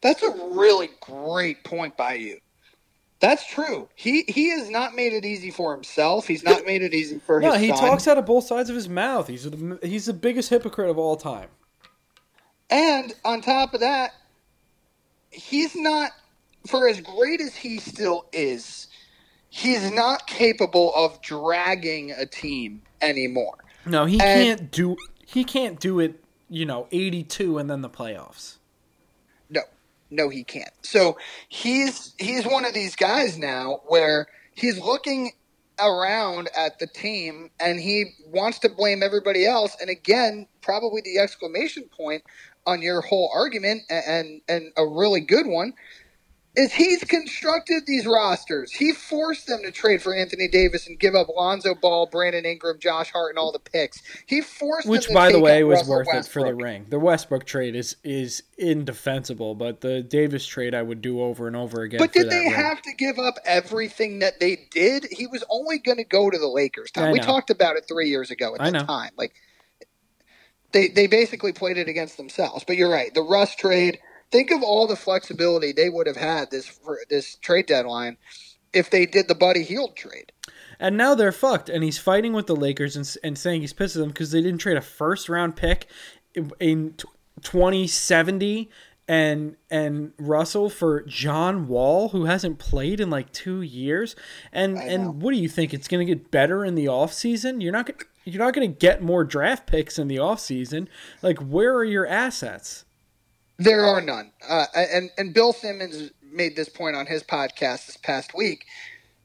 [0.00, 2.38] That's a really great point by you.
[3.20, 3.88] That's true.
[3.94, 6.26] He he has not made it easy for himself.
[6.26, 7.54] He's not made it easy for no, his.
[7.54, 7.88] No, he son.
[7.88, 9.28] talks out of both sides of his mouth.
[9.28, 11.48] He's the, he's the biggest hypocrite of all time.
[12.68, 14.12] And on top of that,
[15.30, 16.10] he's not
[16.66, 18.88] for as great as he still is
[19.54, 23.56] he's not capable of dragging a team anymore.
[23.86, 27.88] No, he and, can't do he can't do it, you know, 82 and then the
[27.88, 28.56] playoffs.
[29.48, 29.60] No.
[30.10, 30.72] No, he can't.
[30.82, 31.18] So
[31.48, 35.32] he's he's one of these guys now where he's looking
[35.78, 39.76] around at the team and he wants to blame everybody else.
[39.80, 42.24] And again, probably the exclamation point
[42.66, 45.74] on your whole argument and and, and a really good one
[46.56, 48.70] is he's constructed these rosters.
[48.72, 52.78] He forced them to trade for Anthony Davis and give up Lonzo Ball, Brandon Ingram,
[52.78, 54.02] Josh Hart, and all the picks.
[54.26, 56.86] He forced which, by the way, was Russell worth it for the ring.
[56.88, 61.56] The Westbrook trade is is indefensible, but the Davis trade I would do over and
[61.56, 61.98] over again.
[61.98, 62.52] But did they ring.
[62.52, 65.06] have to give up everything that they did?
[65.10, 66.90] He was only going to go to the Lakers.
[66.92, 67.10] Tom.
[67.10, 69.10] We talked about it three years ago at the time.
[69.16, 69.34] Like
[70.72, 72.64] they they basically played it against themselves.
[72.64, 73.12] But you're right.
[73.12, 73.98] The Russ trade.
[74.34, 78.16] Think of all the flexibility they would have had this this trade deadline
[78.72, 80.32] if they did the Buddy Hield trade.
[80.80, 81.68] And now they're fucked.
[81.68, 84.42] And he's fighting with the Lakers and, and saying he's pissed at them because they
[84.42, 85.86] didn't trade a first round pick
[86.34, 86.94] in, in
[87.42, 88.68] 2070
[89.06, 94.16] and and Russell for John Wall, who hasn't played in like two years.
[94.52, 95.72] And and what do you think?
[95.72, 97.62] It's going to get better in the offseason?
[97.62, 100.88] You're not gonna, you're not going to get more draft picks in the offseason.
[101.22, 102.83] Like, where are your assets?
[103.58, 104.32] There are none.
[104.48, 108.66] Uh, and and Bill Simmons made this point on his podcast this past week.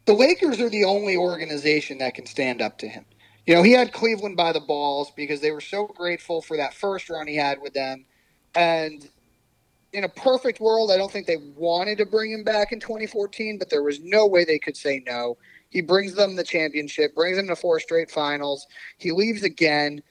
[0.06, 3.06] The Lakers are the only organization that can stand up to him.
[3.46, 6.74] You know, he had Cleveland by the balls because they were so grateful for that
[6.74, 8.06] first run he had with them.
[8.56, 9.08] And
[9.94, 13.58] in a perfect world, I don't think they wanted to bring him back in 2014,
[13.58, 15.38] but there was no way they could say no.
[15.70, 18.68] He brings them the championship, brings them to four straight finals.
[18.98, 20.02] He leaves again.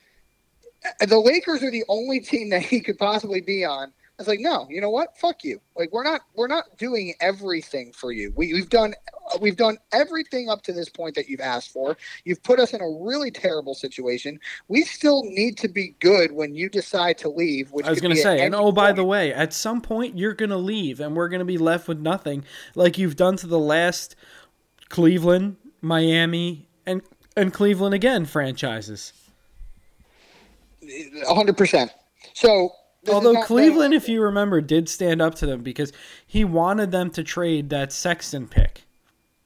[1.01, 3.93] The Lakers are the only team that he could possibly be on.
[4.19, 5.17] I was like, no, you know what?
[5.17, 5.61] Fuck you.
[5.77, 8.33] Like we're not we're not doing everything for you.
[8.35, 8.95] We, we've done
[9.41, 11.97] we've done everything up to this point that you've asked for.
[12.25, 14.41] You've put us in a really terrible situation.
[14.67, 17.71] We still need to be good when you decide to leave.
[17.71, 20.35] Which I was going to say, and oh, by the way, at some point you're
[20.35, 23.47] going to leave, and we're going to be left with nothing, like you've done to
[23.47, 24.17] the last
[24.89, 27.03] Cleveland, Miami, and
[27.37, 29.13] and Cleveland again franchises.
[31.29, 31.93] hundred percent.
[32.35, 32.73] So
[33.09, 35.93] Although Cleveland, if you remember, did stand up to them because
[36.27, 38.83] he wanted them to trade that Sexton pick,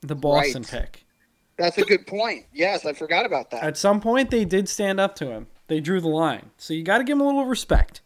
[0.01, 0.71] the Boston Right.
[0.71, 1.05] pick.
[1.57, 2.47] that's a good point.
[2.53, 3.63] Yes, I forgot about that.
[3.63, 5.47] At some point, they did stand up to him.
[5.69, 8.01] They drew the line, so you got to give him a little respect.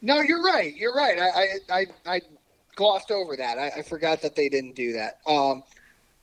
[0.00, 0.74] No, you're right.
[0.76, 1.18] You're right.
[1.18, 1.26] I
[1.74, 1.86] I, I,
[2.16, 2.20] I
[2.76, 3.58] glossed over that.
[3.58, 5.18] I, I forgot that they didn't do that.
[5.26, 5.62] Um,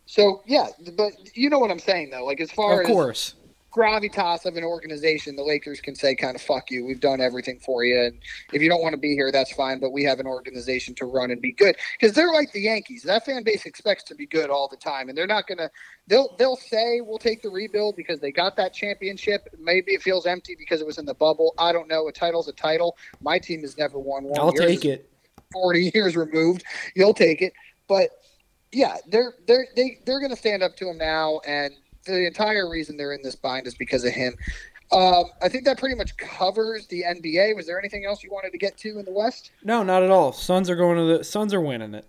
[0.06, 0.68] so yeah,
[0.98, 2.26] but you know what I'm saying though.
[2.26, 3.34] Like as far Of as of course,
[3.76, 6.86] gravitas of an organization, the Lakers can say kind of fuck you.
[6.86, 8.18] We've done everything for you, and
[8.54, 9.80] if you don't want to be here, that's fine.
[9.80, 13.04] But we have an organization to run and be good because they're like the Yankees.
[13.04, 15.70] That fan base expects to be good all the time, and they're not gonna.
[16.08, 19.48] They'll they'll say we'll take the rebuild because they got that championship.
[19.60, 21.54] Maybe it feels empty because it was in the bubble.
[21.58, 22.08] I don't know.
[22.08, 22.96] A title's a title.
[23.22, 24.40] My team has never won one.
[24.40, 25.10] I'll Yours take it.
[25.52, 26.64] 40 years removed.
[26.96, 27.54] You'll take it.
[27.88, 28.10] But
[28.72, 31.74] yeah, they're they're they, they're going to stand up to him now, and
[32.06, 34.36] the entire reason they're in this bind is because of him.
[34.92, 37.56] Um, I think that pretty much covers the NBA.
[37.56, 39.52] Was there anything else you wanted to get to in the West?
[39.64, 40.32] No, not at all.
[40.32, 42.08] Suns are going to the Suns are winning it.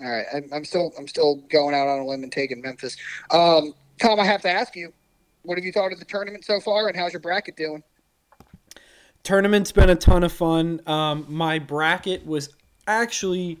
[0.00, 2.96] All right, I'm, I'm still I'm still going out on a limb and taking Memphis.
[3.30, 4.92] Um, Tom, I have to ask you,
[5.42, 7.82] what have you thought of the tournament so far, and how's your bracket doing?
[9.22, 10.80] Tournament's been a ton of fun.
[10.86, 12.50] Um, my bracket was
[12.86, 13.58] actually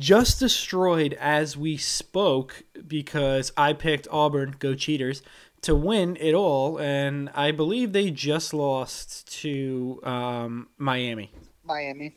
[0.00, 5.22] just destroyed as we spoke because I picked Auburn, go Cheaters,
[5.62, 11.30] to win it all, and I believe they just lost to um, Miami.
[11.64, 12.16] Miami.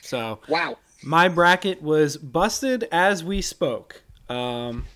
[0.00, 0.78] So Wow.
[1.02, 4.02] my bracket was busted as we spoke.
[4.28, 4.86] Um,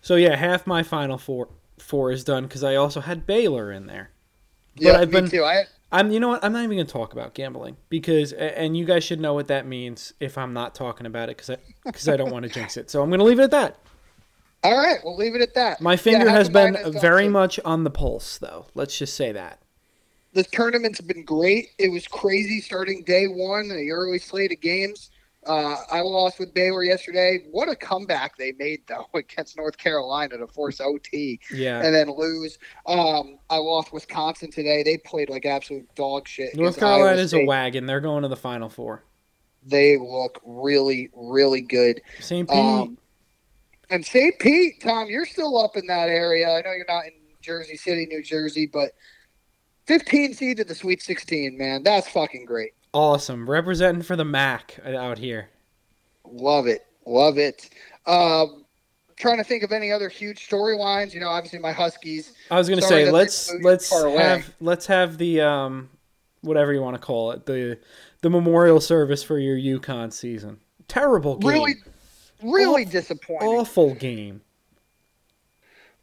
[0.00, 1.48] so yeah, half my final four
[1.78, 4.10] four is done because I also had Baylor in there.
[4.76, 5.44] But Yeah, I've me been too.
[5.44, 8.84] I I'm you know what I'm not even gonna talk about gambling because and you
[8.86, 12.08] guys should know what that means if I'm not talking about it because I because
[12.08, 12.90] I don't want to jinx it.
[12.90, 13.78] So I'm gonna leave it at that.
[14.64, 14.98] all right.
[15.04, 15.80] We'll leave it at that.
[15.80, 18.66] My finger how's has been very much on the pulse though.
[18.74, 19.60] Let's just say that.
[20.32, 21.68] the tournament's been great.
[21.78, 25.10] It was crazy starting day one, the early slate of games.
[25.44, 27.40] Uh, I lost with Baylor yesterday.
[27.50, 31.82] What a comeback they made though against North Carolina to force OT Yeah.
[31.84, 32.58] and then lose.
[32.86, 34.82] Um, I lost Wisconsin today.
[34.82, 36.54] They played like absolute dog shit.
[36.56, 37.86] North Carolina is a wagon.
[37.86, 39.04] They're going to the final four.
[39.64, 42.02] They look really, really good.
[42.20, 42.48] St.
[42.48, 42.58] Pete.
[42.58, 42.98] Um,
[43.90, 44.38] and St.
[44.38, 46.48] Pete, Tom, you're still up in that area.
[46.48, 48.92] I know you're not in Jersey City, New Jersey, but
[49.86, 51.82] 15 seed to the Sweet 16, man.
[51.82, 52.72] That's fucking great.
[52.92, 53.48] Awesome.
[53.48, 55.48] Representing for the MAAC out here.
[56.24, 56.86] Love it.
[57.06, 57.70] Love it.
[58.06, 58.64] Um,
[59.16, 61.14] trying to think of any other huge storylines.
[61.14, 62.34] You know, obviously my Huskies.
[62.50, 64.16] I was gonna say let's let's away.
[64.16, 65.88] have let's have the um
[66.42, 67.78] whatever you want to call it, the
[68.20, 70.58] the memorial service for your UConn season.
[70.88, 71.50] Terrible game.
[71.50, 71.74] Really,
[72.42, 73.48] really disappointing.
[73.48, 74.42] Awful game.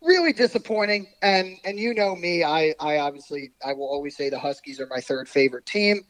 [0.02, 1.08] Really disappointing.
[1.22, 4.88] And and you know me, I I obviously I will always say the Huskies are
[4.88, 6.06] my third favorite team.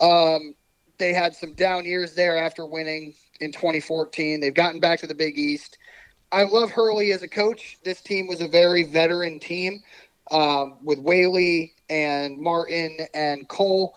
[0.00, 0.54] Um,
[0.98, 4.40] they had some down years there after winning in 2014.
[4.40, 5.78] They've gotten back to the Big East.
[6.30, 7.78] I love Hurley as a coach.
[7.84, 9.82] This team was a very veteran team
[10.30, 13.96] um, with Whaley and Martin and Cole.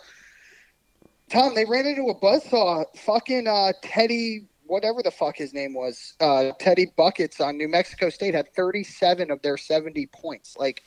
[1.29, 2.85] Tom, they ran into a buzzsaw.
[2.97, 8.09] Fucking uh, Teddy, whatever the fuck his name was, uh, Teddy Buckets on New Mexico
[8.09, 10.55] State had 37 of their 70 points.
[10.57, 10.83] Like,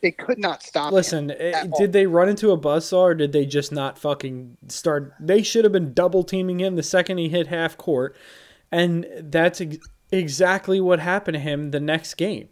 [0.00, 0.92] they could not stop.
[0.92, 5.14] Listen, eh, did they run into a buzzsaw or did they just not fucking start?
[5.20, 8.16] They should have been double teaming him the second he hit half court,
[8.70, 9.78] and that's ex-
[10.10, 12.48] exactly what happened to him the next game.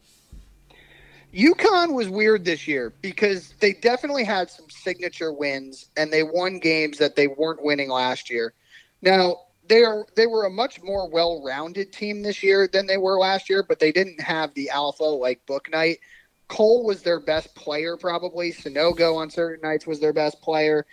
[1.35, 6.59] UConn was weird this year because they definitely had some signature wins and they won
[6.59, 8.55] games that they weren't winning last year.
[9.03, 9.37] Now
[9.69, 13.51] they are they were a much more well-rounded team this year than they were last
[13.51, 15.99] year, but they didn't have the alpha like Bouknight.
[16.49, 18.53] Cole was their best player probably.
[18.53, 20.87] Sanogo on certain nights was their best player,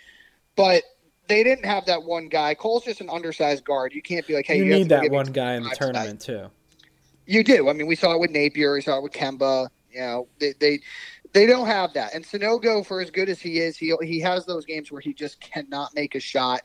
[0.54, 0.82] but
[1.28, 2.54] they didn't have that one guy.
[2.54, 3.92] Cole's just an undersized guard.
[3.92, 6.44] You can't be like, hey, you, you need that one guy in the tournament tonight.
[6.44, 6.50] too.
[7.26, 7.68] You do.
[7.68, 8.74] I mean, we saw it with Napier.
[8.74, 9.68] We saw it with Kemba.
[9.90, 10.80] You know, they they,
[11.32, 12.14] they don't have that.
[12.14, 15.12] And Sanogo, for as good as he is, he he has those games where he
[15.12, 16.60] just cannot make a shot.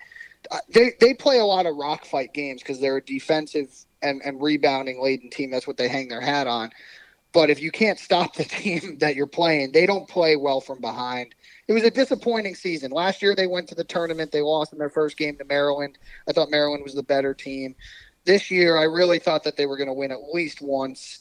[0.51, 4.22] Uh, they they play a lot of rock fight games because they're a defensive and,
[4.23, 5.49] and rebounding laden team.
[5.49, 6.72] That's what they hang their hat on.
[7.33, 10.81] But if you can't stop the team that you're playing, they don't play well from
[10.81, 11.33] behind.
[11.67, 12.91] It was a disappointing season.
[12.91, 14.31] Last year they went to the tournament.
[14.31, 15.97] They lost in their first game to Maryland.
[16.27, 17.75] I thought Maryland was the better team.
[18.25, 21.19] This year I really thought that they were going to win at least once.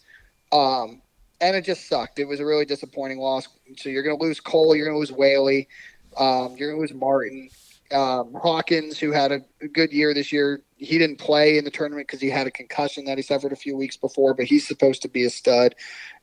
[0.52, 1.02] Um,
[1.40, 2.18] and it just sucked.
[2.18, 3.48] It was a really disappointing loss.
[3.76, 5.68] So you're going to lose Cole, you're going to lose Whaley,
[6.16, 7.48] um, you're going to lose Martin.
[7.92, 11.70] Um, Hawkins, who had a, a, good year this year, he didn't play in the
[11.70, 14.66] tournament because he had a concussion that he suffered a few weeks before, but he's
[14.66, 15.74] supposed to be a stud.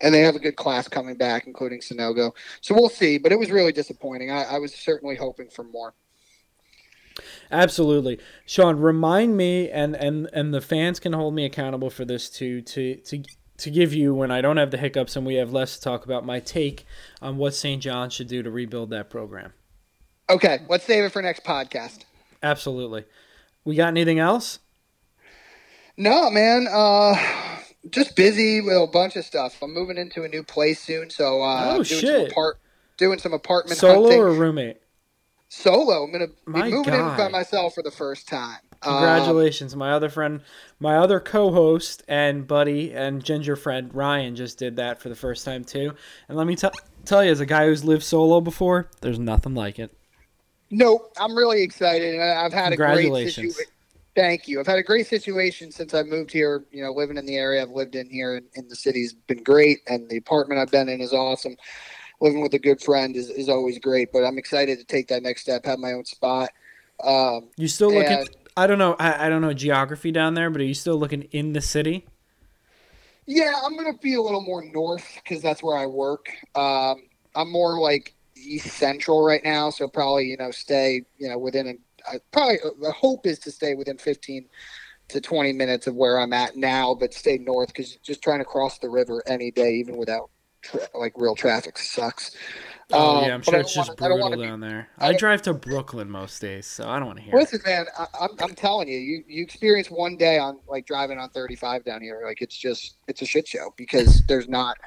[0.01, 2.31] And they have a good class coming back, including Sanogo.
[2.61, 3.19] So we'll see.
[3.19, 4.31] But it was really disappointing.
[4.31, 5.93] I, I was certainly hoping for more.
[7.51, 8.79] Absolutely, Sean.
[8.79, 12.61] Remind me, and and and the fans can hold me accountable for this too.
[12.61, 13.23] To to
[13.57, 16.05] to give you when I don't have the hiccups and we have less to talk
[16.05, 16.85] about my take
[17.23, 17.81] on what St.
[17.81, 19.53] John should do to rebuild that program.
[20.29, 22.03] Okay, let's save it for next podcast.
[22.43, 23.05] Absolutely.
[23.67, 24.59] We got anything else?
[25.97, 26.67] No, man.
[26.71, 27.15] Uh,
[27.89, 29.61] just busy with a bunch of stuff.
[29.61, 32.59] I'm moving into a new place soon, so uh, oh doing shit, some apart-
[32.95, 34.19] doing some apartment solo hunting.
[34.21, 34.77] or roommate.
[35.49, 36.05] Solo.
[36.05, 37.11] I'm gonna My be moving God.
[37.11, 38.59] in by myself for the first time.
[38.79, 40.39] Congratulations, um, my other friend,
[40.79, 45.43] my other co-host and buddy and ginger friend Ryan just did that for the first
[45.43, 45.91] time too.
[46.29, 46.69] And let me t-
[47.03, 49.93] tell you, as a guy who's lived solo before, there's nothing like it.
[50.69, 53.65] Nope, I'm really excited, and I've had a great situation.
[54.15, 54.59] Thank you.
[54.59, 56.65] I've had a great situation since I moved here.
[56.71, 59.43] You know, living in the area I've lived in here in, in the city's been
[59.43, 61.55] great, and the apartment I've been in is awesome.
[62.19, 65.21] Living with a good friend is, is always great, but I'm excited to take that
[65.21, 66.49] next step, have my own spot.
[67.03, 68.11] Um, You still looking?
[68.11, 68.95] And- I don't know.
[68.97, 72.07] I, I don't know geography down there, but are you still looking in the city?
[73.27, 76.29] Yeah, I'm gonna be a little more north because that's where I work.
[76.55, 77.03] Um,
[77.35, 81.67] I'm more like east central right now, so probably you know stay you know within
[81.67, 84.45] a probably the hope is to stay within 15
[85.09, 88.45] to 20 minutes of where I'm at now, but stay north because just trying to
[88.45, 90.29] cross the river any day, even without
[90.61, 92.35] tra- like real traffic, sucks.
[92.93, 94.87] Oh Um, yeah, I'm sure it's just wanna- brutal wanna be- down there.
[94.97, 97.33] I I drive to Brooklyn most days, so I don't want to hear.
[97.35, 97.37] it.
[97.37, 101.19] Listen, man, I, I'm, I'm telling you, you, you experience one day on like driving
[101.19, 102.21] on 35 down here.
[102.25, 104.77] Like it's just, it's a shit show because there's not,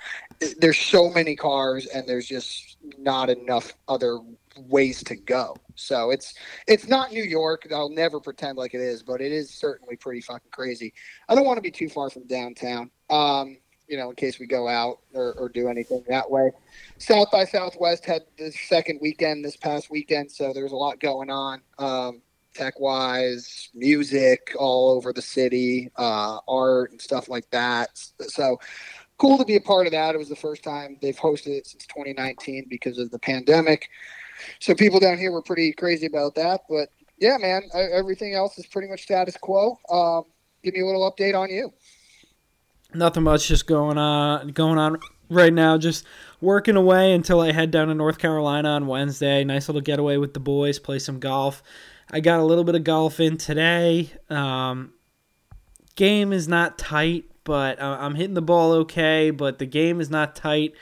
[0.60, 4.18] there's so many cars and there's just not enough other
[4.56, 5.54] ways to go.
[5.74, 6.32] So it's,
[6.66, 7.68] it's not New York.
[7.70, 10.94] I'll never pretend like it is, but it is certainly pretty fucking crazy.
[11.28, 12.90] I don't want to be too far from downtown.
[13.10, 13.58] Um,
[13.90, 16.52] you know, in case we go out or, or do anything that way.
[16.98, 21.28] South by Southwest had the second weekend this past weekend, so there's a lot going
[21.28, 21.60] on.
[21.78, 22.22] Um,
[22.54, 27.90] tech wise, music all over the city, uh, art and stuff like that.
[28.20, 28.60] So
[29.18, 30.14] cool to be a part of that.
[30.14, 33.88] It was the first time they've hosted it since 2019 because of the pandemic.
[34.60, 36.62] So people down here were pretty crazy about that.
[36.68, 39.78] But yeah, man, everything else is pretty much status quo.
[39.90, 40.24] Um,
[40.62, 41.72] give me a little update on you.
[42.94, 44.98] Nothing much, just going on, going on
[45.28, 45.78] right now.
[45.78, 46.04] Just
[46.40, 49.44] working away until I head down to North Carolina on Wednesday.
[49.44, 51.62] Nice little getaway with the boys, play some golf.
[52.10, 54.10] I got a little bit of golf in today.
[54.28, 54.92] Um,
[55.94, 59.30] game is not tight, but uh, I'm hitting the ball okay.
[59.30, 60.74] But the game is not tight.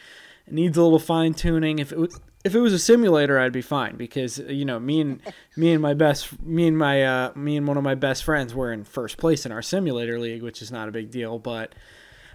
[0.46, 1.78] It needs a little fine tuning.
[1.78, 5.00] If it was, if it was a simulator, I'd be fine because you know me
[5.02, 5.20] and
[5.56, 8.54] me and my best me and my uh, me and one of my best friends
[8.54, 11.38] were in first place in our simulator league, which is not a big deal.
[11.38, 11.74] But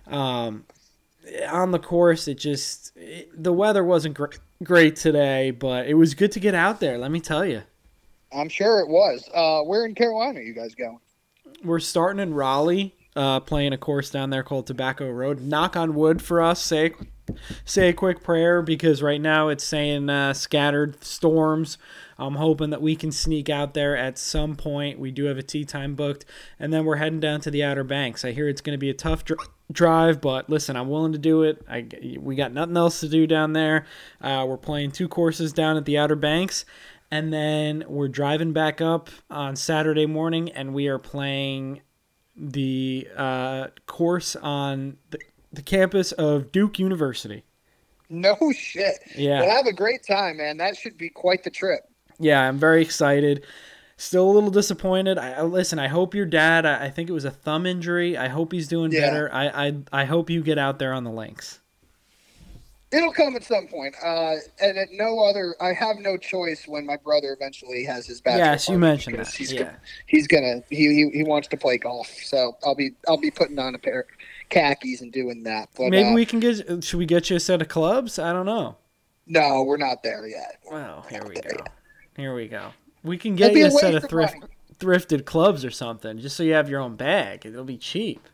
[0.08, 0.66] um,
[1.50, 4.26] on the course, it just it, the weather wasn't gr-
[4.64, 6.98] great today, but it was good to get out there.
[6.98, 7.64] Let me tell you.
[8.32, 9.30] I'm sure it was.
[9.34, 11.00] Uh, where in Carolina are you guys going?
[11.64, 15.42] We're starting in Raleigh, uh, playing a course down there called Tobacco Road.
[15.42, 16.94] Knock on wood for us, say
[17.66, 21.78] say a quick prayer because right now it's saying uh, scattered storms.
[22.18, 25.00] I'm hoping that we can sneak out there at some point.
[25.00, 26.26] We do have a tee time booked,
[26.60, 28.24] and then we're heading down to the Outer Banks.
[28.24, 31.18] I hear it's going to be a tough dr- drive, but listen, I'm willing to
[31.18, 31.64] do it.
[31.70, 31.88] I,
[32.20, 33.86] we got nothing else to do down there.
[34.22, 36.66] Uh, we're playing two courses down at the Outer Banks,
[37.12, 41.82] and then we're driving back up on Saturday morning, and we are playing
[42.36, 45.20] the uh, course on the,
[45.52, 47.44] the campus of Duke University.
[48.10, 48.96] No shit.
[49.16, 49.42] Yeah.
[49.42, 50.58] Well, have a great time, man.
[50.58, 51.82] That should be quite the trip.
[52.20, 53.46] Yeah, I'm very excited.
[53.98, 55.18] Still a little disappointed.
[55.18, 55.80] I, listen.
[55.80, 56.66] I hope your dad.
[56.66, 58.18] I, I, think it was a thumb injury.
[58.18, 59.02] I hope he's doing yeah.
[59.02, 59.34] better.
[59.34, 61.60] I, I I hope you get out there on the links.
[62.94, 63.96] It'll come at some point.
[64.04, 68.22] Uh, and at no other, I have no choice when my brother eventually has his
[68.22, 68.38] back.
[68.38, 69.34] Yes, you mentioned that.
[69.34, 69.64] He's yeah.
[69.64, 73.32] Gonna, he's gonna he, he he wants to play golf, so I'll be I'll be
[73.32, 74.06] putting on a pair of
[74.50, 75.70] khakis and doing that.
[75.76, 76.84] But maybe uh, we can get.
[76.84, 78.20] Should we get you a set of clubs?
[78.20, 78.78] I don't know.
[79.26, 80.60] No, we're not there yet.
[80.70, 81.42] Well, here we go.
[81.50, 81.70] Yet.
[82.16, 82.74] Here we go.
[83.04, 84.54] We can get you a set of thrift money.
[84.80, 87.46] thrifted clubs or something, just so you have your own bag.
[87.46, 88.28] It'll be cheap.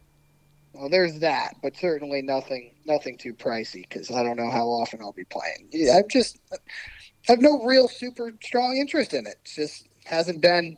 [0.73, 5.01] Well, there's that, but certainly nothing nothing too pricey because I don't know how often
[5.01, 5.67] I'll be playing.
[5.71, 6.57] Yeah, I've just I
[7.23, 9.37] have no real super strong interest in it.
[9.43, 10.77] It just hasn't been.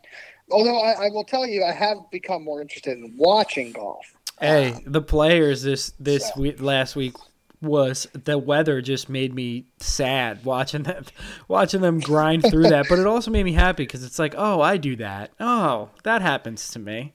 [0.50, 4.06] Although I, I will tell you, I have become more interested in watching golf.
[4.40, 6.42] Hey, um, the players this this so.
[6.42, 7.14] week, last week
[7.62, 11.04] was the weather just made me sad watching them
[11.48, 14.62] watching them grind through that but it also made me happy because it's like oh
[14.62, 15.32] i do that.
[15.40, 17.14] Oh that happens to me.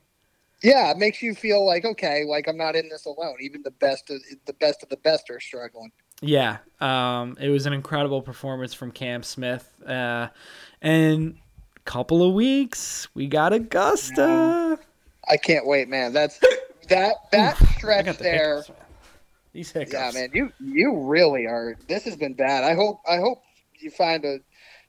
[0.62, 3.36] Yeah it makes you feel like okay like i'm not in this alone.
[3.40, 5.90] Even the best of the best of the best are struggling.
[6.20, 10.28] Yeah um, it was an incredible performance from cam smith uh,
[10.81, 11.39] and
[11.85, 14.78] couple of weeks we got augusta.
[15.28, 16.12] I can't wait man.
[16.12, 16.39] That's
[16.89, 18.64] that that stretch the there
[19.56, 19.92] these hiccups.
[19.92, 21.76] Yeah, man, you you really are.
[21.88, 22.62] This has been bad.
[22.62, 23.42] I hope I hope
[23.78, 24.38] you find a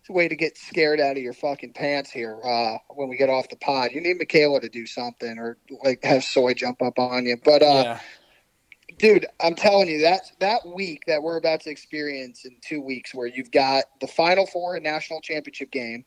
[0.09, 3.49] way to get scared out of your fucking pants here uh, when we get off
[3.49, 3.91] the pod.
[3.91, 7.37] You need Michaela to do something or like have soy jump up on you.
[7.43, 7.99] But uh, yeah.
[8.97, 13.15] dude, I'm telling you that that week that we're about to experience in two weeks,
[13.15, 16.05] where you've got the Final Four and national championship game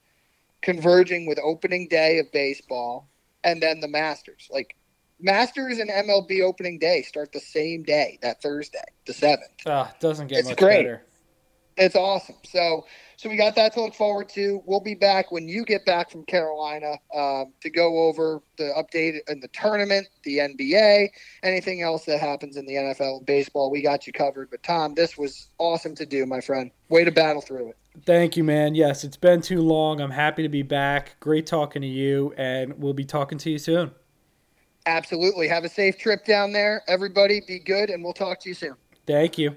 [0.63, 3.09] converging with opening day of baseball,
[3.43, 4.49] and then the Masters.
[4.51, 4.77] Like
[5.23, 9.51] Masters and MLB opening day start the same day, that Thursday, the seventh.
[9.67, 10.85] Ah, doesn't get it's much great.
[10.85, 11.05] better.
[11.77, 12.37] It's awesome.
[12.45, 12.85] So,
[13.17, 14.63] so we got that to look forward to.
[14.67, 19.19] We'll be back when you get back from Carolina um, to go over the update
[19.29, 21.09] in the tournament, the NBA,
[21.43, 23.71] anything else that happens in the NFL and baseball.
[23.71, 24.51] We got you covered.
[24.51, 26.71] But Tom, this was awesome to do, my friend.
[26.91, 27.77] Way to battle through it.
[28.05, 28.75] Thank you, man.
[28.75, 30.01] Yes, it's been too long.
[30.01, 31.19] I'm happy to be back.
[31.21, 33.91] Great talking to you, and we'll be talking to you soon.
[34.91, 35.47] Absolutely.
[35.47, 36.83] Have a safe trip down there.
[36.89, 38.75] Everybody be good, and we'll talk to you soon.
[39.07, 39.55] Thank you.